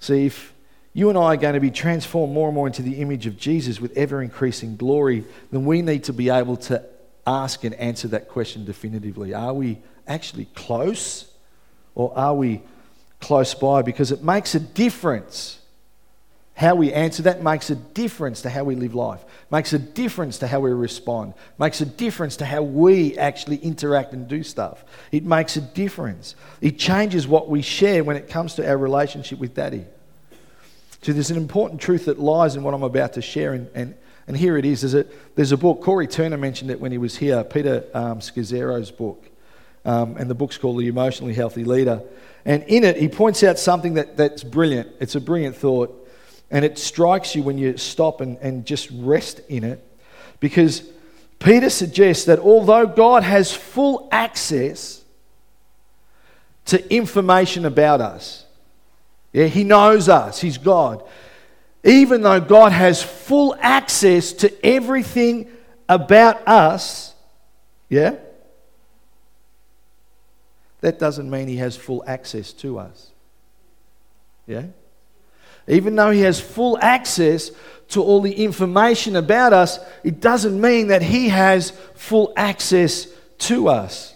See, 0.02 0.26
if 0.26 0.52
you 0.94 1.10
and 1.10 1.16
I 1.16 1.34
are 1.34 1.36
going 1.36 1.54
to 1.54 1.60
be 1.60 1.70
transformed 1.70 2.34
more 2.34 2.48
and 2.48 2.56
more 2.56 2.66
into 2.66 2.82
the 2.82 3.00
image 3.00 3.28
of 3.28 3.38
Jesus 3.38 3.80
with 3.80 3.96
ever 3.96 4.20
increasing 4.20 4.76
glory, 4.76 5.24
then 5.52 5.64
we 5.64 5.80
need 5.80 6.02
to 6.04 6.12
be 6.12 6.28
able 6.28 6.56
to 6.56 6.82
ask 7.24 7.62
and 7.62 7.72
answer 7.76 8.08
that 8.08 8.28
question 8.28 8.64
definitively. 8.64 9.32
Are 9.32 9.54
we 9.54 9.78
actually 10.08 10.46
close 10.56 11.30
or 11.94 12.12
are 12.18 12.34
we 12.34 12.62
close 13.20 13.54
by? 13.54 13.82
Because 13.82 14.10
it 14.10 14.24
makes 14.24 14.56
a 14.56 14.60
difference. 14.60 15.60
How 16.54 16.74
we 16.74 16.92
answer 16.92 17.22
that 17.22 17.42
makes 17.42 17.70
a 17.70 17.76
difference 17.76 18.42
to 18.42 18.50
how 18.50 18.64
we 18.64 18.74
live 18.74 18.94
life, 18.94 19.24
makes 19.50 19.72
a 19.72 19.78
difference 19.78 20.38
to 20.38 20.46
how 20.46 20.60
we 20.60 20.70
respond, 20.70 21.32
makes 21.58 21.80
a 21.80 21.86
difference 21.86 22.36
to 22.36 22.44
how 22.44 22.62
we 22.62 23.16
actually 23.16 23.56
interact 23.56 24.12
and 24.12 24.28
do 24.28 24.42
stuff. 24.42 24.84
It 25.10 25.24
makes 25.24 25.56
a 25.56 25.62
difference. 25.62 26.34
It 26.60 26.78
changes 26.78 27.26
what 27.26 27.48
we 27.48 27.62
share 27.62 28.04
when 28.04 28.16
it 28.16 28.28
comes 28.28 28.54
to 28.56 28.68
our 28.68 28.76
relationship 28.76 29.38
with 29.38 29.54
Daddy. 29.54 29.86
So 31.02 31.12
there's 31.12 31.30
an 31.30 31.36
important 31.36 31.80
truth 31.80 32.04
that 32.04 32.18
lies 32.18 32.54
in 32.54 32.62
what 32.62 32.74
I'm 32.74 32.84
about 32.84 33.14
to 33.14 33.22
share, 33.22 33.52
and, 33.52 33.68
and, 33.74 33.94
and 34.28 34.36
here 34.36 34.56
it 34.56 34.64
is. 34.64 34.82
There's 34.82 34.94
a, 34.94 35.04
there's 35.34 35.52
a 35.52 35.56
book, 35.56 35.82
Corey 35.82 36.06
Turner 36.06 36.38
mentioned 36.38 36.70
it 36.70 36.80
when 36.80 36.92
he 36.92 36.98
was 36.98 37.16
here, 37.16 37.42
Peter 37.42 37.84
um, 37.92 38.20
book, 38.96 39.28
um, 39.84 40.16
and 40.16 40.30
the 40.30 40.34
book's 40.34 40.56
called 40.58 40.78
The 40.78 40.86
Emotionally 40.86 41.34
Healthy 41.34 41.64
Leader. 41.64 42.02
And 42.44 42.62
in 42.64 42.84
it, 42.84 42.96
he 42.96 43.08
points 43.08 43.42
out 43.42 43.58
something 43.58 43.94
that, 43.94 44.16
that's 44.16 44.44
brilliant. 44.44 44.90
It's 45.00 45.14
a 45.16 45.20
brilliant 45.20 45.56
thought. 45.56 45.98
And 46.50 46.64
it 46.64 46.78
strikes 46.78 47.34
you 47.34 47.42
when 47.42 47.58
you 47.58 47.76
stop 47.76 48.20
and, 48.20 48.36
and 48.38 48.64
just 48.64 48.88
rest 48.92 49.40
in 49.48 49.64
it. 49.64 49.84
Because 50.38 50.82
Peter 51.38 51.70
suggests 51.70 52.26
that 52.26 52.38
although 52.38 52.86
God 52.86 53.22
has 53.22 53.52
full 53.52 54.08
access 54.12 55.02
to 56.66 56.94
information 56.94 57.64
about 57.64 58.00
us, 58.00 58.41
yeah, 59.32 59.46
he 59.46 59.64
knows 59.64 60.08
us, 60.08 60.40
he's 60.40 60.58
God. 60.58 61.02
Even 61.84 62.22
though 62.22 62.40
God 62.40 62.72
has 62.72 63.02
full 63.02 63.56
access 63.60 64.32
to 64.34 64.66
everything 64.66 65.48
about 65.88 66.46
us, 66.46 67.14
yeah, 67.88 68.16
that 70.80 70.98
doesn't 70.98 71.30
mean 71.30 71.48
he 71.48 71.56
has 71.56 71.76
full 71.76 72.04
access 72.06 72.52
to 72.54 72.78
us. 72.78 73.10
Yeah? 74.46 74.64
Even 75.68 75.94
though 75.94 76.10
he 76.10 76.20
has 76.20 76.40
full 76.40 76.78
access 76.80 77.52
to 77.90 78.02
all 78.02 78.20
the 78.20 78.32
information 78.32 79.16
about 79.16 79.52
us, 79.52 79.78
it 80.02 80.20
doesn't 80.20 80.60
mean 80.60 80.88
that 80.88 81.02
he 81.02 81.28
has 81.28 81.70
full 81.94 82.32
access 82.36 83.06
to 83.38 83.68
us. 83.68 84.14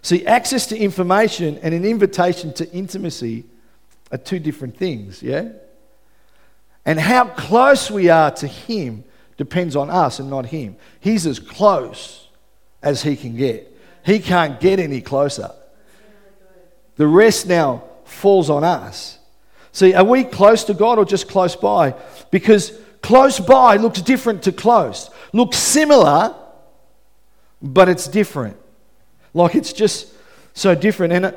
See, 0.00 0.26
access 0.26 0.66
to 0.68 0.78
information 0.78 1.58
and 1.58 1.74
an 1.74 1.84
invitation 1.84 2.52
to 2.54 2.70
intimacy 2.72 3.44
are 4.12 4.18
two 4.18 4.38
different 4.38 4.76
things, 4.76 5.22
yeah? 5.22 5.48
And 6.84 7.00
how 7.00 7.24
close 7.28 7.90
we 7.90 8.10
are 8.10 8.30
to 8.32 8.46
him 8.46 9.04
depends 9.36 9.74
on 9.74 9.88
us 9.90 10.18
and 10.18 10.28
not 10.28 10.46
him. 10.46 10.76
He's 11.00 11.26
as 11.26 11.38
close 11.38 12.28
as 12.82 13.02
he 13.02 13.16
can 13.16 13.36
get. 13.36 13.68
He 14.04 14.18
can't 14.18 14.60
get 14.60 14.78
any 14.78 15.00
closer. 15.00 15.50
The 16.96 17.06
rest 17.06 17.46
now 17.46 17.84
falls 18.04 18.50
on 18.50 18.64
us. 18.64 19.18
See, 19.72 19.94
are 19.94 20.04
we 20.04 20.24
close 20.24 20.64
to 20.64 20.74
God 20.74 20.98
or 20.98 21.04
just 21.04 21.28
close 21.28 21.56
by? 21.56 21.94
Because 22.30 22.78
close 23.00 23.40
by 23.40 23.76
looks 23.76 24.02
different 24.02 24.42
to 24.42 24.52
close. 24.52 25.08
Looks 25.32 25.56
similar, 25.56 26.34
but 27.62 27.88
it's 27.88 28.06
different. 28.06 28.56
Like 29.32 29.54
it's 29.54 29.72
just 29.72 30.12
so 30.52 30.74
different. 30.74 31.12
And, 31.12 31.24
uh, 31.26 31.32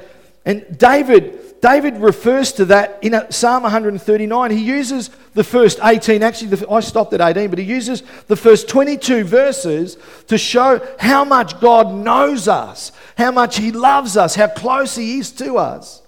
and 0.45 0.77
David, 0.77 1.39
David 1.65 1.97
refers 1.97 2.51
to 2.51 2.65
that 2.65 2.99
in 3.01 3.19
Psalm 3.31 3.63
139. 3.63 4.51
He 4.51 4.63
uses 4.63 5.09
the 5.33 5.43
first 5.43 5.79
18, 5.83 6.21
actually, 6.21 6.49
the, 6.49 6.69
I 6.69 6.79
stopped 6.79 7.11
at 7.13 7.21
18, 7.21 7.49
but 7.49 7.57
he 7.57 7.65
uses 7.65 8.03
the 8.27 8.35
first 8.35 8.69
22 8.69 9.23
verses 9.23 9.97
to 10.27 10.37
show 10.37 10.79
how 10.99 11.25
much 11.25 11.59
God 11.59 11.91
knows 11.91 12.47
us, 12.47 12.91
how 13.17 13.31
much 13.31 13.57
he 13.57 13.71
loves 13.71 14.15
us, 14.15 14.35
how 14.35 14.47
close 14.47 14.95
he 14.95 15.17
is 15.17 15.31
to 15.31 15.57
us. 15.57 16.03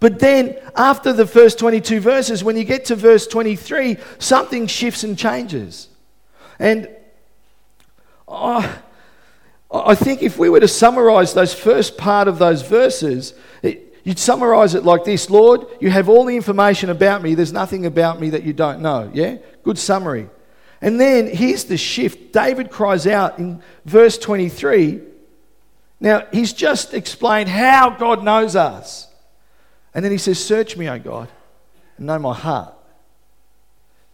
But 0.00 0.18
then, 0.18 0.56
after 0.74 1.12
the 1.12 1.26
first 1.26 1.58
22 1.58 2.00
verses, 2.00 2.42
when 2.42 2.56
you 2.56 2.64
get 2.64 2.86
to 2.86 2.96
verse 2.96 3.26
23, 3.26 3.98
something 4.18 4.66
shifts 4.66 5.04
and 5.04 5.18
changes. 5.18 5.90
And 6.58 6.88
oh, 8.26 8.82
I 9.70 9.94
think 9.94 10.22
if 10.22 10.38
we 10.38 10.48
were 10.48 10.60
to 10.60 10.68
summarize 10.68 11.34
those 11.34 11.52
first 11.52 11.98
part 11.98 12.28
of 12.28 12.38
those 12.38 12.62
verses, 12.62 13.34
it, 13.62 13.85
You'd 14.06 14.20
summarize 14.20 14.76
it 14.76 14.84
like 14.84 15.02
this 15.02 15.30
Lord, 15.30 15.66
you 15.80 15.90
have 15.90 16.08
all 16.08 16.24
the 16.24 16.36
information 16.36 16.90
about 16.90 17.24
me. 17.24 17.34
There's 17.34 17.52
nothing 17.52 17.86
about 17.86 18.20
me 18.20 18.30
that 18.30 18.44
you 18.44 18.52
don't 18.52 18.80
know. 18.80 19.10
Yeah? 19.12 19.38
Good 19.64 19.78
summary. 19.78 20.30
And 20.80 21.00
then 21.00 21.26
here's 21.26 21.64
the 21.64 21.76
shift. 21.76 22.32
David 22.32 22.70
cries 22.70 23.08
out 23.08 23.40
in 23.40 23.60
verse 23.84 24.16
23. 24.16 25.00
Now, 25.98 26.24
he's 26.32 26.52
just 26.52 26.94
explained 26.94 27.48
how 27.48 27.90
God 27.90 28.22
knows 28.22 28.54
us. 28.54 29.08
And 29.92 30.04
then 30.04 30.12
he 30.12 30.18
says, 30.18 30.42
Search 30.42 30.76
me, 30.76 30.88
O 30.88 31.00
God, 31.00 31.28
and 31.96 32.06
know 32.06 32.20
my 32.20 32.34
heart. 32.34 32.74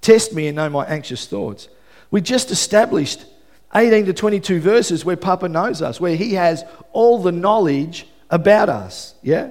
Test 0.00 0.32
me 0.32 0.46
and 0.46 0.56
know 0.56 0.70
my 0.70 0.86
anxious 0.86 1.26
thoughts. 1.26 1.68
We 2.10 2.22
just 2.22 2.50
established 2.50 3.26
18 3.74 4.06
to 4.06 4.14
22 4.14 4.58
verses 4.58 5.04
where 5.04 5.18
Papa 5.18 5.50
knows 5.50 5.82
us, 5.82 6.00
where 6.00 6.16
he 6.16 6.32
has 6.32 6.64
all 6.94 7.20
the 7.20 7.32
knowledge 7.32 8.06
about 8.30 8.70
us. 8.70 9.16
Yeah? 9.20 9.50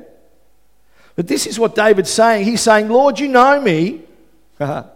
But 1.16 1.28
this 1.28 1.46
is 1.46 1.60
what 1.60 1.76
David's 1.76 2.10
saying. 2.10 2.46
He's 2.46 2.62
saying, 2.62 2.90
Lord, 2.90 3.20
you 3.20 3.28
know 3.28 3.60
me, 3.60 4.02
but 4.58 4.94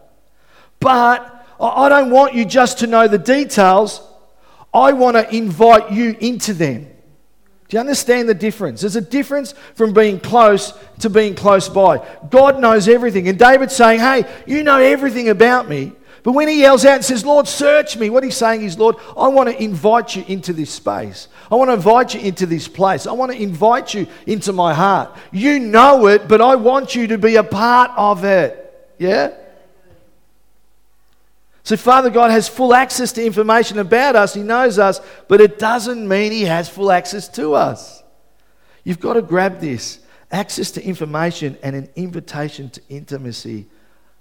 I 1.60 1.89
don't 1.89 2.12
want 2.12 2.34
you 2.34 2.45
just 2.45 2.80
to 2.80 2.88
know 2.88 3.08
the 3.08 3.17
details. 3.17 4.01
I 4.73 4.93
want 4.93 5.15
to 5.15 5.36
invite 5.36 5.91
you 5.91 6.15
into 6.19 6.54
them. 6.54 6.88
Do 7.67 7.78
you 7.78 7.80
understand 7.80 8.30
the 8.30 8.36
difference? 8.36 8.82
There's 8.82 8.95
a 8.95 9.01
difference 9.01 9.54
from 9.73 9.93
being 9.93 10.19
close 10.19 10.73
to 10.99 11.10
being 11.10 11.34
close 11.34 11.67
by. 11.67 12.06
God 12.30 12.60
knows 12.60 12.88
everything. 12.88 13.28
And 13.28 13.39
David's 13.39 13.75
saying, 13.75 14.01
Hey, 14.01 14.25
you 14.45 14.63
know 14.63 14.78
everything 14.78 15.30
about 15.30 15.67
me. 15.67 15.93
But 16.26 16.32
when 16.32 16.48
he 16.48 16.62
yells 16.62 16.86
out 16.86 16.96
and 16.96 17.06
says, 17.06 17.24
Lord, 17.24 17.48
search 17.48 17.98
me, 17.98 18.10
what 18.10 18.24
he's 18.24 18.36
saying 18.36 18.64
is, 18.64 18.80
Lord, 18.80 18.96
I 19.16 19.28
want 19.28 19.48
to 19.48 19.64
invite 19.64 20.16
you 20.16 20.26
into 20.28 20.54
this 20.54 20.72
space. 20.72 21.28
I 21.52 21.56
want 21.56 21.70
to 21.70 21.76
invite 21.76 22.16
you 22.16 22.22
into 22.22 22.48
this 22.48 22.68
place. 22.68 23.06
I 23.06 23.12
want 23.12 23.32
to 23.32 23.40
invite 23.40 23.94
you 23.94 24.08
into 24.26 24.52
my 24.52 24.74
heart. 24.74 25.16
You 25.32 25.60
know 25.60 26.08
it, 26.08 26.28
but 26.28 26.42
I 26.42 26.56
want 26.56 26.96
you 26.96 27.06
to 27.10 27.20
be 27.20 27.36
a 27.36 27.44
part 27.44 27.92
of 27.96 28.24
it. 28.24 28.90
Yeah? 28.98 29.36
So, 31.62 31.78
Father 31.78 32.10
God 32.10 32.32
has 32.32 32.48
full 32.50 32.74
access 32.74 33.12
to 33.12 33.24
information 33.24 33.78
about 33.78 34.16
us. 34.16 34.34
He 34.34 34.42
knows 34.42 34.80
us, 34.80 35.02
but 35.28 35.42
it 35.42 35.60
doesn't 35.60 36.08
mean 36.08 36.32
He 36.32 36.46
has 36.46 36.68
full 36.68 36.92
access 36.92 37.28
to 37.30 37.54
us. 37.54 38.02
You've 38.84 39.00
got 39.00 39.14
to 39.14 39.22
grab 39.22 39.60
this. 39.60 40.00
Access 40.32 40.72
to 40.72 40.84
information 40.84 41.56
and 41.62 41.76
an 41.76 41.88
invitation 41.96 42.72
to 42.72 42.82
intimacy 42.90 43.68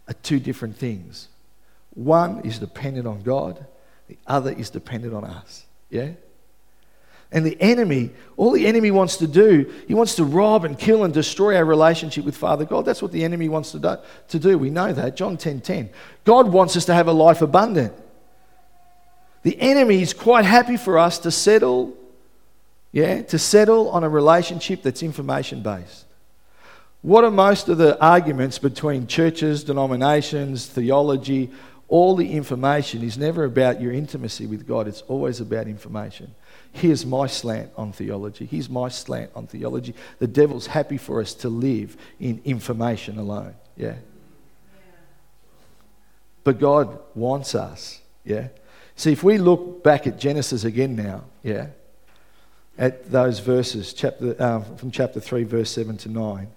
are 0.06 0.14
two 0.22 0.38
different 0.38 0.76
things. 0.76 1.28
One 1.94 2.40
is 2.40 2.58
dependent 2.58 3.06
on 3.06 3.22
God, 3.22 3.64
the 4.08 4.18
other 4.26 4.52
is 4.52 4.70
dependent 4.70 5.14
on 5.14 5.24
us. 5.24 5.64
Yeah? 5.90 6.10
And 7.34 7.44
the 7.44 7.60
enemy, 7.60 8.12
all 8.36 8.52
the 8.52 8.66
enemy 8.66 8.92
wants 8.92 9.16
to 9.16 9.26
do, 9.26 9.72
he 9.88 9.94
wants 9.94 10.14
to 10.16 10.24
rob 10.24 10.64
and 10.64 10.78
kill 10.78 11.02
and 11.02 11.12
destroy 11.12 11.56
our 11.56 11.64
relationship 11.64 12.24
with 12.24 12.36
Father 12.36 12.64
God. 12.64 12.84
That's 12.84 13.02
what 13.02 13.10
the 13.10 13.24
enemy 13.24 13.48
wants 13.48 13.72
to 13.72 13.80
do. 13.80 13.96
To 14.28 14.38
do. 14.38 14.56
We 14.56 14.70
know 14.70 14.92
that. 14.92 15.16
John 15.16 15.36
10:10. 15.36 15.38
10, 15.38 15.60
10. 15.60 15.90
God 16.24 16.52
wants 16.52 16.76
us 16.76 16.84
to 16.84 16.94
have 16.94 17.08
a 17.08 17.12
life 17.12 17.42
abundant. 17.42 17.92
The 19.42 19.60
enemy 19.60 20.00
is 20.00 20.14
quite 20.14 20.44
happy 20.44 20.76
for 20.76 20.96
us 20.96 21.18
to 21.18 21.32
settle, 21.32 21.94
yeah, 22.92 23.22
to 23.22 23.38
settle 23.38 23.90
on 23.90 24.04
a 24.04 24.08
relationship 24.08 24.82
that's 24.82 25.02
information 25.02 25.60
based. 25.60 26.04
What 27.02 27.24
are 27.24 27.32
most 27.32 27.68
of 27.68 27.78
the 27.78 28.00
arguments 28.00 28.58
between 28.58 29.08
churches, 29.08 29.64
denominations, 29.64 30.66
theology? 30.66 31.50
All 31.88 32.16
the 32.16 32.32
information 32.32 33.02
is 33.02 33.18
never 33.18 33.44
about 33.44 33.80
your 33.80 33.92
intimacy 33.92 34.46
with 34.46 34.66
God, 34.66 34.88
it's 34.88 35.02
always 35.02 35.40
about 35.40 35.66
information. 35.68 36.34
Here's 36.72 37.06
my 37.06 37.26
slant 37.26 37.70
on 37.76 37.92
theology. 37.92 38.46
Here's 38.46 38.68
my 38.68 38.88
slant 38.88 39.30
on 39.34 39.46
theology. 39.46 39.94
The 40.18 40.26
devil's 40.26 40.66
happy 40.66 40.96
for 40.96 41.20
us 41.20 41.34
to 41.34 41.48
live 41.48 41.96
in 42.18 42.40
information 42.44 43.18
alone. 43.18 43.54
Yeah. 43.76 43.94
But 46.42 46.58
God 46.58 46.98
wants 47.14 47.54
us. 47.54 48.00
Yeah. 48.24 48.48
See, 48.96 49.12
if 49.12 49.22
we 49.22 49.38
look 49.38 49.84
back 49.84 50.06
at 50.06 50.18
Genesis 50.18 50.64
again 50.64 50.96
now, 50.96 51.24
yeah, 51.42 51.68
at 52.76 53.10
those 53.10 53.38
verses, 53.38 53.92
chapter, 53.92 54.40
um, 54.42 54.76
from 54.76 54.90
chapter 54.90 55.20
3, 55.20 55.44
verse 55.44 55.70
7 55.70 55.96
to 55.98 56.08
9. 56.08 56.48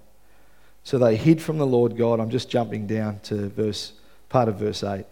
So 0.83 0.97
they 0.97 1.15
hid 1.15 1.41
from 1.41 1.57
the 1.57 1.65
Lord 1.65 1.97
God. 1.97 2.19
I'm 2.19 2.29
just 2.29 2.49
jumping 2.49 2.87
down 2.87 3.19
to 3.23 3.49
verse, 3.49 3.93
part 4.29 4.49
of 4.49 4.55
verse 4.55 4.83
8. 4.83 5.05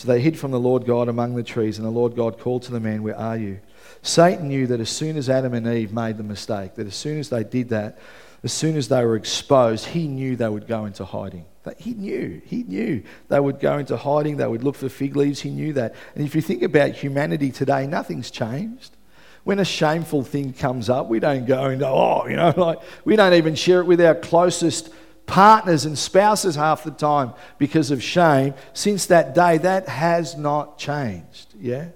So 0.00 0.08
they 0.08 0.22
hid 0.22 0.38
from 0.38 0.50
the 0.50 0.58
Lord 0.58 0.86
God 0.86 1.10
among 1.10 1.34
the 1.34 1.42
trees, 1.42 1.76
and 1.76 1.86
the 1.86 1.90
Lord 1.90 2.16
God 2.16 2.38
called 2.38 2.62
to 2.62 2.72
the 2.72 2.80
man, 2.80 3.02
Where 3.02 3.18
are 3.18 3.36
you? 3.36 3.60
Satan 4.00 4.48
knew 4.48 4.66
that 4.68 4.80
as 4.80 4.88
soon 4.88 5.18
as 5.18 5.28
Adam 5.28 5.52
and 5.52 5.66
Eve 5.66 5.92
made 5.92 6.16
the 6.16 6.22
mistake, 6.22 6.76
that 6.76 6.86
as 6.86 6.94
soon 6.94 7.18
as 7.18 7.28
they 7.28 7.44
did 7.44 7.68
that, 7.68 7.98
as 8.42 8.50
soon 8.50 8.78
as 8.78 8.88
they 8.88 9.04
were 9.04 9.14
exposed, 9.14 9.84
he 9.84 10.08
knew 10.08 10.36
they 10.36 10.48
would 10.48 10.66
go 10.66 10.86
into 10.86 11.04
hiding. 11.04 11.44
He 11.76 11.92
knew, 11.92 12.40
he 12.46 12.62
knew 12.62 13.02
they 13.28 13.40
would 13.40 13.60
go 13.60 13.76
into 13.76 13.94
hiding, 13.98 14.38
they 14.38 14.46
would 14.46 14.64
look 14.64 14.76
for 14.76 14.88
fig 14.88 15.16
leaves, 15.16 15.38
he 15.38 15.50
knew 15.50 15.74
that. 15.74 15.94
And 16.14 16.24
if 16.24 16.34
you 16.34 16.40
think 16.40 16.62
about 16.62 16.92
humanity 16.92 17.50
today, 17.50 17.86
nothing's 17.86 18.30
changed. 18.30 18.96
When 19.44 19.58
a 19.58 19.66
shameful 19.66 20.24
thing 20.24 20.54
comes 20.54 20.88
up, 20.88 21.08
we 21.08 21.20
don't 21.20 21.44
go 21.44 21.64
and 21.64 21.78
go, 21.78 21.92
oh, 21.92 22.26
you 22.26 22.36
know, 22.36 22.54
like 22.56 22.78
we 23.04 23.16
don't 23.16 23.34
even 23.34 23.54
share 23.54 23.80
it 23.80 23.84
with 23.84 24.00
our 24.00 24.14
closest 24.14 24.88
partners 25.30 25.84
and 25.84 25.96
spouses 25.96 26.56
half 26.56 26.82
the 26.82 26.90
time 26.90 27.32
because 27.56 27.92
of 27.92 28.02
shame. 28.02 28.52
Since 28.72 29.06
that 29.06 29.32
day, 29.32 29.58
that 29.58 29.88
has 29.88 30.36
not 30.36 30.76
changed. 30.76 31.54
Yeah? 31.58 31.86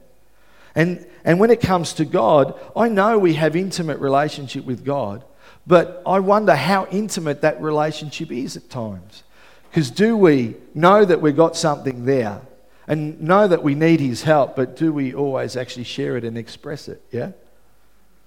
And, 0.77 1.05
and 1.25 1.41
when 1.41 1.51
it 1.51 1.61
comes 1.61 1.95
to 1.95 2.05
God, 2.05 2.59
I 2.77 2.89
know 2.89 3.19
we 3.19 3.35
have 3.35 3.57
intimate 3.57 3.99
relationship 3.99 4.65
with 4.65 4.85
God, 4.85 5.25
but 5.67 6.01
I 6.07 6.21
wonder 6.21 6.55
how 6.55 6.87
intimate 6.87 7.41
that 7.41 7.61
relationship 7.61 8.31
is 8.31 8.57
at 8.57 8.71
times. 8.71 9.25
Because 9.69 9.91
do 9.91 10.17
we 10.17 10.55
know 10.73 11.05
that 11.05 11.21
we've 11.21 11.37
got 11.37 11.57
something 11.57 12.05
there 12.05 12.41
and 12.87 13.21
know 13.21 13.49
that 13.49 13.65
we 13.65 13.75
need 13.75 13.99
His 13.99 14.23
help, 14.23 14.55
but 14.55 14.77
do 14.77 14.93
we 14.93 15.13
always 15.13 15.57
actually 15.57 15.85
share 15.85 16.17
it 16.17 16.23
and 16.23 16.39
express 16.39 16.87
it? 16.87 17.03
Yeah? 17.11 17.33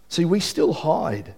See, 0.09 0.25
we 0.25 0.41
still 0.41 0.73
hide. 0.73 1.33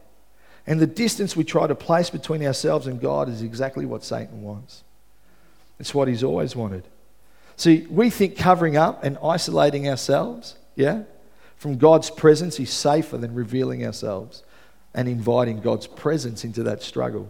And 0.68 0.80
the 0.80 0.88
distance 0.88 1.36
we 1.36 1.44
try 1.44 1.68
to 1.68 1.76
place 1.76 2.10
between 2.10 2.46
ourselves 2.46 2.88
and 2.88 3.02
God 3.02 3.30
is 3.30 3.42
exactly 3.42 3.86
what 3.86 4.04
Satan 4.04 4.44
wants. 4.44 4.84
It's 5.80 5.94
what 5.94 6.08
he's 6.08 6.24
always 6.24 6.56
wanted. 6.56 6.84
See, 7.56 7.88
we 7.90 8.10
think 8.10 8.38
covering 8.38 8.78
up 8.78 9.04
and 9.04 9.18
isolating 9.24 9.88
ourselves 9.90 10.56
yeah? 10.80 11.04
From 11.58 11.78
God's 11.78 12.10
presence 12.10 12.58
is 12.58 12.70
safer 12.70 13.18
than 13.18 13.36
revealing 13.36 13.86
ourselves 13.86 14.44
and 14.94 15.10
inviting 15.10 15.60
God's 15.60 15.88
presence 15.88 16.46
into 16.46 16.64
that 16.64 16.82
struggle. 16.82 17.30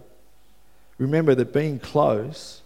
Remember 1.00 1.34
that 1.34 1.52
being 1.52 1.80
close 1.80 2.62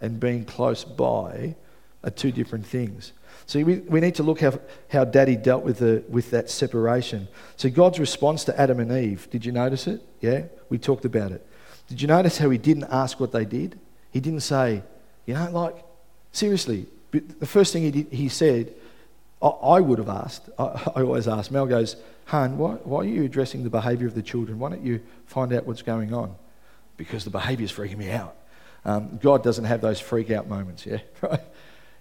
and 0.00 0.18
being 0.18 0.46
close 0.46 0.84
by 0.84 1.54
are 2.02 2.10
two 2.10 2.32
different 2.32 2.64
things. 2.64 3.12
See, 3.46 3.64
we, 3.64 3.76
we 3.80 4.00
need 4.00 4.14
to 4.16 4.22
look 4.22 4.40
how, 4.40 4.58
how 4.90 5.04
Daddy 5.04 5.36
dealt 5.36 5.64
with, 5.64 5.78
the, 5.78 6.04
with 6.08 6.30
that 6.30 6.50
separation. 6.50 7.28
So, 7.56 7.68
God's 7.70 7.98
response 7.98 8.44
to 8.44 8.60
Adam 8.60 8.80
and 8.80 8.92
Eve, 8.92 9.28
did 9.30 9.44
you 9.44 9.52
notice 9.52 9.86
it? 9.86 10.00
Yeah? 10.20 10.44
We 10.68 10.78
talked 10.78 11.04
about 11.04 11.32
it. 11.32 11.46
Did 11.88 12.00
you 12.00 12.08
notice 12.08 12.38
how 12.38 12.50
he 12.50 12.58
didn't 12.58 12.84
ask 12.84 13.20
what 13.20 13.32
they 13.32 13.44
did? 13.44 13.78
He 14.10 14.20
didn't 14.20 14.40
say, 14.40 14.82
you 15.26 15.34
know, 15.34 15.50
like, 15.50 15.76
seriously, 16.32 16.86
the 17.10 17.46
first 17.46 17.72
thing 17.72 17.82
he, 17.82 17.90
did, 17.90 18.12
he 18.12 18.28
said, 18.28 18.72
I 19.42 19.48
I 19.48 19.80
would 19.80 19.98
have 19.98 20.08
asked, 20.08 20.48
I 20.58 20.62
always 20.96 21.28
ask, 21.28 21.50
Mel 21.50 21.66
goes, 21.66 21.96
Han, 22.26 22.56
why, 22.56 22.74
why 22.84 23.00
are 23.00 23.04
you 23.04 23.24
addressing 23.24 23.64
the 23.64 23.70
behaviour 23.70 24.06
of 24.06 24.14
the 24.14 24.22
children? 24.22 24.58
Why 24.58 24.70
don't 24.70 24.84
you 24.84 25.00
find 25.26 25.52
out 25.52 25.66
what's 25.66 25.82
going 25.82 26.14
on? 26.14 26.34
Because 26.96 27.24
the 27.24 27.30
behaviour 27.30 27.64
is 27.64 27.72
freaking 27.72 27.98
me 27.98 28.10
out. 28.10 28.36
Um, 28.84 29.18
God 29.20 29.42
doesn't 29.42 29.64
have 29.64 29.80
those 29.80 30.00
freak 30.00 30.30
out 30.30 30.48
moments, 30.48 30.86
yeah? 30.86 30.98
Right? 31.20 31.40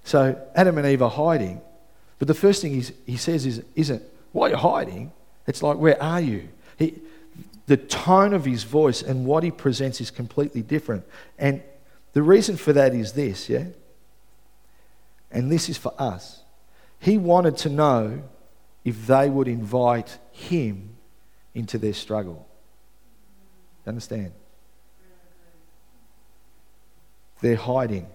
So 0.03 0.39
Adam 0.55 0.77
and 0.77 0.87
Eve 0.87 1.01
are 1.01 1.09
hiding. 1.09 1.61
But 2.19 2.27
the 2.27 2.33
first 2.33 2.61
thing 2.61 2.83
he 3.05 3.17
says 3.17 3.45
is, 3.45 3.63
isn't, 3.75 4.03
why 4.31 4.47
are 4.47 4.49
you 4.51 4.55
hiding? 4.57 5.11
It's 5.47 5.63
like, 5.63 5.77
where 5.77 6.01
are 6.01 6.21
you? 6.21 6.49
He, 6.77 6.99
the 7.65 7.77
tone 7.77 8.33
of 8.33 8.45
his 8.45 8.63
voice 8.63 9.01
and 9.01 9.25
what 9.25 9.43
he 9.43 9.51
presents 9.51 10.01
is 10.01 10.11
completely 10.11 10.61
different. 10.61 11.05
And 11.39 11.63
the 12.13 12.21
reason 12.21 12.57
for 12.57 12.73
that 12.73 12.93
is 12.93 13.13
this, 13.13 13.49
yeah? 13.49 13.65
And 15.31 15.51
this 15.51 15.69
is 15.69 15.77
for 15.77 15.93
us. 15.97 16.43
He 16.99 17.17
wanted 17.17 17.57
to 17.57 17.69
know 17.69 18.23
if 18.83 19.07
they 19.07 19.29
would 19.29 19.47
invite 19.47 20.17
him 20.31 20.97
into 21.53 21.77
their 21.77 21.93
struggle. 21.93 22.47
Understand? 23.87 24.33
They're 27.41 27.55
hiding. 27.55 28.07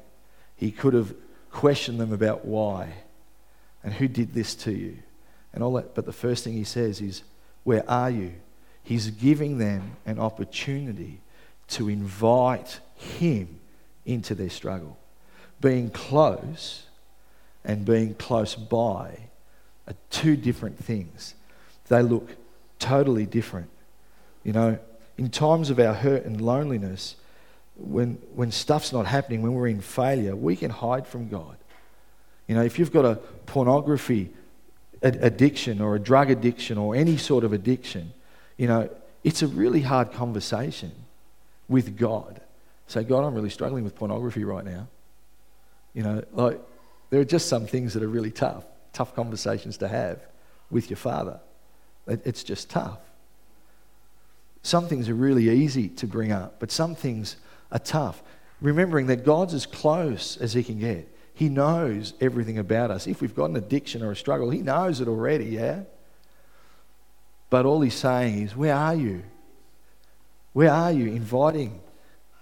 He 0.55 0.70
could 0.70 0.94
have 0.94 1.14
questioned 1.57 1.99
them 1.99 2.12
about 2.12 2.45
why 2.45 2.92
and 3.83 3.95
who 3.95 4.07
did 4.07 4.35
this 4.35 4.55
to 4.55 4.71
you 4.71 4.99
and 5.55 5.64
all 5.64 5.73
that. 5.73 5.95
But 5.95 6.05
the 6.05 6.12
first 6.12 6.45
thing 6.45 6.53
he 6.53 6.64
says 6.64 7.01
is, 7.01 7.23
Where 7.64 7.83
are 7.88 8.11
you? 8.11 8.35
He's 8.83 9.09
giving 9.11 9.57
them 9.57 9.97
an 10.05 10.19
opportunity 10.19 11.23
to 11.69 11.88
invite 11.88 12.81
him 12.95 13.59
into 14.05 14.35
their 14.35 14.51
struggle. 14.51 14.99
Being 15.62 15.88
close 15.88 16.85
and 17.64 17.87
being 17.87 18.14
close 18.14 18.55
by 18.55 19.19
are 19.88 19.95
two 20.11 20.37
different 20.37 20.85
things. 20.85 21.35
They 21.88 22.03
look 22.03 22.37
totally 22.79 23.25
different. 23.25 23.71
You 24.45 24.53
know, 24.53 24.79
in 25.16 25.31
times 25.31 25.71
of 25.71 25.81
our 25.81 25.95
hurt 25.95 26.27
and 26.27 26.38
loneliness, 26.38 27.16
when, 27.76 28.14
when 28.34 28.50
stuff's 28.50 28.92
not 28.92 29.06
happening, 29.06 29.42
when 29.42 29.52
we're 29.52 29.68
in 29.68 29.80
failure, 29.80 30.34
we 30.34 30.56
can 30.56 30.70
hide 30.70 31.06
from 31.06 31.28
God. 31.28 31.56
You 32.46 32.54
know, 32.54 32.62
if 32.62 32.78
you've 32.78 32.92
got 32.92 33.04
a 33.04 33.16
pornography 33.46 34.30
addiction 35.02 35.80
or 35.80 35.94
a 35.94 35.98
drug 35.98 36.30
addiction 36.30 36.78
or 36.78 36.94
any 36.96 37.16
sort 37.16 37.44
of 37.44 37.52
addiction, 37.52 38.12
you 38.56 38.66
know, 38.66 38.88
it's 39.24 39.42
a 39.42 39.46
really 39.46 39.82
hard 39.82 40.12
conversation 40.12 40.92
with 41.68 41.98
God. 41.98 42.40
Say, 42.86 43.04
God, 43.04 43.24
I'm 43.24 43.34
really 43.34 43.50
struggling 43.50 43.84
with 43.84 43.94
pornography 43.94 44.44
right 44.44 44.64
now. 44.64 44.88
You 45.92 46.02
know, 46.02 46.24
like, 46.32 46.60
there 47.10 47.20
are 47.20 47.24
just 47.24 47.48
some 47.48 47.66
things 47.66 47.94
that 47.94 48.02
are 48.02 48.08
really 48.08 48.30
tough, 48.30 48.64
tough 48.92 49.14
conversations 49.14 49.78
to 49.78 49.88
have 49.88 50.20
with 50.70 50.88
your 50.88 50.96
father. 50.96 51.40
It's 52.06 52.44
just 52.44 52.70
tough. 52.70 53.00
Some 54.62 54.88
things 54.88 55.08
are 55.08 55.14
really 55.14 55.48
easy 55.48 55.88
to 55.90 56.06
bring 56.06 56.32
up, 56.32 56.60
but 56.60 56.70
some 56.70 56.94
things 56.94 57.36
are 57.70 57.79
tough. 57.79 58.22
Remembering 58.61 59.07
that 59.09 59.24
God's 59.24 59.55
as 59.55 59.66
close 59.66 60.37
as 60.37 60.52
He 60.52 60.62
can 60.62 60.79
get. 60.79 61.12
He 61.35 61.48
knows 61.48 62.14
everything 62.20 62.59
about 62.59 62.90
us. 62.90 63.07
If 63.07 63.20
we've 63.20 63.35
got 63.35 63.50
an 63.50 63.57
addiction 63.57 64.02
or 64.02 64.12
a 64.12 64.16
struggle, 64.16 64.50
He 64.50 64.62
knows 64.62 65.00
it 65.00 65.09
already, 65.09 65.46
yeah? 65.46 65.83
But 67.50 67.66
all 67.66 67.81
He's 67.81 67.94
saying 67.94 68.42
is, 68.42 68.57
Where 68.57 68.74
are 68.74 68.94
you? 68.94 69.22
Where 70.52 70.70
are 70.70 70.92
you? 70.92 71.09
Inviting, 71.09 71.81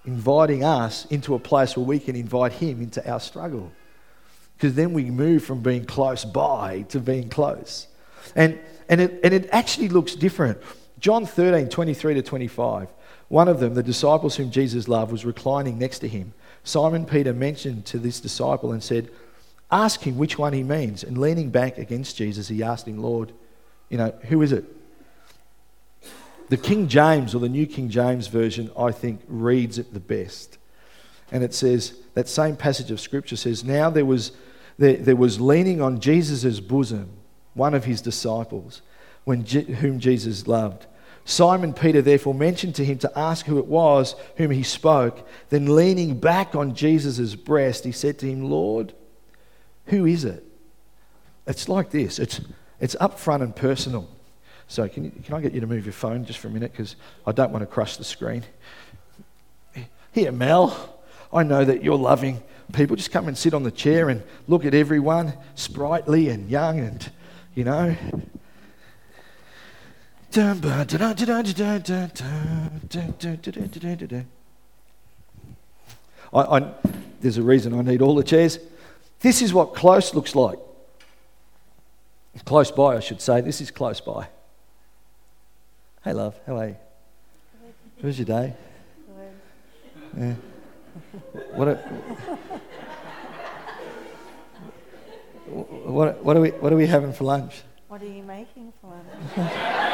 inviting 0.05 0.63
us 0.63 1.07
into 1.07 1.35
a 1.35 1.39
place 1.41 1.77
where 1.77 1.85
we 1.85 1.99
can 1.99 2.15
invite 2.15 2.53
Him 2.53 2.81
into 2.81 3.11
our 3.11 3.19
struggle. 3.19 3.73
Because 4.57 4.75
then 4.77 4.93
we 4.93 5.11
move 5.11 5.45
from 5.45 5.63
being 5.63 5.85
close 5.85 6.25
by 6.25 6.83
to 6.91 7.01
being 7.01 7.29
close. 7.29 7.89
And, 8.37 8.59
and, 8.89 9.01
it, 9.01 9.21
and 9.25 9.35
it 9.35 9.49
actually 9.51 9.89
looks 9.89 10.15
different. 10.15 10.59
John 11.01 11.27
13, 11.27 11.69
23 11.69 12.15
to 12.15 12.23
25. 12.23 12.89
One 13.29 13.49
of 13.49 13.61
them, 13.61 13.75
the 13.75 13.83
disciples 13.83 14.37
whom 14.37 14.51
Jesus 14.51 14.89
loved, 14.89 15.11
was 15.11 15.25
reclining 15.25 15.79
next 15.79 16.01
to 16.01 16.09
him. 16.09 16.35
Simon 16.63 17.05
Peter 17.07 17.33
mentioned 17.33 17.87
to 17.87 17.99
this 17.99 18.21
disciple 18.21 18.73
and 18.73 18.83
said, 18.83 19.11
Ask 19.71 20.03
him 20.03 20.19
which 20.19 20.39
one 20.39 20.53
he 20.53 20.63
means. 20.63 21.03
And 21.03 21.19
leaning 21.19 21.51
back 21.51 21.79
against 21.79 22.17
Jesus, 22.17 22.49
he 22.49 22.63
asked 22.63 22.87
him, 22.87 22.99
Lord, 22.99 23.33
you 23.89 23.99
know, 23.99 24.15
who 24.29 24.43
is 24.43 24.53
it? 24.53 24.65
The 26.49 26.57
King 26.57 26.89
James 26.89 27.35
or 27.35 27.39
the 27.39 27.49
New 27.49 27.67
King 27.67 27.89
James 27.89 28.27
Version, 28.29 28.71
I 28.79 28.93
think, 28.93 29.21
reads 29.27 29.79
it 29.79 29.93
the 29.95 30.01
best. 30.01 30.59
And 31.33 31.43
it 31.43 31.55
says, 31.55 31.95
that 32.15 32.29
same 32.29 32.57
passage 32.57 32.91
of 32.91 33.01
Scripture 33.01 33.37
says, 33.37 33.65
Now 33.65 33.91
there 33.91 34.05
was, 34.05 34.33
there, 34.79 34.97
there 34.97 35.17
was 35.17 35.41
leaning 35.41 35.81
on 35.81 36.01
Jesus' 36.01 36.61
bosom 36.61 37.11
one 37.55 37.75
of 37.75 37.85
his 37.85 38.01
disciples, 38.01 38.83
when, 39.25 39.45
whom 39.45 39.99
Jesus 39.99 40.47
loved. 40.47 40.87
Simon 41.25 41.73
Peter 41.73 42.03
therefore 42.03 42.35
mentioned 42.35 42.75
to 42.75 42.85
him 42.85 42.99
to 42.99 43.19
ask 43.19 43.47
who 43.47 43.59
it 43.59 43.67
was 43.67 44.15
whom 44.37 44.51
he 44.51 44.63
spoke. 44.63 45.27
Then, 45.49 45.75
leaning 45.75 46.19
back 46.19 46.55
on 46.55 46.75
Jesus' 46.75 47.35
breast, 47.35 47.85
he 47.85 47.93
said 47.93 48.19
to 48.19 48.27
him, 48.27 48.51
Lord, 48.51 48.93
who 49.87 50.05
is 50.05 50.25
it? 50.25 50.45
It's 51.47 51.69
like 51.69 51.91
this 51.91 52.19
it's, 52.19 52.41
it's 52.81 52.95
upfront 52.97 53.43
and 53.43 53.55
personal. 53.55 54.09
So, 54.69 54.89
can, 54.89 55.05
you, 55.05 55.13
can 55.25 55.35
I 55.35 55.41
get 55.41 55.53
you 55.53 55.61
to 55.61 55.67
move 55.67 55.85
your 55.87 55.93
phone 55.93 56.25
just 56.25 56.39
for 56.39 56.49
a 56.49 56.51
minute? 56.51 56.73
Because 56.73 56.97
I 57.27 57.33
don't 57.33 57.53
want 57.53 57.63
to 57.63 57.67
crush 57.67 57.97
the 57.97 58.05
screen. 58.05 58.45
Here, 60.13 60.33
Mel, 60.33 60.99
I 61.33 61.43
know 61.43 61.65
that 61.65 61.83
you're 61.83 61.99
loving 61.99 62.43
people. 62.73 62.97
Just 62.97 63.11
come 63.11 63.29
and 63.29 63.37
sit 63.37 63.53
on 63.53 63.63
the 63.63 63.71
chair 63.71 64.09
and 64.09 64.23
look 64.47 64.65
at 64.65 64.75
everyone, 64.75 65.35
sprightly 65.55 66.29
and 66.29 66.49
young, 66.49 66.81
and, 66.81 67.11
you 67.55 67.65
know, 67.65 67.97
I, 76.33 76.41
I, 76.41 76.73
there's 77.21 77.39
a 77.39 77.43
reason 77.43 77.73
I 77.73 77.83
need 77.83 78.03
all 78.03 78.17
the 78.17 78.25
chairs. 78.25 78.59
This 79.21 79.43
is 79.43 79.55
what 79.55 79.75
close 79.75 80.13
looks 80.13 80.35
like. 80.35 80.59
Close 82.45 82.73
by, 82.73 82.97
I 82.97 83.01
should 83.01 83.21
say. 83.21 83.43
This 83.43 83.61
is 83.61 83.71
close 83.71 84.01
by. 84.01 84.27
Hey, 86.03 86.13
love, 86.13 86.35
how 86.49 86.57
are 86.59 86.67
you? 86.67 86.77
How's 88.03 88.19
your 88.19 88.27
day? 88.27 88.55
Yeah. 90.19 90.35
What, 91.53 91.69
are, 91.69 91.77
what, 95.47 96.25
what, 96.25 96.37
are 96.37 96.41
we, 96.41 96.51
what 96.51 96.73
are 96.73 96.77
we 96.77 96.89
having 96.89 97.13
for 97.13 97.23
lunch? 97.23 97.63
What 97.87 98.03
are 98.03 98.07
you 98.07 98.25
making 98.25 98.73
for 98.81 99.01
lunch? 99.37 99.91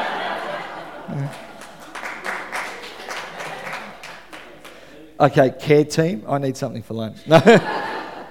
Okay, 5.21 5.53
care 5.59 5.85
team, 5.85 6.23
I 6.27 6.39
need 6.39 6.57
something 6.57 6.81
for 6.81 6.95
lunch. 6.95 7.19
No. 7.27 7.37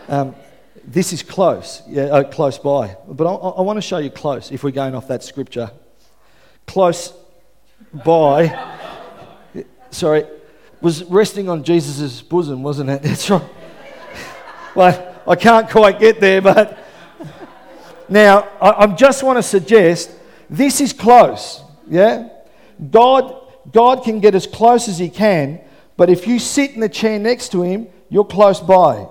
um, 0.09 0.35
this 0.85 1.13
is 1.13 1.23
close, 1.23 1.83
yeah, 1.87 2.05
uh, 2.07 2.25
close 2.25 2.59
by. 2.59 2.97
But 3.07 3.29
I, 3.29 3.33
I 3.33 3.61
want 3.61 3.77
to 3.77 3.81
show 3.81 3.99
you 3.99 4.11
close 4.11 4.51
if 4.51 4.65
we're 4.65 4.73
going 4.73 4.97
off 4.97 5.07
that 5.07 5.23
scripture. 5.23 5.71
Close 6.67 7.15
by, 7.93 8.75
sorry, 9.91 10.25
was 10.81 11.05
resting 11.05 11.49
on 11.49 11.63
Jesus' 11.63 12.23
bosom, 12.23 12.65
wasn't 12.65 12.91
it? 12.91 13.03
That's 13.05 13.31
right. 13.31 13.43
well, 14.75 15.17
I 15.29 15.37
can't 15.37 15.71
quite 15.71 16.01
get 16.01 16.19
there, 16.19 16.43
but 16.43 16.77
now 18.09 18.49
I, 18.61 18.71
I 18.71 18.87
just 18.89 19.23
want 19.23 19.37
to 19.37 19.45
suggest 19.45 20.11
this 20.49 20.81
is 20.81 20.93
close, 20.93 21.63
yeah? 21.89 22.31
God, 22.91 23.35
God 23.73 24.05
can 24.05 24.21
get 24.21 24.35
as 24.35 24.47
close 24.47 24.89
as 24.89 24.99
He 24.99 25.11
can, 25.11 25.61
but 25.97 26.09
if 26.09 26.27
you 26.27 26.39
sit 26.39 26.71
in 26.73 26.81
the 26.81 26.89
chair 26.89 27.19
next 27.19 27.51
to 27.53 27.63
Him, 27.63 27.89
you're 28.09 28.25
close 28.25 28.61
by. 28.61 29.07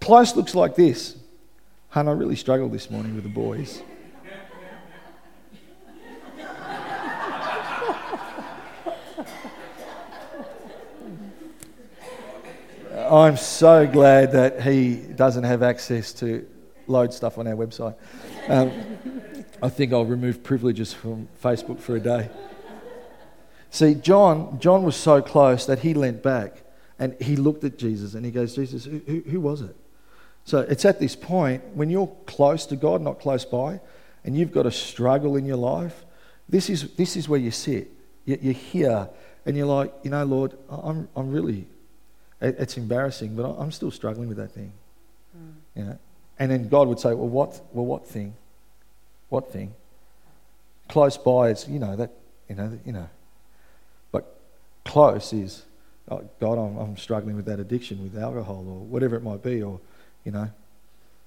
Close 0.00 0.36
looks 0.36 0.54
like 0.54 0.74
this. 0.74 1.16
Hun, 1.90 2.06
I 2.06 2.12
really 2.12 2.36
struggled 2.36 2.72
this 2.72 2.90
morning 2.90 3.14
with 3.14 3.24
the 3.24 3.30
boys. 3.30 3.82
I'm 13.10 13.38
so 13.38 13.86
glad 13.86 14.32
that 14.32 14.60
he 14.62 14.96
doesn't 14.96 15.44
have 15.44 15.62
access 15.62 16.12
to 16.14 16.46
load 16.86 17.14
stuff 17.14 17.38
on 17.38 17.46
our 17.46 17.54
website. 17.54 17.94
Um, 18.48 18.72
I 19.62 19.70
think 19.70 19.92
I'll 19.92 20.04
remove 20.04 20.42
privileges 20.42 20.92
from 20.92 21.26
Facebook 21.42 21.80
for 21.80 21.96
a 21.96 22.00
day. 22.00 22.28
See, 23.70 23.94
John, 23.94 24.58
John 24.60 24.82
was 24.82 24.96
so 24.96 25.20
close 25.20 25.66
that 25.66 25.80
he 25.80 25.94
leant 25.94 26.22
back 26.22 26.62
and 26.98 27.14
he 27.20 27.36
looked 27.36 27.64
at 27.64 27.78
Jesus 27.78 28.14
and 28.14 28.24
he 28.24 28.30
goes, 28.30 28.54
Jesus, 28.54 28.84
who, 28.84 29.00
who, 29.06 29.20
who 29.20 29.40
was 29.40 29.60
it? 29.60 29.76
So 30.44 30.60
it's 30.60 30.84
at 30.84 30.98
this 30.98 31.14
point 31.14 31.62
when 31.74 31.90
you're 31.90 32.10
close 32.26 32.64
to 32.66 32.76
God, 32.76 33.02
not 33.02 33.20
close 33.20 33.44
by, 33.44 33.80
and 34.24 34.36
you've 34.36 34.52
got 34.52 34.66
a 34.66 34.70
struggle 34.70 35.36
in 35.36 35.44
your 35.44 35.56
life, 35.56 36.04
this 36.48 36.70
is, 36.70 36.90
this 36.94 37.16
is 37.16 37.28
where 37.28 37.38
you 37.38 37.50
sit. 37.50 37.90
You're 38.24 38.52
here 38.52 39.08
and 39.44 39.56
you're 39.56 39.66
like, 39.66 39.92
you 40.02 40.10
know, 40.10 40.24
Lord, 40.24 40.54
I'm, 40.70 41.08
I'm 41.14 41.30
really, 41.30 41.66
it's 42.40 42.76
embarrassing, 42.76 43.36
but 43.36 43.44
I'm 43.44 43.72
still 43.72 43.90
struggling 43.90 44.28
with 44.28 44.38
that 44.38 44.52
thing. 44.52 44.72
Mm. 45.36 45.52
You 45.76 45.84
know? 45.84 45.98
And 46.38 46.50
then 46.50 46.68
God 46.68 46.88
would 46.88 47.00
say, 47.00 47.14
well, 47.14 47.28
what, 47.28 47.60
well, 47.72 47.86
what 47.86 48.06
thing? 48.06 48.34
What 49.28 49.52
thing? 49.52 49.74
Close 50.88 51.18
by, 51.18 51.50
it's, 51.50 51.68
you 51.68 51.78
know, 51.78 51.96
that, 51.96 52.12
you 52.48 52.54
know, 52.54 52.78
you 52.86 52.92
know, 52.92 53.08
close 54.88 55.34
is, 55.34 55.64
oh, 56.10 56.22
God, 56.40 56.58
I'm, 56.58 56.76
I'm 56.78 56.96
struggling 56.96 57.36
with 57.36 57.44
that 57.44 57.60
addiction 57.60 58.02
with 58.02 58.20
alcohol 58.20 58.64
or 58.66 58.80
whatever 58.86 59.16
it 59.16 59.22
might 59.22 59.42
be, 59.42 59.62
or, 59.62 59.78
you 60.24 60.32
know, 60.32 60.50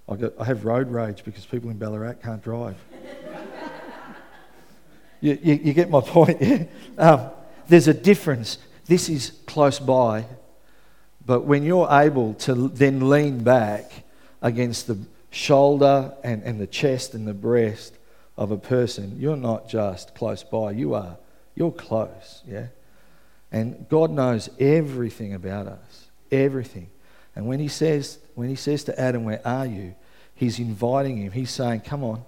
I, 0.10 0.16
got, 0.16 0.34
I 0.40 0.46
have 0.46 0.66
road 0.66 0.92
rage 0.92 1.24
because 1.24 1.46
people 1.46 1.70
in 1.70 1.78
Ballarat 1.78 2.16
can't 2.24 2.44
drive. 2.44 2.76
you, 5.22 5.38
you, 5.42 5.60
you, 5.64 5.74
get 5.74 5.90
my 5.90 6.02
point, 6.02 6.38
yeah? 6.42 6.64
Um, 6.98 7.30
there's 7.68 7.88
a 7.88 7.94
difference. 7.94 8.58
This 8.88 9.08
is 9.08 9.32
close 9.46 9.80
by, 9.80 10.26
but 11.24 11.42
when 11.42 11.64
you're 11.64 11.88
able 11.90 12.34
to 12.46 12.68
then 12.70 13.10
lean 13.10 13.44
back 13.44 13.92
against 14.42 14.88
the 14.88 14.98
shoulder 15.30 16.14
and, 16.24 16.42
and 16.44 16.60
the 16.60 16.68
chest 16.68 17.14
and 17.14 17.28
the 17.28 17.36
breast 17.36 17.94
of 18.38 18.50
a 18.50 18.58
person, 18.58 19.18
you're 19.20 19.38
not 19.38 19.70
just 19.70 20.16
close 20.16 20.44
by, 20.44 20.72
you 20.72 20.96
are, 20.96 21.18
you're 21.56 21.72
close, 21.72 22.42
yeah? 22.48 22.68
And 23.52 23.88
God 23.90 24.12
knows 24.12 24.50
everything 24.60 25.34
about 25.34 25.68
us, 25.68 26.08
everything. 26.32 26.90
And 27.36 27.48
when 27.48 27.60
he 27.60 27.68
says, 27.68 28.20
when 28.36 28.50
he 28.50 28.56
says 28.56 28.84
to 28.86 29.00
Adam, 29.00 29.24
Where 29.24 29.46
are 29.46 29.66
you? 29.66 29.96
He's 30.36 30.60
inviting 30.60 31.18
him. 31.18 31.32
He's 31.32 31.52
saying, 31.52 31.82
Come 31.82 32.04
on, 32.04 32.24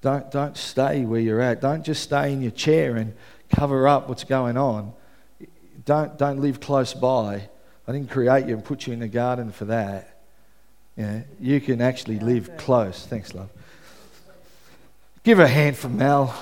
don't, 0.00 0.30
don't 0.30 0.56
stay 0.56 1.04
where 1.04 1.20
you're 1.20 1.40
at. 1.40 1.60
Don't 1.60 1.84
just 1.84 2.02
stay 2.02 2.32
in 2.32 2.42
your 2.42 2.50
chair 2.50 2.96
and 2.96 3.14
cover 3.50 3.88
up 3.88 4.08
what's 4.08 4.24
going 4.24 4.56
on. 4.56 4.92
Don't, 5.84 6.16
don't 6.18 6.40
live 6.40 6.60
close 6.60 6.94
by. 6.94 7.48
I 7.86 7.92
didn't 7.92 8.10
create 8.10 8.46
you 8.46 8.54
and 8.54 8.64
put 8.64 8.86
you 8.86 8.92
in 8.92 9.00
the 9.00 9.08
garden 9.08 9.50
for 9.50 9.64
that. 9.66 10.20
You 11.40 11.60
can 11.60 11.80
actually 11.80 12.18
live 12.18 12.56
close. 12.56 13.06
Thanks, 13.06 13.34
love. 13.34 13.50
Give 15.22 15.38
a 15.38 15.48
hand 15.48 15.76
for 15.76 15.88
Mel. 15.88 16.34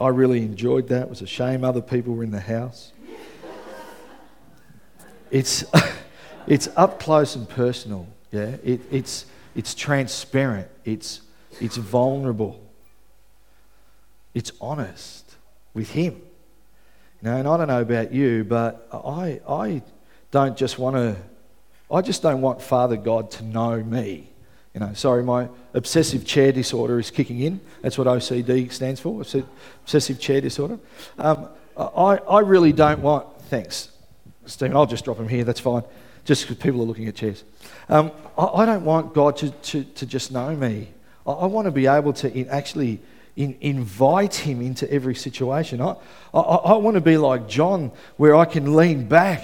I 0.00 0.08
really 0.08 0.42
enjoyed 0.42 0.88
that. 0.88 1.02
It 1.02 1.08
was 1.08 1.22
a 1.22 1.26
shame 1.26 1.64
other 1.64 1.82
people 1.82 2.14
were 2.14 2.22
in 2.22 2.30
the 2.30 2.40
house. 2.40 2.92
It's, 5.30 5.64
it's 6.46 6.68
up 6.76 7.00
close 7.00 7.34
and 7.36 7.48
personal. 7.48 8.06
Yeah, 8.30 8.56
it, 8.62 8.80
it's, 8.90 9.26
it's 9.56 9.74
transparent. 9.74 10.68
It's, 10.84 11.22
it's 11.60 11.76
vulnerable. 11.76 12.64
It's 14.34 14.52
honest 14.60 15.34
with 15.74 15.90
Him. 15.90 16.22
You 17.20 17.30
know, 17.30 17.36
and 17.36 17.48
I 17.48 17.56
don't 17.56 17.68
know 17.68 17.82
about 17.82 18.12
you, 18.12 18.44
but 18.44 18.88
I, 18.92 19.40
I 19.48 19.82
don't 20.30 20.56
just 20.56 20.78
want 20.78 20.94
to, 20.96 21.16
I 21.90 22.02
just 22.02 22.22
don't 22.22 22.40
want 22.40 22.62
Father 22.62 22.96
God 22.96 23.30
to 23.32 23.44
know 23.44 23.82
me. 23.82 24.30
You 24.78 24.86
know, 24.86 24.94
sorry, 24.94 25.24
my 25.24 25.48
obsessive 25.74 26.24
chair 26.24 26.52
disorder 26.52 27.00
is 27.00 27.10
kicking 27.10 27.40
in. 27.40 27.60
That's 27.82 27.98
what 27.98 28.06
OCD 28.06 28.70
stands 28.70 29.00
for, 29.00 29.22
obsessive 29.22 30.20
chair 30.20 30.40
disorder. 30.40 30.78
Um, 31.18 31.48
I, 31.76 32.20
I 32.30 32.38
really 32.40 32.72
don't 32.72 33.02
want, 33.02 33.26
thanks, 33.46 33.90
Stephen, 34.46 34.76
I'll 34.76 34.86
just 34.86 35.04
drop 35.04 35.16
them 35.16 35.28
here, 35.28 35.42
that's 35.42 35.58
fine, 35.58 35.82
just 36.24 36.42
because 36.42 36.62
people 36.62 36.80
are 36.80 36.84
looking 36.84 37.08
at 37.08 37.16
chairs. 37.16 37.42
Um, 37.88 38.12
I, 38.38 38.44
I, 38.44 38.66
don't 38.66 38.84
want 38.84 39.14
God 39.14 39.36
to, 39.38 39.50
to, 39.50 39.82
to 39.82 40.06
just 40.06 40.30
know 40.30 40.54
me. 40.54 40.90
I, 41.26 41.32
I 41.32 41.46
want 41.46 41.64
to 41.64 41.72
be 41.72 41.88
able 41.88 42.12
to 42.12 42.32
in, 42.32 42.48
actually 42.48 43.00
in, 43.34 43.56
invite 43.60 44.36
Him 44.36 44.62
into 44.62 44.88
every 44.92 45.16
situation. 45.16 45.80
I, 45.80 45.96
I, 46.32 46.38
I 46.38 46.76
want 46.76 46.94
to 46.94 47.00
be 47.00 47.16
like 47.16 47.48
John, 47.48 47.90
where 48.16 48.36
I 48.36 48.44
can 48.44 48.76
lean 48.76 49.08
back 49.08 49.42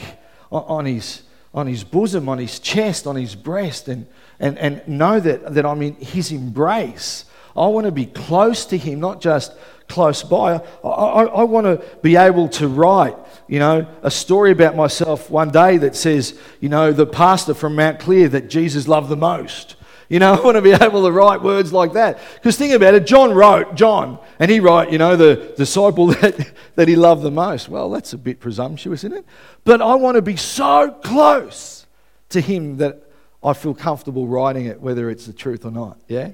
on, 0.53 0.63
on 0.63 0.85
his 0.87 1.25
on 1.55 1.69
his 1.69 1.85
bosom, 1.85 2.29
on 2.29 2.39
his 2.39 2.59
chest, 2.59 3.07
on 3.07 3.17
his 3.17 3.35
breast, 3.37 3.89
and, 3.89 4.07
and, 4.41 4.59
and 4.59 4.87
know 4.89 5.21
that, 5.21 5.55
that 5.55 5.65
I'm 5.65 5.81
in 5.83 5.95
his 5.95 6.33
embrace. 6.33 7.25
I 7.57 7.69
want 7.69 7.87
to 7.87 7.93
be 7.93 8.07
close 8.07 8.67
to 8.67 8.77
him, 8.77 8.99
not 8.99 9.21
just 9.21 9.53
close 9.89 10.25
by. 10.25 10.55
I, 10.83 10.89
I, 10.89 11.25
I 11.25 11.43
want 11.45 11.67
to 11.67 11.85
be 12.03 12.17
able 12.17 12.49
to 12.49 12.67
write, 12.67 13.17
you 13.47 13.61
know, 13.61 13.87
a 14.03 14.11
story 14.11 14.51
about 14.51 14.75
myself 14.75 15.31
one 15.31 15.51
day 15.51 15.77
that 15.79 15.95
says, 15.95 16.39
you 16.61 16.69
know, 16.69 16.93
the 16.93 17.07
pastor 17.07 17.55
from 17.55 17.77
Mount 17.77 18.01
Clear 18.01 18.29
that 18.31 18.51
Jesus 18.51 18.89
loved 18.89 19.09
the 19.09 19.17
most. 19.17 19.77
You 20.09 20.19
know, 20.19 20.35
I 20.41 20.41
want 20.41 20.57
to 20.57 20.63
be 20.63 20.73
able 20.73 21.05
to 21.05 21.11
write 21.11 21.43
words 21.43 21.73
like 21.73 21.93
that. 21.95 22.21
Because 22.35 22.57
think 22.57 22.73
about 22.73 22.95
it, 22.95 23.07
John 23.07 23.33
wrote, 23.33 23.75
John, 23.75 24.19
and 24.39 24.51
he 24.51 24.61
wrote, 24.61 24.91
you 24.91 24.99
know, 24.99 25.17
the 25.17 25.55
disciple 25.57 26.07
that, 26.21 26.53
that 26.75 26.89
he 26.89 26.97
loved 26.97 27.23
the 27.23 27.31
most. 27.31 27.69
Well, 27.69 27.91
that's 27.91 28.13
a 28.13 28.19
bit 28.19 28.41
presumptuous, 28.41 29.05
isn't 29.05 29.17
it? 29.17 29.25
But 29.65 29.81
I 29.81 29.95
want 29.95 30.17
to 30.17 30.23
be 30.23 30.37
so 30.37 30.91
close 31.03 31.87
to 32.31 32.41
him 32.41 32.79
that 32.79 33.03
I 33.43 33.53
feel 33.53 33.75
comfortable 33.75 34.27
writing 34.27 34.67
it, 34.67 34.81
whether 34.81 35.11
it's 35.11 35.27
the 35.27 35.33
truth 35.33 35.65
or 35.65 35.71
not. 35.71 35.99
Yeah? 36.09 36.31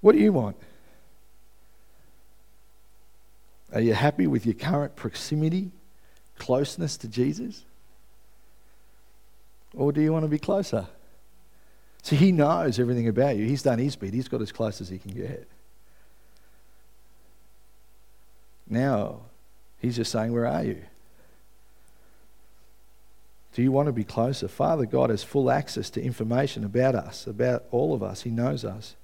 What 0.00 0.12
do 0.12 0.18
you 0.18 0.32
want? 0.32 0.56
Are 3.72 3.80
you 3.80 3.94
happy 3.94 4.26
with 4.26 4.46
your 4.46 4.54
current 4.54 4.96
proximity, 4.96 5.70
closeness 6.38 6.96
to 6.98 7.08
Jesus? 7.08 7.64
Or 9.74 9.92
do 9.92 10.00
you 10.00 10.12
want 10.12 10.24
to 10.24 10.28
be 10.28 10.38
closer? 10.38 10.88
See, 12.02 12.16
he 12.16 12.32
knows 12.32 12.78
everything 12.78 13.08
about 13.08 13.36
you. 13.36 13.46
He's 13.46 13.62
done 13.62 13.78
his 13.78 13.96
bit, 13.96 14.14
he's 14.14 14.28
got 14.28 14.40
as 14.42 14.52
close 14.52 14.80
as 14.80 14.88
he 14.88 14.98
can 14.98 15.12
get. 15.12 15.46
Now, 18.68 19.22
he's 19.80 19.96
just 19.96 20.12
saying, 20.12 20.32
Where 20.32 20.46
are 20.46 20.64
you? 20.64 20.82
Do 23.52 23.62
you 23.62 23.72
want 23.72 23.86
to 23.86 23.92
be 23.92 24.04
closer? 24.04 24.46
Father 24.46 24.86
God 24.86 25.10
has 25.10 25.24
full 25.24 25.50
access 25.50 25.90
to 25.90 26.02
information 26.02 26.64
about 26.64 26.94
us, 26.94 27.26
about 27.26 27.64
all 27.72 27.92
of 27.94 28.02
us. 28.02 28.22
He 28.22 28.30
knows 28.30 28.64
us. 28.64 28.94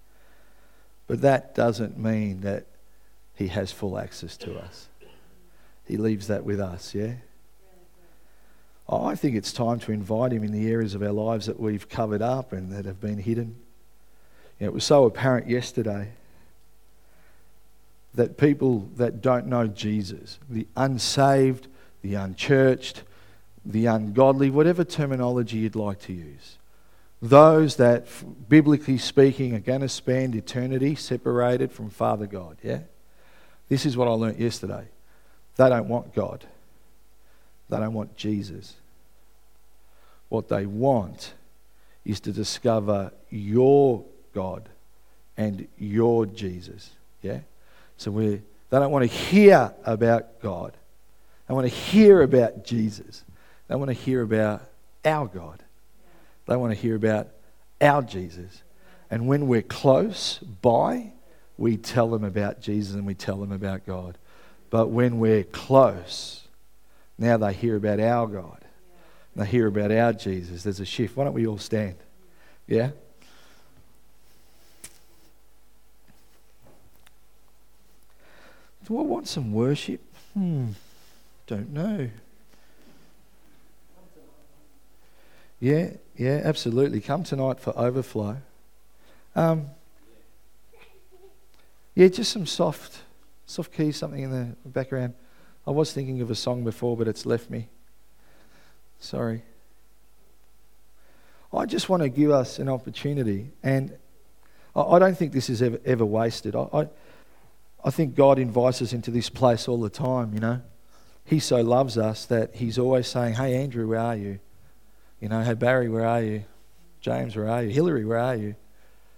But 1.09 1.21
that 1.23 1.55
doesn't 1.55 1.99
mean 1.99 2.43
that 2.43 2.67
He 3.35 3.49
has 3.49 3.73
full 3.73 3.99
access 3.99 4.37
to 4.39 4.57
us. 4.57 4.89
He 5.85 5.97
leaves 5.97 6.29
that 6.29 6.45
with 6.45 6.61
us, 6.61 6.95
yeah? 6.95 7.15
I 8.89 9.17
think 9.17 9.35
it's 9.35 9.53
time 9.53 9.81
to 9.81 9.93
invite 9.93 10.33
him 10.33 10.45
in 10.45 10.53
the 10.53 10.71
areas 10.71 10.95
of 10.95 11.03
our 11.03 11.13
lives 11.13 11.47
that 11.47 11.59
we've 11.59 11.89
covered 11.89 12.23
up 12.23 12.53
and 12.53 12.73
that 12.73 12.85
have 12.85 13.01
been 13.01 13.19
hidden. 13.19 13.57
You 14.61 14.67
know, 14.67 14.71
it 14.71 14.75
was 14.75 14.85
so 14.85 15.05
apparent 15.05 15.49
yesterday 15.49 16.13
that 18.15 18.39
people 18.39 18.89
that 18.97 19.21
don't 19.21 19.47
know 19.47 19.67
Jesus, 19.67 20.39
the 20.49 20.67
unsaved, 20.77 21.67
the 22.03 22.15
unchurched, 22.15 23.03
the 23.65 23.87
ungodly, 23.87 24.51
whatever 24.51 24.85
terminology 24.85 25.59
you'd 25.59 25.77
like 25.77 26.01
to 26.03 26.13
use, 26.13 26.57
those 27.21 27.77
that, 27.77 28.07
biblically 28.49 28.99
speaking, 28.99 29.55
are 29.55 29.61
going 29.61 29.81
to 29.81 29.89
spend 29.89 30.35
eternity 30.35 30.95
separated 30.95 31.73
from 31.73 31.91
Father 31.91 32.27
God, 32.27 32.57
yeah? 32.63 32.81
This 33.69 33.85
is 33.85 33.97
what 33.97 34.07
I 34.07 34.13
learnt 34.13 34.39
yesterday. 34.39 34.85
They 35.57 35.69
don't 35.69 35.89
want 35.89 36.15
God. 36.15 36.47
They 37.69 37.79
don't 37.79 37.95
want 37.95 38.17
Jesus. 38.17 38.75
What 40.29 40.49
they 40.49 40.67
want 40.67 41.35
is 42.05 42.21
to 42.21 42.33
discover 42.33 43.13
your 43.31 44.05
God 44.35 44.69
and 45.37 45.67
your 45.79 46.27
Jesus. 46.27 46.91
Yeah? 47.23 47.41
So 47.97 48.11
we 48.11 48.43
they 48.71 48.79
don't 48.79 48.91
want 48.91 49.09
to 49.09 49.17
hear 49.17 49.73
about 49.85 50.41
God. 50.41 50.73
They 51.49 51.55
want 51.55 51.69
to 51.69 51.75
hear 51.75 52.23
about 52.23 52.65
Jesus. 52.65 53.25
They 53.69 53.77
want 53.77 53.89
to 53.89 53.95
hear 53.95 54.23
about 54.23 54.63
our 55.05 55.27
God. 55.27 55.63
They 56.47 56.57
want 56.57 56.75
to 56.75 56.79
hear 56.79 56.97
about 56.97 57.29
our 57.81 58.03
Jesus. 58.03 58.63
And 59.11 59.29
when 59.29 59.47
we're 59.47 59.63
close 59.63 60.39
by, 60.39 61.13
we 61.57 61.77
tell 61.77 62.11
them 62.11 62.25
about 62.25 62.61
Jesus 62.61 62.95
and 62.95 63.07
we 63.07 63.15
tell 63.15 63.37
them 63.37 63.53
about 63.53 63.87
God. 63.87 64.19
But 64.71 64.89
when 64.89 65.19
we're 65.19 65.45
close, 65.45 66.46
now 67.19 67.37
they 67.37 67.53
hear 67.53 67.77
about 67.77 68.01
our 68.01 68.27
God. 68.27 68.65
They 69.35 69.47
hear 69.47 69.67
about 69.67 69.93
our 69.93 70.13
Jesus. 70.13 70.63
There's 70.63 70.81
a 70.81 70.85
shift. 70.85 71.17
Why 71.17 71.25
don't 71.25 71.35
we 71.35 71.47
all 71.47 71.59
stand? 71.59 71.97
Yeah? 72.67 72.91
Do 78.87 78.99
I 78.99 79.03
want 79.03 79.27
some 79.27 79.53
worship? 79.53 80.01
Hmm. 80.35 80.69
Don't 81.47 81.73
know. 81.73 82.09
Yeah, 85.59 85.91
yeah, 86.17 86.41
absolutely. 86.45 87.01
Come 87.01 87.25
tonight 87.25 87.59
for 87.59 87.77
overflow. 87.77 88.37
Um, 89.35 89.67
yeah, 91.95 92.09
just 92.09 92.31
some 92.31 92.47
soft, 92.47 92.99
soft 93.47 93.73
keys, 93.73 93.97
something 93.97 94.23
in 94.23 94.31
the 94.31 94.69
background. 94.69 95.15
I 95.67 95.73
was 95.73 95.93
thinking 95.93 96.21
of 96.21 96.31
a 96.31 96.35
song 96.35 96.63
before, 96.63 96.97
but 96.97 97.09
it's 97.09 97.27
left 97.27 97.51
me. 97.51 97.69
Sorry. 99.01 99.43
I 101.53 101.67
just 101.67 101.89
want 101.89 102.03
to 102.03 102.09
give 102.09 102.31
us 102.31 102.59
an 102.59 102.69
opportunity, 102.69 103.51
and 103.63 103.97
I 104.75 104.99
don't 104.99 105.17
think 105.17 105.33
this 105.33 105.49
is 105.49 105.63
ever, 105.63 105.81
ever 105.85 106.05
wasted. 106.05 106.55
I, 106.55 106.69
I, 106.73 106.89
I 107.85 107.91
think 107.91 108.15
God 108.15 108.39
invites 108.39 108.83
us 108.83 108.93
into 108.93 109.11
this 109.11 109.31
place 109.31 109.69
all 109.69 109.81
the 109.81 109.91
time, 109.91 110.35
you 110.35 110.41
know. 110.41 110.61
He 111.25 111.41
so 111.41 111.61
loves 111.63 111.99
us 111.99 112.27
that 112.27 112.57
He's 112.57 112.79
always 112.79 113.09
saying, 113.09 113.35
Hey, 113.35 113.57
Andrew, 113.57 113.89
where 113.89 114.01
are 114.01 114.17
you? 114.17 114.39
You 115.21 115.29
know, 115.29 115.43
hey, 115.43 115.55
Barry, 115.55 115.89
where 115.89 116.07
are 116.07 116.23
you? 116.23 116.45
James, 117.01 117.35
where 117.35 117.49
are 117.49 117.63
you? 117.63 117.71
Hillary, 117.71 118.05
where 118.05 118.19
are 118.19 118.37
you? 118.37 118.55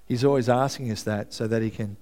He's 0.07 0.25
always 0.25 0.49
asking 0.49 0.91
us 0.93 1.03
that 1.03 1.35
so 1.35 1.47
that 1.49 1.61
He 1.61 1.71
can 1.71 1.97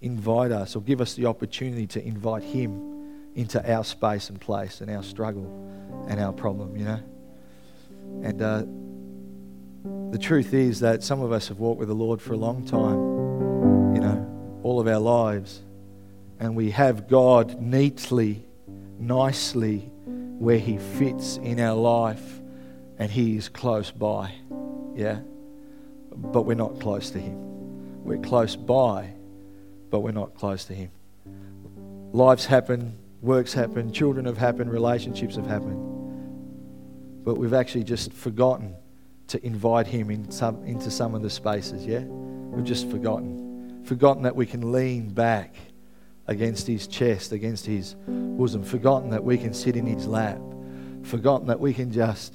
invite 0.00 0.50
us 0.50 0.74
or 0.74 0.82
give 0.82 1.00
us 1.00 1.14
the 1.14 1.26
opportunity 1.26 1.86
to 1.88 2.04
invite 2.04 2.42
Him 2.42 2.93
into 3.34 3.72
our 3.72 3.84
space 3.84 4.30
and 4.30 4.40
place 4.40 4.80
and 4.80 4.90
our 4.90 5.02
struggle 5.02 5.44
and 6.08 6.20
our 6.20 6.32
problem, 6.32 6.76
you 6.76 6.84
know? 6.84 7.00
And 8.22 8.42
uh, 8.42 8.64
the 10.12 10.18
truth 10.18 10.54
is 10.54 10.80
that 10.80 11.02
some 11.02 11.20
of 11.20 11.32
us 11.32 11.48
have 11.48 11.58
walked 11.58 11.78
with 11.78 11.88
the 11.88 11.94
Lord 11.94 12.20
for 12.22 12.34
a 12.34 12.36
long 12.36 12.64
time, 12.64 13.94
you 13.94 14.00
know, 14.00 14.60
all 14.62 14.80
of 14.80 14.86
our 14.86 15.00
lives. 15.00 15.62
And 16.38 16.56
we 16.56 16.70
have 16.70 17.08
God 17.08 17.60
neatly, 17.60 18.44
nicely 18.98 19.90
where 20.38 20.58
He 20.58 20.78
fits 20.78 21.36
in 21.38 21.60
our 21.60 21.76
life 21.76 22.40
and 22.98 23.10
He 23.10 23.36
is 23.36 23.48
close 23.48 23.90
by, 23.90 24.32
yeah? 24.94 25.18
But 26.14 26.42
we're 26.42 26.54
not 26.54 26.80
close 26.80 27.10
to 27.10 27.18
Him. 27.18 28.04
We're 28.04 28.18
close 28.18 28.54
by, 28.54 29.10
but 29.90 30.00
we're 30.00 30.12
not 30.12 30.34
close 30.34 30.66
to 30.66 30.74
Him. 30.74 30.90
Lives 32.12 32.46
happen 32.46 32.98
works 33.24 33.54
happen, 33.54 33.90
children 33.90 34.26
have 34.26 34.36
happened, 34.36 34.70
relationships 34.70 35.36
have 35.36 35.46
happened. 35.46 37.24
But 37.24 37.36
we've 37.36 37.54
actually 37.54 37.84
just 37.84 38.12
forgotten 38.12 38.76
to 39.28 39.44
invite 39.44 39.86
Him 39.86 40.10
in 40.10 40.30
some, 40.30 40.62
into 40.64 40.90
some 40.90 41.14
of 41.14 41.22
the 41.22 41.30
spaces, 41.30 41.86
yeah? 41.86 42.00
We've 42.00 42.64
just 42.64 42.90
forgotten. 42.90 43.82
Forgotten 43.84 44.22
that 44.24 44.36
we 44.36 44.44
can 44.44 44.72
lean 44.72 45.08
back 45.08 45.54
against 46.26 46.66
His 46.66 46.86
chest, 46.86 47.32
against 47.32 47.64
His 47.64 47.96
bosom. 48.06 48.62
Forgotten 48.62 49.10
that 49.10 49.24
we 49.24 49.38
can 49.38 49.54
sit 49.54 49.76
in 49.76 49.86
His 49.86 50.06
lap. 50.06 50.40
Forgotten 51.02 51.46
that 51.46 51.58
we 51.58 51.72
can 51.72 51.90
just 51.90 52.34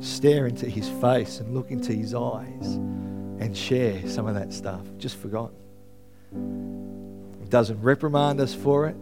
stare 0.00 0.48
into 0.48 0.68
His 0.68 0.88
face 0.88 1.38
and 1.38 1.54
look 1.54 1.70
into 1.70 1.92
His 1.92 2.12
eyes 2.12 2.74
and 3.38 3.56
share 3.56 4.06
some 4.08 4.26
of 4.26 4.34
that 4.34 4.52
stuff. 4.52 4.82
Just 4.98 5.16
forgotten. 5.16 6.69
Doesn't 7.50 7.80
reprimand 7.82 8.40
us 8.40 8.54
for 8.54 8.86
it, 8.86 8.96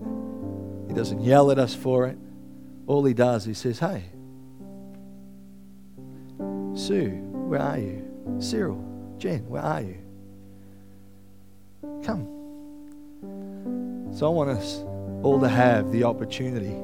He 0.88 0.94
doesn't 0.94 1.20
yell 1.20 1.50
at 1.50 1.58
us 1.58 1.74
for 1.74 2.06
it. 2.06 2.18
All 2.86 3.04
He 3.04 3.14
does, 3.14 3.46
is 3.46 3.62
He 3.62 3.72
says, 3.72 3.78
Hey, 3.78 4.04
Sue, 6.74 7.10
where 7.32 7.60
are 7.60 7.78
you? 7.78 8.04
Cyril, 8.38 8.84
Jen, 9.18 9.48
where 9.48 9.62
are 9.62 9.82
you? 9.82 9.98
Come. 12.04 12.26
So 14.12 14.26
I 14.26 14.30
want 14.30 14.50
us 14.50 14.84
all 15.22 15.40
to 15.40 15.48
have 15.48 15.90
the 15.92 16.04
opportunity 16.04 16.74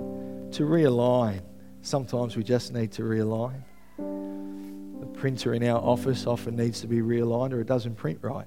to 0.57 0.65
realign. 0.65 1.41
Sometimes 1.83 2.37
we 2.37 2.43
just 2.43 2.73
need 2.73 2.93
to 2.93 3.03
realign. 3.03 3.63
The 3.99 5.07
printer 5.07 5.55
in 5.55 5.65
our 5.65 5.81
office 5.81 6.27
often 6.27 6.57
needs 6.57 6.81
to 6.81 6.87
be 6.87 6.99
realigned 6.99 7.53
or 7.53 7.61
it 7.61 7.67
doesn't 7.67 7.95
print 7.95 8.19
right. 8.23 8.47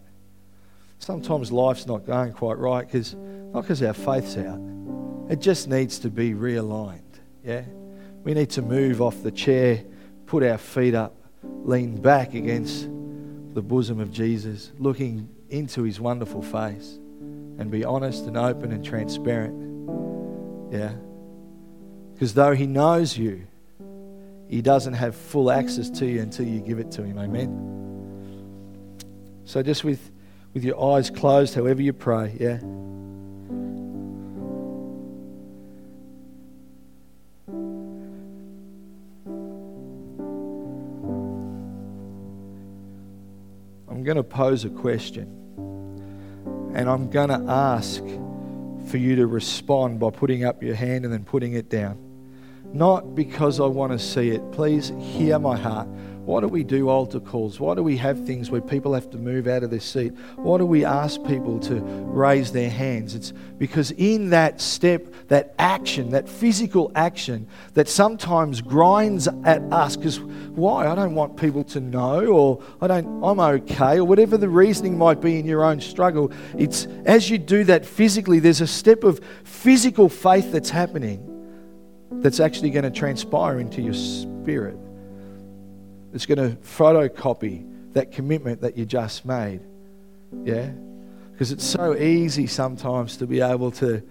Sometimes 0.99 1.51
life's 1.51 1.85
not 1.85 2.05
going 2.05 2.33
quite 2.33 2.57
right 2.57 2.85
because 2.85 3.13
not 3.13 3.61
because 3.61 3.81
our 3.81 3.93
faith's 3.93 4.37
out. 4.37 4.59
It 5.29 5.39
just 5.39 5.67
needs 5.67 5.99
to 5.99 6.09
be 6.09 6.33
realigned. 6.33 7.01
Yeah? 7.43 7.63
We 8.23 8.33
need 8.33 8.49
to 8.51 8.61
move 8.61 9.01
off 9.01 9.23
the 9.23 9.31
chair, 9.31 9.83
put 10.25 10.43
our 10.43 10.57
feet 10.57 10.95
up, 10.95 11.15
lean 11.43 12.01
back 12.01 12.33
against 12.33 12.89
the 13.53 13.61
bosom 13.61 13.99
of 13.99 14.11
Jesus, 14.11 14.71
looking 14.77 15.29
into 15.49 15.83
his 15.83 15.99
wonderful 15.99 16.41
face, 16.41 16.99
and 17.57 17.71
be 17.71 17.83
honest 17.83 18.25
and 18.25 18.37
open 18.37 18.71
and 18.71 18.83
transparent. 18.83 20.73
Yeah? 20.73 20.93
Because 22.13 22.33
though 22.33 22.53
he 22.53 22.67
knows 22.67 23.17
you, 23.17 23.47
he 24.49 24.61
doesn't 24.61 24.93
have 24.93 25.15
full 25.15 25.51
access 25.51 25.89
to 25.89 26.05
you 26.05 26.21
until 26.21 26.47
you 26.47 26.59
give 26.61 26.79
it 26.79 26.91
to 26.91 27.03
him. 27.03 27.17
Amen? 27.17 27.75
So 29.45 29.61
just 29.61 29.83
with, 29.83 30.11
with 30.57 30.63
your 30.63 30.83
eyes 30.95 31.11
closed, 31.11 31.53
however 31.53 31.83
you 31.83 31.93
pray, 31.93 32.35
yeah? 32.39 32.57
I'm 43.87 44.03
going 44.03 44.17
to 44.17 44.23
pose 44.23 44.65
a 44.65 44.69
question. 44.69 45.27
And 46.73 46.89
I'm 46.89 47.11
going 47.11 47.29
to 47.29 47.43
ask 47.47 48.01
for 48.87 48.97
you 48.97 49.15
to 49.17 49.27
respond 49.27 49.99
by 49.99 50.09
putting 50.09 50.43
up 50.43 50.63
your 50.63 50.73
hand 50.73 51.05
and 51.05 51.13
then 51.13 51.23
putting 51.23 51.53
it 51.53 51.69
down. 51.69 51.99
Not 52.73 53.13
because 53.13 53.59
I 53.59 53.67
want 53.67 53.91
to 53.91 53.99
see 53.99 54.31
it. 54.31 54.41
Please 54.51 54.91
hear 54.97 55.37
my 55.37 55.55
heart. 55.55 55.87
Why 56.27 56.41
do 56.41 56.49
we 56.49 56.65
do 56.65 56.89
altar 56.89 57.21
calls? 57.21 57.57
Why 57.57 57.73
do 57.73 57.81
we 57.81 57.95
have 57.95 58.25
things 58.25 58.51
where 58.51 58.59
people 58.59 58.93
have 58.93 59.09
to 59.11 59.17
move 59.17 59.47
out 59.47 59.63
of 59.63 59.69
their 59.69 59.79
seat? 59.79 60.11
Why 60.35 60.57
do 60.57 60.65
we 60.65 60.83
ask 60.83 61.23
people 61.23 61.57
to 61.61 61.75
raise 61.75 62.51
their 62.51 62.69
hands? 62.69 63.15
It's 63.15 63.31
because 63.57 63.91
in 63.91 64.31
that 64.31 64.59
step, 64.59 65.07
that 65.29 65.55
action, 65.57 66.09
that 66.09 66.27
physical 66.27 66.91
action 66.95 67.47
that 67.75 67.87
sometimes 67.87 68.59
grinds 68.59 69.29
at 69.45 69.61
us, 69.71 69.95
because 69.95 70.19
why? 70.19 70.87
I 70.87 70.95
don't 70.95 71.15
want 71.15 71.37
people 71.37 71.63
to 71.63 71.79
know, 71.79 72.25
or 72.25 72.61
I 72.81 72.87
don't, 72.87 73.23
I'm 73.23 73.39
okay, 73.39 73.97
or 73.97 74.03
whatever 74.03 74.35
the 74.35 74.49
reasoning 74.49 74.97
might 74.97 75.21
be 75.21 75.39
in 75.39 75.45
your 75.45 75.63
own 75.63 75.79
struggle. 75.79 76.33
It's 76.57 76.87
as 77.05 77.29
you 77.29 77.37
do 77.37 77.63
that 77.63 77.85
physically, 77.85 78.39
there's 78.39 78.59
a 78.59 78.67
step 78.67 79.05
of 79.05 79.21
physical 79.45 80.09
faith 80.09 80.51
that's 80.51 80.71
happening 80.71 81.23
that's 82.21 82.41
actually 82.41 82.71
going 82.71 82.83
to 82.83 82.91
transpire 82.91 83.61
into 83.61 83.81
your 83.81 83.93
spirit 83.93 84.77
that's 86.11 86.25
going 86.25 86.37
to 86.37 86.55
photocopy 86.57 87.93
that 87.93 88.11
commitment 88.11 88.61
that 88.61 88.77
you 88.77 88.85
just 88.85 89.25
made. 89.25 89.61
Yeah? 90.43 90.71
Because 91.31 91.51
it's 91.51 91.65
so 91.65 91.95
easy 91.95 92.47
sometimes 92.47 93.17
to 93.17 93.27
be 93.27 93.41
able 93.41 93.71
to, 93.71 94.03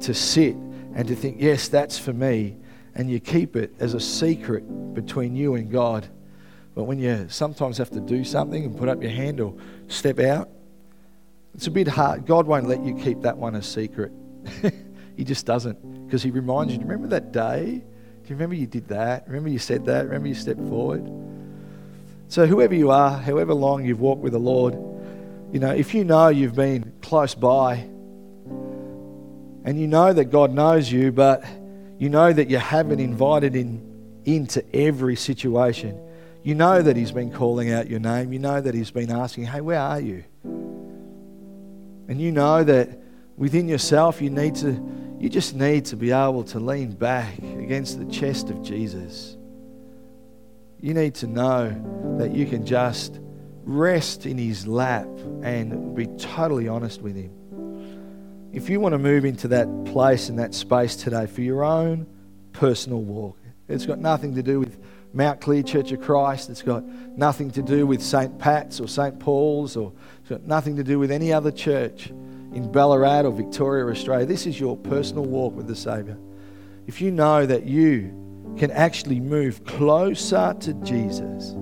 to 0.00 0.14
sit 0.14 0.54
and 0.94 1.06
to 1.08 1.14
think, 1.14 1.36
yes, 1.40 1.68
that's 1.68 1.98
for 1.98 2.12
me. 2.12 2.56
And 2.94 3.10
you 3.10 3.20
keep 3.20 3.56
it 3.56 3.72
as 3.78 3.94
a 3.94 4.00
secret 4.00 4.62
between 4.94 5.36
you 5.36 5.54
and 5.54 5.70
God. 5.70 6.08
But 6.74 6.84
when 6.84 6.98
you 6.98 7.26
sometimes 7.28 7.78
have 7.78 7.90
to 7.90 8.00
do 8.00 8.24
something 8.24 8.64
and 8.64 8.76
put 8.76 8.88
up 8.88 9.02
your 9.02 9.10
hand 9.10 9.40
or 9.40 9.54
step 9.88 10.18
out, 10.18 10.48
it's 11.54 11.66
a 11.66 11.70
bit 11.70 11.88
hard. 11.88 12.26
God 12.26 12.46
won't 12.46 12.68
let 12.68 12.82
you 12.82 12.94
keep 12.94 13.22
that 13.22 13.36
one 13.36 13.54
a 13.54 13.62
secret. 13.62 14.12
he 15.16 15.24
just 15.24 15.46
doesn't. 15.46 16.06
Because 16.06 16.22
He 16.22 16.30
reminds 16.30 16.72
you, 16.72 16.78
Do 16.78 16.84
you, 16.84 16.90
remember 16.90 17.08
that 17.08 17.32
day? 17.32 17.64
Do 17.64 18.28
you 18.28 18.34
remember 18.36 18.54
you 18.54 18.66
did 18.66 18.88
that? 18.88 19.26
Remember 19.26 19.48
you 19.48 19.58
said 19.58 19.84
that? 19.86 20.04
Remember 20.06 20.28
you 20.28 20.34
stepped 20.34 20.60
forward? 20.68 21.04
So, 22.30 22.46
whoever 22.46 22.76
you 22.76 22.92
are, 22.92 23.18
however 23.18 23.52
long 23.54 23.84
you've 23.84 23.98
walked 23.98 24.22
with 24.22 24.34
the 24.34 24.38
Lord, 24.38 24.74
you 25.52 25.58
know, 25.58 25.72
if 25.72 25.94
you 25.94 26.04
know 26.04 26.28
you've 26.28 26.54
been 26.54 26.92
close 27.02 27.34
by 27.34 27.78
and 29.64 29.76
you 29.76 29.88
know 29.88 30.12
that 30.12 30.26
God 30.26 30.54
knows 30.54 30.92
you, 30.92 31.10
but 31.10 31.44
you 31.98 32.08
know 32.08 32.32
that 32.32 32.48
you 32.48 32.58
haven't 32.58 33.00
invited 33.00 33.56
in 33.56 33.84
into 34.24 34.64
every 34.72 35.16
situation, 35.16 36.00
you 36.44 36.54
know 36.54 36.80
that 36.80 36.96
He's 36.96 37.10
been 37.10 37.32
calling 37.32 37.72
out 37.72 37.90
your 37.90 37.98
name, 37.98 38.32
you 38.32 38.38
know 38.38 38.60
that 38.60 38.76
He's 38.76 38.92
been 38.92 39.10
asking, 39.10 39.46
hey, 39.46 39.60
where 39.60 39.80
are 39.80 40.00
you? 40.00 40.22
And 40.44 42.20
you 42.20 42.30
know 42.30 42.62
that 42.62 42.96
within 43.36 43.66
yourself, 43.66 44.22
you 44.22 44.30
need 44.30 44.54
to, 44.56 44.80
you 45.18 45.28
just 45.28 45.56
need 45.56 45.84
to 45.86 45.96
be 45.96 46.12
able 46.12 46.44
to 46.44 46.60
lean 46.60 46.92
back 46.92 47.38
against 47.38 47.98
the 47.98 48.04
chest 48.04 48.50
of 48.50 48.62
Jesus 48.62 49.36
you 50.82 50.94
need 50.94 51.14
to 51.16 51.26
know 51.26 52.16
that 52.18 52.32
you 52.34 52.46
can 52.46 52.64
just 52.64 53.20
rest 53.64 54.26
in 54.26 54.38
His 54.38 54.66
lap 54.66 55.08
and 55.42 55.94
be 55.94 56.06
totally 56.18 56.68
honest 56.68 57.02
with 57.02 57.16
Him. 57.16 58.50
If 58.52 58.68
you 58.68 58.80
want 58.80 58.94
to 58.94 58.98
move 58.98 59.24
into 59.24 59.48
that 59.48 59.68
place 59.84 60.28
and 60.28 60.38
that 60.38 60.54
space 60.54 60.96
today 60.96 61.26
for 61.26 61.42
your 61.42 61.62
own 61.62 62.06
personal 62.52 63.02
walk, 63.02 63.38
it's 63.68 63.86
got 63.86 63.98
nothing 63.98 64.34
to 64.34 64.42
do 64.42 64.58
with 64.58 64.82
Mount 65.12 65.40
Clear 65.40 65.62
Church 65.62 65.92
of 65.92 66.00
Christ. 66.00 66.50
It's 66.50 66.62
got 66.62 66.84
nothing 66.84 67.50
to 67.52 67.62
do 67.62 67.86
with 67.86 68.02
St. 68.02 68.38
Pat's 68.38 68.80
or 68.80 68.88
St. 68.88 69.18
Paul's, 69.20 69.76
or 69.76 69.92
it's 70.20 70.30
got 70.30 70.42
nothing 70.44 70.76
to 70.76 70.84
do 70.84 70.98
with 70.98 71.10
any 71.10 71.32
other 71.32 71.52
church 71.52 72.08
in 72.08 72.70
Ballarat 72.72 73.22
or 73.22 73.32
Victoria, 73.32 73.86
Australia. 73.86 74.26
This 74.26 74.46
is 74.46 74.58
your 74.58 74.76
personal 74.76 75.24
walk 75.24 75.54
with 75.54 75.68
the 75.68 75.76
Saviour. 75.76 76.18
If 76.86 77.00
you 77.00 77.12
know 77.12 77.46
that 77.46 77.66
you 77.66 78.16
can 78.56 78.70
actually 78.70 79.20
move 79.20 79.64
closer 79.64 80.54
to 80.60 80.74
Jesus, 80.74 81.52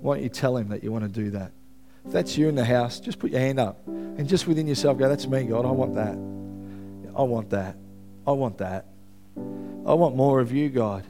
why 0.00 0.16
don't 0.16 0.22
you 0.22 0.28
tell 0.28 0.56
him 0.56 0.68
that 0.68 0.82
you 0.82 0.92
want 0.92 1.04
to 1.04 1.10
do 1.10 1.30
that? 1.30 1.52
If 2.04 2.12
that's 2.12 2.36
you 2.36 2.48
in 2.48 2.54
the 2.54 2.64
house, 2.64 3.00
just 3.00 3.18
put 3.18 3.30
your 3.30 3.40
hand 3.40 3.58
up 3.58 3.86
and 3.86 4.28
just 4.28 4.46
within 4.46 4.66
yourself 4.66 4.98
go, 4.98 5.08
That's 5.08 5.26
me, 5.26 5.44
God. 5.44 5.64
I 5.64 5.70
want 5.70 5.94
that. 5.94 6.16
I 7.16 7.22
want 7.22 7.50
that. 7.50 7.76
I 8.26 8.32
want 8.32 8.58
that. 8.58 8.86
I 9.36 9.94
want 9.94 10.16
more 10.16 10.40
of 10.40 10.52
you, 10.52 10.68
God. 10.68 11.04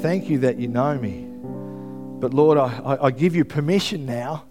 Thank 0.00 0.28
you 0.28 0.38
that 0.40 0.58
you 0.58 0.68
know 0.68 0.96
me. 0.98 1.28
But 2.20 2.34
Lord, 2.34 2.58
I, 2.58 2.78
I, 2.84 3.06
I 3.06 3.10
give 3.10 3.34
you 3.34 3.44
permission 3.44 4.06
now. 4.06 4.44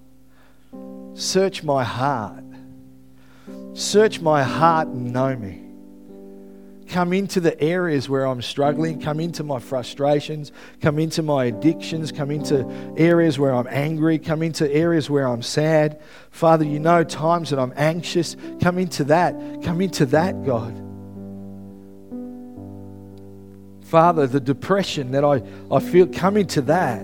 Search 1.13 1.63
my 1.63 1.83
heart. 1.83 2.43
Search 3.73 4.19
my 4.19 4.43
heart 4.43 4.87
and 4.87 5.13
know 5.13 5.35
me 5.35 5.62
come 6.93 7.11
into 7.11 7.39
the 7.39 7.59
areas 7.59 8.07
where 8.07 8.23
I'm 8.27 8.43
struggling, 8.43 9.01
come 9.01 9.19
into 9.19 9.43
my 9.43 9.57
frustrations, 9.57 10.51
come 10.79 10.99
into 10.99 11.23
my 11.23 11.45
addictions, 11.45 12.11
come 12.11 12.29
into 12.29 12.69
areas 12.95 13.39
where 13.39 13.51
I'm 13.51 13.65
angry, 13.71 14.19
come 14.19 14.43
into 14.43 14.71
areas 14.71 15.09
where 15.09 15.27
I'm 15.27 15.41
sad. 15.41 15.99
Father, 16.29 16.63
you 16.63 16.79
know 16.79 17.03
times 17.03 17.49
that 17.49 17.57
I'm 17.57 17.73
anxious. 17.75 18.37
Come 18.61 18.77
into 18.77 19.05
that. 19.05 19.33
Come 19.63 19.81
into 19.81 20.05
that, 20.05 20.45
God. 20.45 20.79
Father, 23.85 24.27
the 24.27 24.39
depression 24.39 25.11
that 25.13 25.25
I, 25.25 25.41
I 25.75 25.79
feel, 25.79 26.05
come 26.05 26.37
into 26.37 26.61
that. 26.61 27.01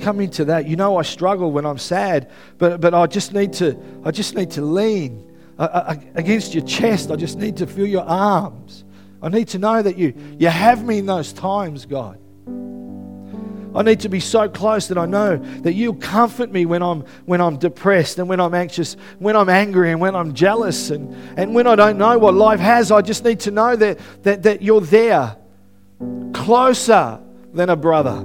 Come 0.00 0.20
into 0.20 0.46
that. 0.46 0.66
You 0.66 0.76
know 0.76 0.96
I 0.96 1.02
struggle 1.02 1.52
when 1.52 1.66
I'm 1.66 1.78
sad, 1.78 2.30
but, 2.56 2.80
but 2.80 2.94
I 2.94 3.06
just 3.06 3.34
need 3.34 3.52
to 3.54 3.78
I 4.06 4.10
just 4.10 4.34
need 4.34 4.50
to 4.52 4.62
lean 4.62 5.22
uh, 5.58 5.62
uh, 5.62 5.94
against 6.14 6.54
your 6.54 6.64
chest. 6.64 7.10
I 7.10 7.16
just 7.16 7.36
need 7.38 7.58
to 7.58 7.66
feel 7.66 7.86
your 7.86 8.04
arms. 8.04 8.84
I 9.22 9.28
need 9.28 9.48
to 9.48 9.58
know 9.58 9.80
that 9.82 9.96
you, 9.96 10.14
you 10.38 10.48
have 10.48 10.84
me 10.84 10.98
in 10.98 11.06
those 11.06 11.32
times, 11.32 11.86
God. 11.86 12.18
I 13.76 13.82
need 13.82 14.00
to 14.00 14.08
be 14.08 14.20
so 14.20 14.48
close 14.48 14.88
that 14.88 14.96
I 14.96 15.04
know 15.04 15.36
that 15.36 15.74
you'll 15.74 15.96
comfort 15.96 16.50
me 16.50 16.64
when 16.64 16.82
I'm, 16.82 17.02
when 17.26 17.42
I'm 17.42 17.58
depressed 17.58 18.18
and 18.18 18.26
when 18.26 18.40
I'm 18.40 18.54
anxious, 18.54 18.96
when 19.18 19.36
I'm 19.36 19.50
angry 19.50 19.90
and 19.90 20.00
when 20.00 20.16
I'm 20.16 20.32
jealous 20.32 20.88
and, 20.88 21.14
and 21.38 21.54
when 21.54 21.66
I 21.66 21.76
don't 21.76 21.98
know 21.98 22.16
what 22.16 22.32
life 22.32 22.58
has. 22.58 22.90
I 22.90 23.02
just 23.02 23.22
need 23.22 23.40
to 23.40 23.50
know 23.50 23.76
that, 23.76 23.98
that, 24.22 24.44
that 24.44 24.62
you're 24.62 24.80
there, 24.80 25.36
closer 26.32 27.20
than 27.52 27.68
a 27.68 27.76
brother. 27.76 28.24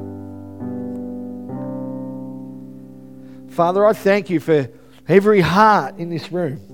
Father, 3.49 3.85
I 3.85 3.91
thank 3.91 4.29
you 4.29 4.39
for 4.39 4.69
every 5.09 5.41
heart 5.41 5.97
in 5.97 6.09
this 6.09 6.31
room. 6.31 6.70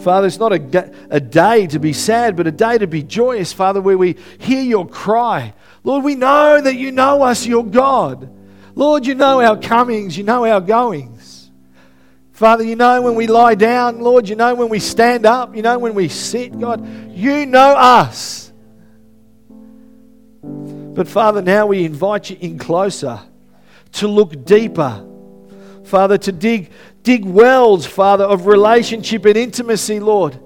Father, 0.00 0.26
it's 0.26 0.38
not 0.38 0.52
a, 0.52 0.92
a 1.10 1.20
day 1.20 1.66
to 1.66 1.78
be 1.78 1.92
sad, 1.92 2.36
but 2.36 2.46
a 2.46 2.52
day 2.52 2.78
to 2.78 2.86
be 2.86 3.02
joyous, 3.02 3.52
Father, 3.52 3.80
where 3.80 3.98
we 3.98 4.16
hear 4.38 4.62
your 4.62 4.86
cry. 4.86 5.54
Lord, 5.82 6.04
we 6.04 6.14
know 6.14 6.60
that 6.60 6.76
you 6.76 6.92
know 6.92 7.22
us, 7.22 7.46
your 7.46 7.64
God. 7.64 8.30
Lord, 8.74 9.06
you 9.06 9.14
know 9.14 9.40
our 9.40 9.58
comings, 9.58 10.16
you 10.16 10.24
know 10.24 10.44
our 10.44 10.60
goings. 10.60 11.50
Father, 12.32 12.64
you 12.64 12.74
know 12.74 13.00
when 13.00 13.14
we 13.14 13.26
lie 13.26 13.54
down, 13.54 14.00
Lord, 14.00 14.28
you 14.28 14.34
know 14.34 14.54
when 14.54 14.68
we 14.68 14.80
stand 14.80 15.24
up, 15.24 15.54
you 15.54 15.62
know 15.62 15.78
when 15.78 15.94
we 15.94 16.08
sit, 16.08 16.58
God, 16.58 16.84
you 17.10 17.46
know 17.46 17.74
us. 17.76 18.52
But 20.42 21.08
Father, 21.08 21.42
now 21.42 21.66
we 21.66 21.84
invite 21.84 22.30
you 22.30 22.36
in 22.40 22.58
closer 22.58 23.20
to 23.92 24.08
look 24.08 24.44
deeper. 24.44 25.06
Father, 25.84 26.18
to 26.18 26.32
dig, 26.32 26.70
dig 27.04 27.24
wells, 27.24 27.86
Father, 27.86 28.24
of 28.24 28.46
relationship 28.46 29.24
and 29.26 29.36
intimacy, 29.36 30.00
Lord. 30.00 30.40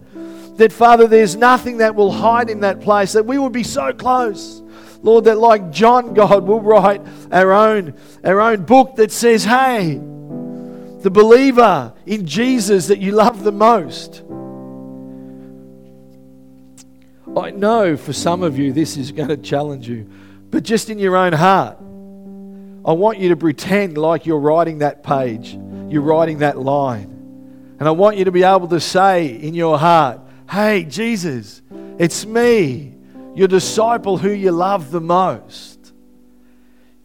That, 0.59 0.73
Father, 0.73 1.07
there's 1.07 1.37
nothing 1.37 1.79
that 1.79 1.95
will 1.95 2.11
hide 2.11 2.51
in 2.51 2.61
that 2.61 2.81
place, 2.81 3.13
that 3.13 3.25
we 3.25 3.39
will 3.39 3.49
be 3.49 3.63
so 3.63 3.93
close. 3.93 4.61
Lord, 5.03 5.25
that 5.25 5.39
like 5.39 5.71
John, 5.71 6.15
God, 6.15 6.45
will 6.45 6.61
write 6.61 7.01
our 7.33 7.53
own, 7.53 7.95
our 8.25 8.41
own 8.41 8.65
book 8.65 8.97
that 8.97 9.13
says, 9.13 9.45
hey, 9.45 9.95
the 9.95 11.11
believer 11.11 11.95
in 12.07 12.27
Jesus 12.27 12.89
that 12.89 12.99
you 12.99 13.13
love 13.13 13.45
the 13.45 13.53
most. 13.53 14.25
I 17.37 17.51
know 17.51 17.97
for 17.97 18.13
some 18.13 18.43
of 18.43 18.59
you 18.59 18.73
this 18.73 18.97
is 18.97 19.13
going 19.13 19.29
to 19.29 19.37
challenge 19.37 19.89
you, 19.89 20.11
but 20.51 20.65
just 20.65 20.91
in 20.91 20.99
your 20.99 21.17
own 21.17 21.35
heart, 21.35 21.79
I 22.85 22.93
want 22.93 23.19
you 23.19 23.29
to 23.29 23.37
pretend 23.37 23.97
like 23.97 24.27
you're 24.27 24.41
writing 24.41 24.79
that 24.79 25.05
page, 25.05 25.57
you're 25.89 26.03
writing 26.03 26.39
that 26.39 26.59
line. 26.59 27.15
And 27.79 27.87
I 27.87 27.93
want 27.93 28.17
you 28.17 28.25
to 28.25 28.33
be 28.33 28.43
able 28.43 28.69
to 28.69 28.81
say 28.81 29.27
in 29.27 29.55
your 29.55 29.79
heart, 29.79 30.21
Hey, 30.51 30.85
Jesus, 30.85 31.63
it's 31.99 32.25
me, 32.25 32.95
your 33.35 33.49
disciple 33.49 34.17
who 34.17 34.31
you 34.31 34.51
love 34.51 34.91
the 34.91 35.01
most. 35.01 35.93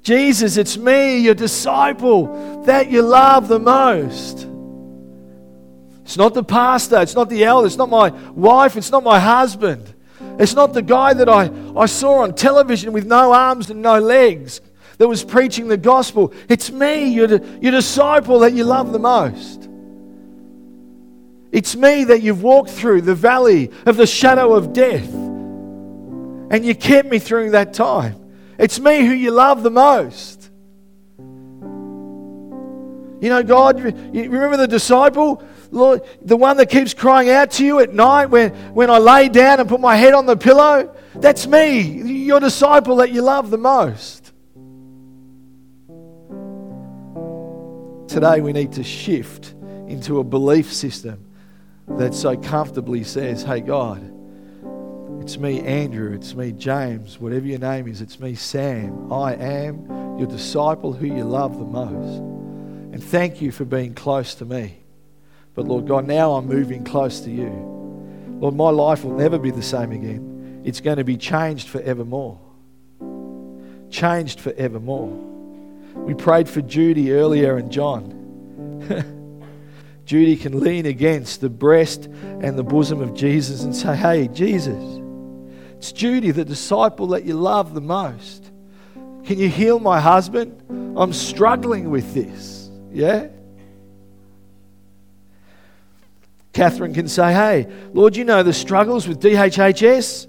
Jesus, 0.02 0.58
it's 0.58 0.78
me, 0.78 1.20
your 1.20 1.34
disciple 1.34 2.64
that 2.64 2.90
you 2.90 3.02
love 3.02 3.48
the 3.48 3.60
most. 3.60 4.48
It's 6.04 6.18
not 6.18 6.34
the 6.34 6.44
pastor, 6.44 7.02
it's 7.02 7.16
not 7.16 7.30
the 7.30 7.44
elder, 7.44 7.68
it's 7.68 7.78
not 7.78 7.90
my 7.90 8.10
wife, 8.32 8.76
it's 8.76 8.92
not 8.92 9.04
my 9.04 9.20
husband. 9.20 9.94
It's 10.40 10.54
not 10.54 10.74
the 10.74 10.82
guy 10.82 11.14
that 11.14 11.30
I, 11.30 11.52
I 11.76 11.86
saw 11.86 12.24
on 12.24 12.34
television 12.34 12.94
with 12.94 13.06
no 13.06 13.34
arms 13.34 13.70
and 13.70 13.82
no 13.82 14.00
legs 14.00 14.62
that 14.98 15.08
was 15.08 15.24
preaching 15.24 15.68
the 15.68 15.78
gospel. 15.78 16.34
It's 16.50 16.72
me, 16.72 17.14
your, 17.14 17.28
your 17.62 17.72
disciple 17.72 18.40
that 18.40 18.54
you 18.54 18.64
love 18.64 18.92
the 18.92 19.00
most. 19.00 19.70
It's 21.52 21.76
me 21.76 22.06
that 22.06 22.22
you've 22.22 22.42
walked 22.42 22.72
through 22.72 23.02
the 23.02 23.16
valley 23.16 23.72
of 23.86 23.96
the 23.96 24.08
shadow 24.08 24.54
of 24.54 24.74
death. 24.74 25.08
And 25.14 26.66
you 26.66 26.76
kept 26.76 27.10
me 27.10 27.20
through 27.20 27.52
that 27.52 27.74
time. 27.74 28.16
It's 28.58 28.80
me 28.80 29.06
who 29.06 29.14
you 29.14 29.32
love 29.32 29.64
the 29.64 29.72
most. 29.72 30.50
You 33.24 33.30
know, 33.30 33.42
God, 33.42 33.80
you 33.80 34.30
remember 34.30 34.58
the 34.58 34.68
disciple? 34.68 35.44
Lord, 35.72 36.02
the 36.22 36.38
one 36.38 36.58
that 36.58 36.70
keeps 36.70 36.94
crying 36.94 37.30
out 37.30 37.52
to 37.52 37.66
you 37.66 37.80
at 37.80 37.94
night 37.94 38.28
when, 38.28 38.52
when 38.74 38.90
I 38.90 38.98
lay 38.98 39.30
down 39.30 39.60
and 39.60 39.68
put 39.68 39.80
my 39.80 39.96
head 39.96 40.14
on 40.14 40.26
the 40.26 40.36
pillow? 40.36 40.96
That's 41.16 41.48
me, 41.48 41.82
your 41.82 42.40
disciple 42.40 42.98
that 42.98 43.12
you 43.12 43.22
love 43.22 43.50
the 43.50 43.58
most. 43.58 44.23
Today 48.14 48.42
we 48.42 48.54
need 48.54 48.74
to 48.74 48.84
shift 48.84 49.56
into 49.88 50.20
a 50.20 50.24
belief 50.24 50.72
system 50.72 51.26
that 51.88 52.14
so 52.14 52.38
comfortably 52.38 53.04
says, 53.04 53.42
Hey, 53.42 53.60
God, 53.60 54.04
it's 55.20 55.40
me, 55.40 55.62
Andrew. 55.62 56.14
It's 56.14 56.36
me, 56.36 56.52
James. 56.52 57.20
Whatever 57.20 57.48
your 57.48 57.58
name 57.58 57.88
is, 57.88 58.02
it's 58.02 58.20
me, 58.20 58.36
Sam. 58.36 59.12
I 59.12 59.34
am 59.34 60.20
your 60.20 60.28
disciple 60.28 60.94
who 60.94 61.08
you 61.08 61.24
love 61.24 61.58
the 61.58 61.66
most. 61.66 62.20
And 62.94 63.04
thank 63.04 63.42
you 63.42 63.52
for 63.52 63.66
being 63.66 63.96
close 63.96 64.36
to 64.36 64.46
me. 64.46 64.78
But 65.56 65.66
Lord 65.66 65.88
God, 65.88 66.06
now 66.06 66.34
I'm 66.34 66.46
moving 66.46 66.84
close 66.84 67.22
to 67.22 67.32
you. 67.32 67.50
Lord, 68.40 68.54
my 68.54 68.70
life 68.70 69.04
will 69.04 69.18
never 69.18 69.40
be 69.40 69.50
the 69.50 69.64
same 69.64 69.92
again. 69.92 70.62
It's 70.64 70.82
going 70.82 70.98
to 70.98 71.04
be 71.04 71.18
changed 71.18 71.68
forevermore. 71.68 72.40
Changed 73.90 74.40
forevermore. 74.40 75.33
We 75.96 76.14
prayed 76.14 76.50
for 76.50 76.62
Judy 76.62 77.12
earlier 77.14 77.58
and 77.58 77.72
John. 77.72 78.20
Judy 80.06 80.36
can 80.36 80.60
lean 80.60 80.86
against 80.86 81.42
the 81.42 81.50
breast 81.50 82.06
and 82.06 82.58
the 82.58 82.64
bosom 82.64 83.02
of 83.02 83.14
Jesus 83.14 83.64
and 83.64 83.76
say, 83.76 83.96
Hey, 83.96 84.28
Jesus, 84.28 84.84
it's 85.78 85.92
Judy, 85.92 86.32
the 86.32 86.46
disciple 86.46 87.08
that 87.08 87.24
you 87.24 87.36
love 87.36 87.74
the 87.74 87.82
most. 87.82 88.52
Can 89.26 89.40
you 89.40 89.48
heal 89.48 89.80
my 89.80 90.02
husband? 90.02 90.62
I'm 90.98 91.14
struggling 91.14 91.90
with 91.90 92.14
this. 92.14 92.70
Yeah? 92.92 93.28
Catherine 96.52 96.94
can 96.94 97.08
say, 97.08 97.34
Hey, 97.34 97.68
Lord, 97.94 98.16
you 98.18 98.26
know 98.26 98.44
the 98.44 98.54
struggles 98.54 99.08
with 99.08 99.22
DHHS. 99.22 100.28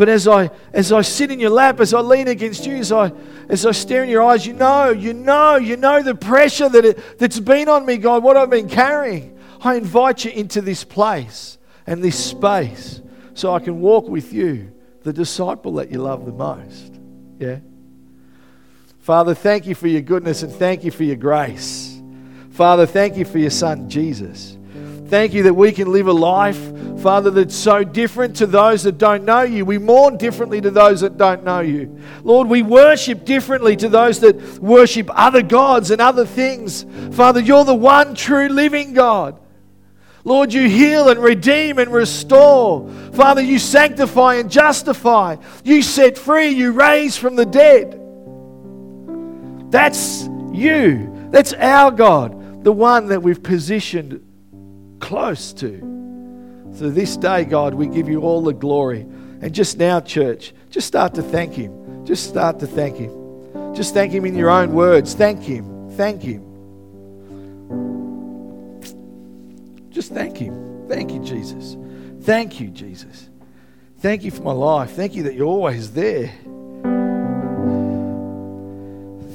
But 0.00 0.08
as 0.08 0.26
I 0.26 0.50
as 0.72 0.92
I 0.92 1.02
sit 1.02 1.30
in 1.30 1.38
your 1.38 1.50
lap, 1.50 1.78
as 1.78 1.92
I 1.92 2.00
lean 2.00 2.26
against 2.26 2.64
you, 2.64 2.76
as 2.76 2.90
I 2.90 3.12
as 3.50 3.66
I 3.66 3.72
stare 3.72 4.02
in 4.02 4.08
your 4.08 4.22
eyes, 4.22 4.46
you 4.46 4.54
know, 4.54 4.88
you 4.88 5.12
know, 5.12 5.56
you 5.56 5.76
know 5.76 6.02
the 6.02 6.14
pressure 6.14 6.70
that 6.70 6.86
it, 6.86 7.18
that's 7.18 7.38
been 7.38 7.68
on 7.68 7.84
me, 7.84 7.98
God, 7.98 8.22
what 8.22 8.34
I've 8.34 8.48
been 8.48 8.66
carrying. 8.66 9.38
I 9.60 9.74
invite 9.74 10.24
you 10.24 10.30
into 10.30 10.62
this 10.62 10.84
place 10.84 11.58
and 11.86 12.02
this 12.02 12.18
space 12.18 13.02
so 13.34 13.52
I 13.52 13.58
can 13.58 13.82
walk 13.82 14.08
with 14.08 14.32
you, 14.32 14.72
the 15.02 15.12
disciple 15.12 15.74
that 15.74 15.90
you 15.90 15.98
love 15.98 16.24
the 16.24 16.32
most. 16.32 16.98
Yeah? 17.38 17.58
Father, 19.00 19.34
thank 19.34 19.66
you 19.66 19.74
for 19.74 19.86
your 19.86 20.00
goodness 20.00 20.42
and 20.42 20.50
thank 20.50 20.82
you 20.82 20.90
for 20.90 21.04
your 21.04 21.16
grace. 21.16 22.00
Father, 22.52 22.86
thank 22.86 23.18
you 23.18 23.26
for 23.26 23.36
your 23.36 23.50
son, 23.50 23.90
Jesus. 23.90 24.56
Thank 25.10 25.34
you 25.34 25.42
that 25.42 25.54
we 25.54 25.72
can 25.72 25.90
live 25.90 26.06
a 26.06 26.12
life, 26.12 26.56
Father, 27.00 27.32
that's 27.32 27.56
so 27.56 27.82
different 27.82 28.36
to 28.36 28.46
those 28.46 28.84
that 28.84 28.96
don't 28.96 29.24
know 29.24 29.42
you. 29.42 29.64
We 29.64 29.76
mourn 29.76 30.16
differently 30.16 30.60
to 30.60 30.70
those 30.70 31.00
that 31.00 31.18
don't 31.18 31.42
know 31.42 31.58
you. 31.58 31.98
Lord, 32.22 32.46
we 32.46 32.62
worship 32.62 33.24
differently 33.24 33.74
to 33.74 33.88
those 33.88 34.20
that 34.20 34.36
worship 34.60 35.10
other 35.12 35.42
gods 35.42 35.90
and 35.90 36.00
other 36.00 36.24
things. 36.24 36.86
Father, 37.10 37.40
you're 37.40 37.64
the 37.64 37.74
one 37.74 38.14
true 38.14 38.46
living 38.46 38.92
God. 38.92 39.36
Lord, 40.22 40.52
you 40.52 40.68
heal 40.68 41.08
and 41.08 41.20
redeem 41.20 41.80
and 41.80 41.92
restore. 41.92 42.88
Father, 43.12 43.40
you 43.40 43.58
sanctify 43.58 44.36
and 44.36 44.48
justify. 44.48 45.38
You 45.64 45.82
set 45.82 46.18
free, 46.18 46.50
you 46.50 46.70
raise 46.70 47.16
from 47.16 47.34
the 47.34 47.46
dead. 47.46 48.00
That's 49.72 50.28
you. 50.52 51.28
That's 51.30 51.52
our 51.54 51.90
God, 51.90 52.62
the 52.62 52.72
one 52.72 53.08
that 53.08 53.24
we've 53.24 53.42
positioned 53.42 54.24
close 55.00 55.52
to. 55.54 55.78
So 56.74 56.88
this 56.88 57.16
day, 57.16 57.44
God, 57.44 57.74
we 57.74 57.86
give 57.88 58.08
you 58.08 58.20
all 58.20 58.42
the 58.42 58.52
glory. 58.52 59.00
And 59.42 59.52
just 59.52 59.78
now, 59.78 60.00
church, 60.00 60.52
just 60.70 60.86
start 60.86 61.14
to 61.14 61.22
thank 61.22 61.54
Him. 61.54 62.04
Just 62.06 62.28
start 62.28 62.60
to 62.60 62.66
thank 62.66 62.96
Him. 62.96 63.74
Just 63.74 63.94
thank 63.94 64.12
Him 64.12 64.24
in 64.24 64.36
your 64.36 64.50
own 64.50 64.72
words. 64.72 65.14
Thank 65.14 65.42
Him. 65.42 65.90
Thank 65.96 66.22
Him. 66.22 66.46
Just 69.90 70.12
thank 70.12 70.36
Him. 70.36 70.86
Thank 70.88 71.12
you, 71.12 71.20
Jesus. 71.20 71.76
Thank 72.22 72.60
you, 72.60 72.68
Jesus. 72.68 73.28
Thank 73.98 74.24
you 74.24 74.30
for 74.30 74.42
my 74.42 74.52
life. 74.52 74.92
Thank 74.92 75.14
you 75.14 75.24
that 75.24 75.34
you're 75.34 75.46
always 75.46 75.92
there. 75.92 76.32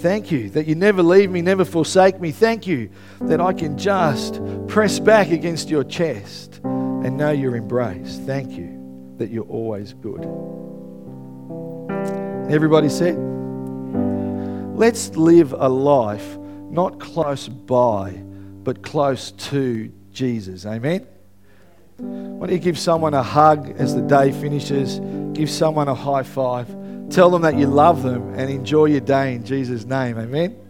Thank 0.06 0.32
you 0.32 0.52
that 0.52 0.68
you 0.68 0.76
never 0.76 1.02
leave 1.02 1.32
me, 1.32 1.42
never 1.42 1.66
forsake 1.66 2.22
me. 2.22 2.32
Thank 2.32 2.68
you 2.68 2.92
that 3.22 3.42
I 3.42 3.54
can 3.54 3.76
just 3.76 4.40
press 4.68 5.00
back 5.00 5.32
against 5.32 5.68
your 5.68 5.84
chest 5.84 6.62
and 6.64 7.18
know 7.18 7.32
your 7.32 7.56
embrace. 7.56 8.20
Thank 8.24 8.52
you 8.52 9.16
that 9.18 9.32
you're 9.32 9.46
always 9.46 9.94
good. 9.94 10.22
Everybody 12.54 12.88
said, 12.88 13.16
let's 14.78 15.10
live 15.16 15.54
a 15.54 15.68
life 15.68 16.38
not 16.70 17.00
close 17.00 17.48
by, 17.48 18.12
but 18.12 18.84
close 18.84 19.32
to 19.32 19.92
Jesus. 20.12 20.68
Amen? 20.68 21.08
Why 21.98 22.46
don't 22.46 22.56
you 22.56 22.60
give 22.60 22.78
someone 22.78 23.16
a 23.16 23.24
hug 23.24 23.72
as 23.80 23.96
the 23.96 24.04
day 24.04 24.32
finishes? 24.32 25.00
Give 25.34 25.50
someone 25.50 25.88
a 25.88 25.96
high 25.96 26.22
five. 26.22 26.70
Tell 27.10 27.30
them 27.30 27.44
that 27.44 27.58
you 27.58 27.68
love 27.68 28.04
them 28.04 28.34
and 28.34 28.50
enjoy 28.50 28.86
your 28.86 29.02
day 29.02 29.36
in 29.36 29.46
Jesus' 29.46 29.86
name. 29.86 30.18
Amen? 30.18 30.65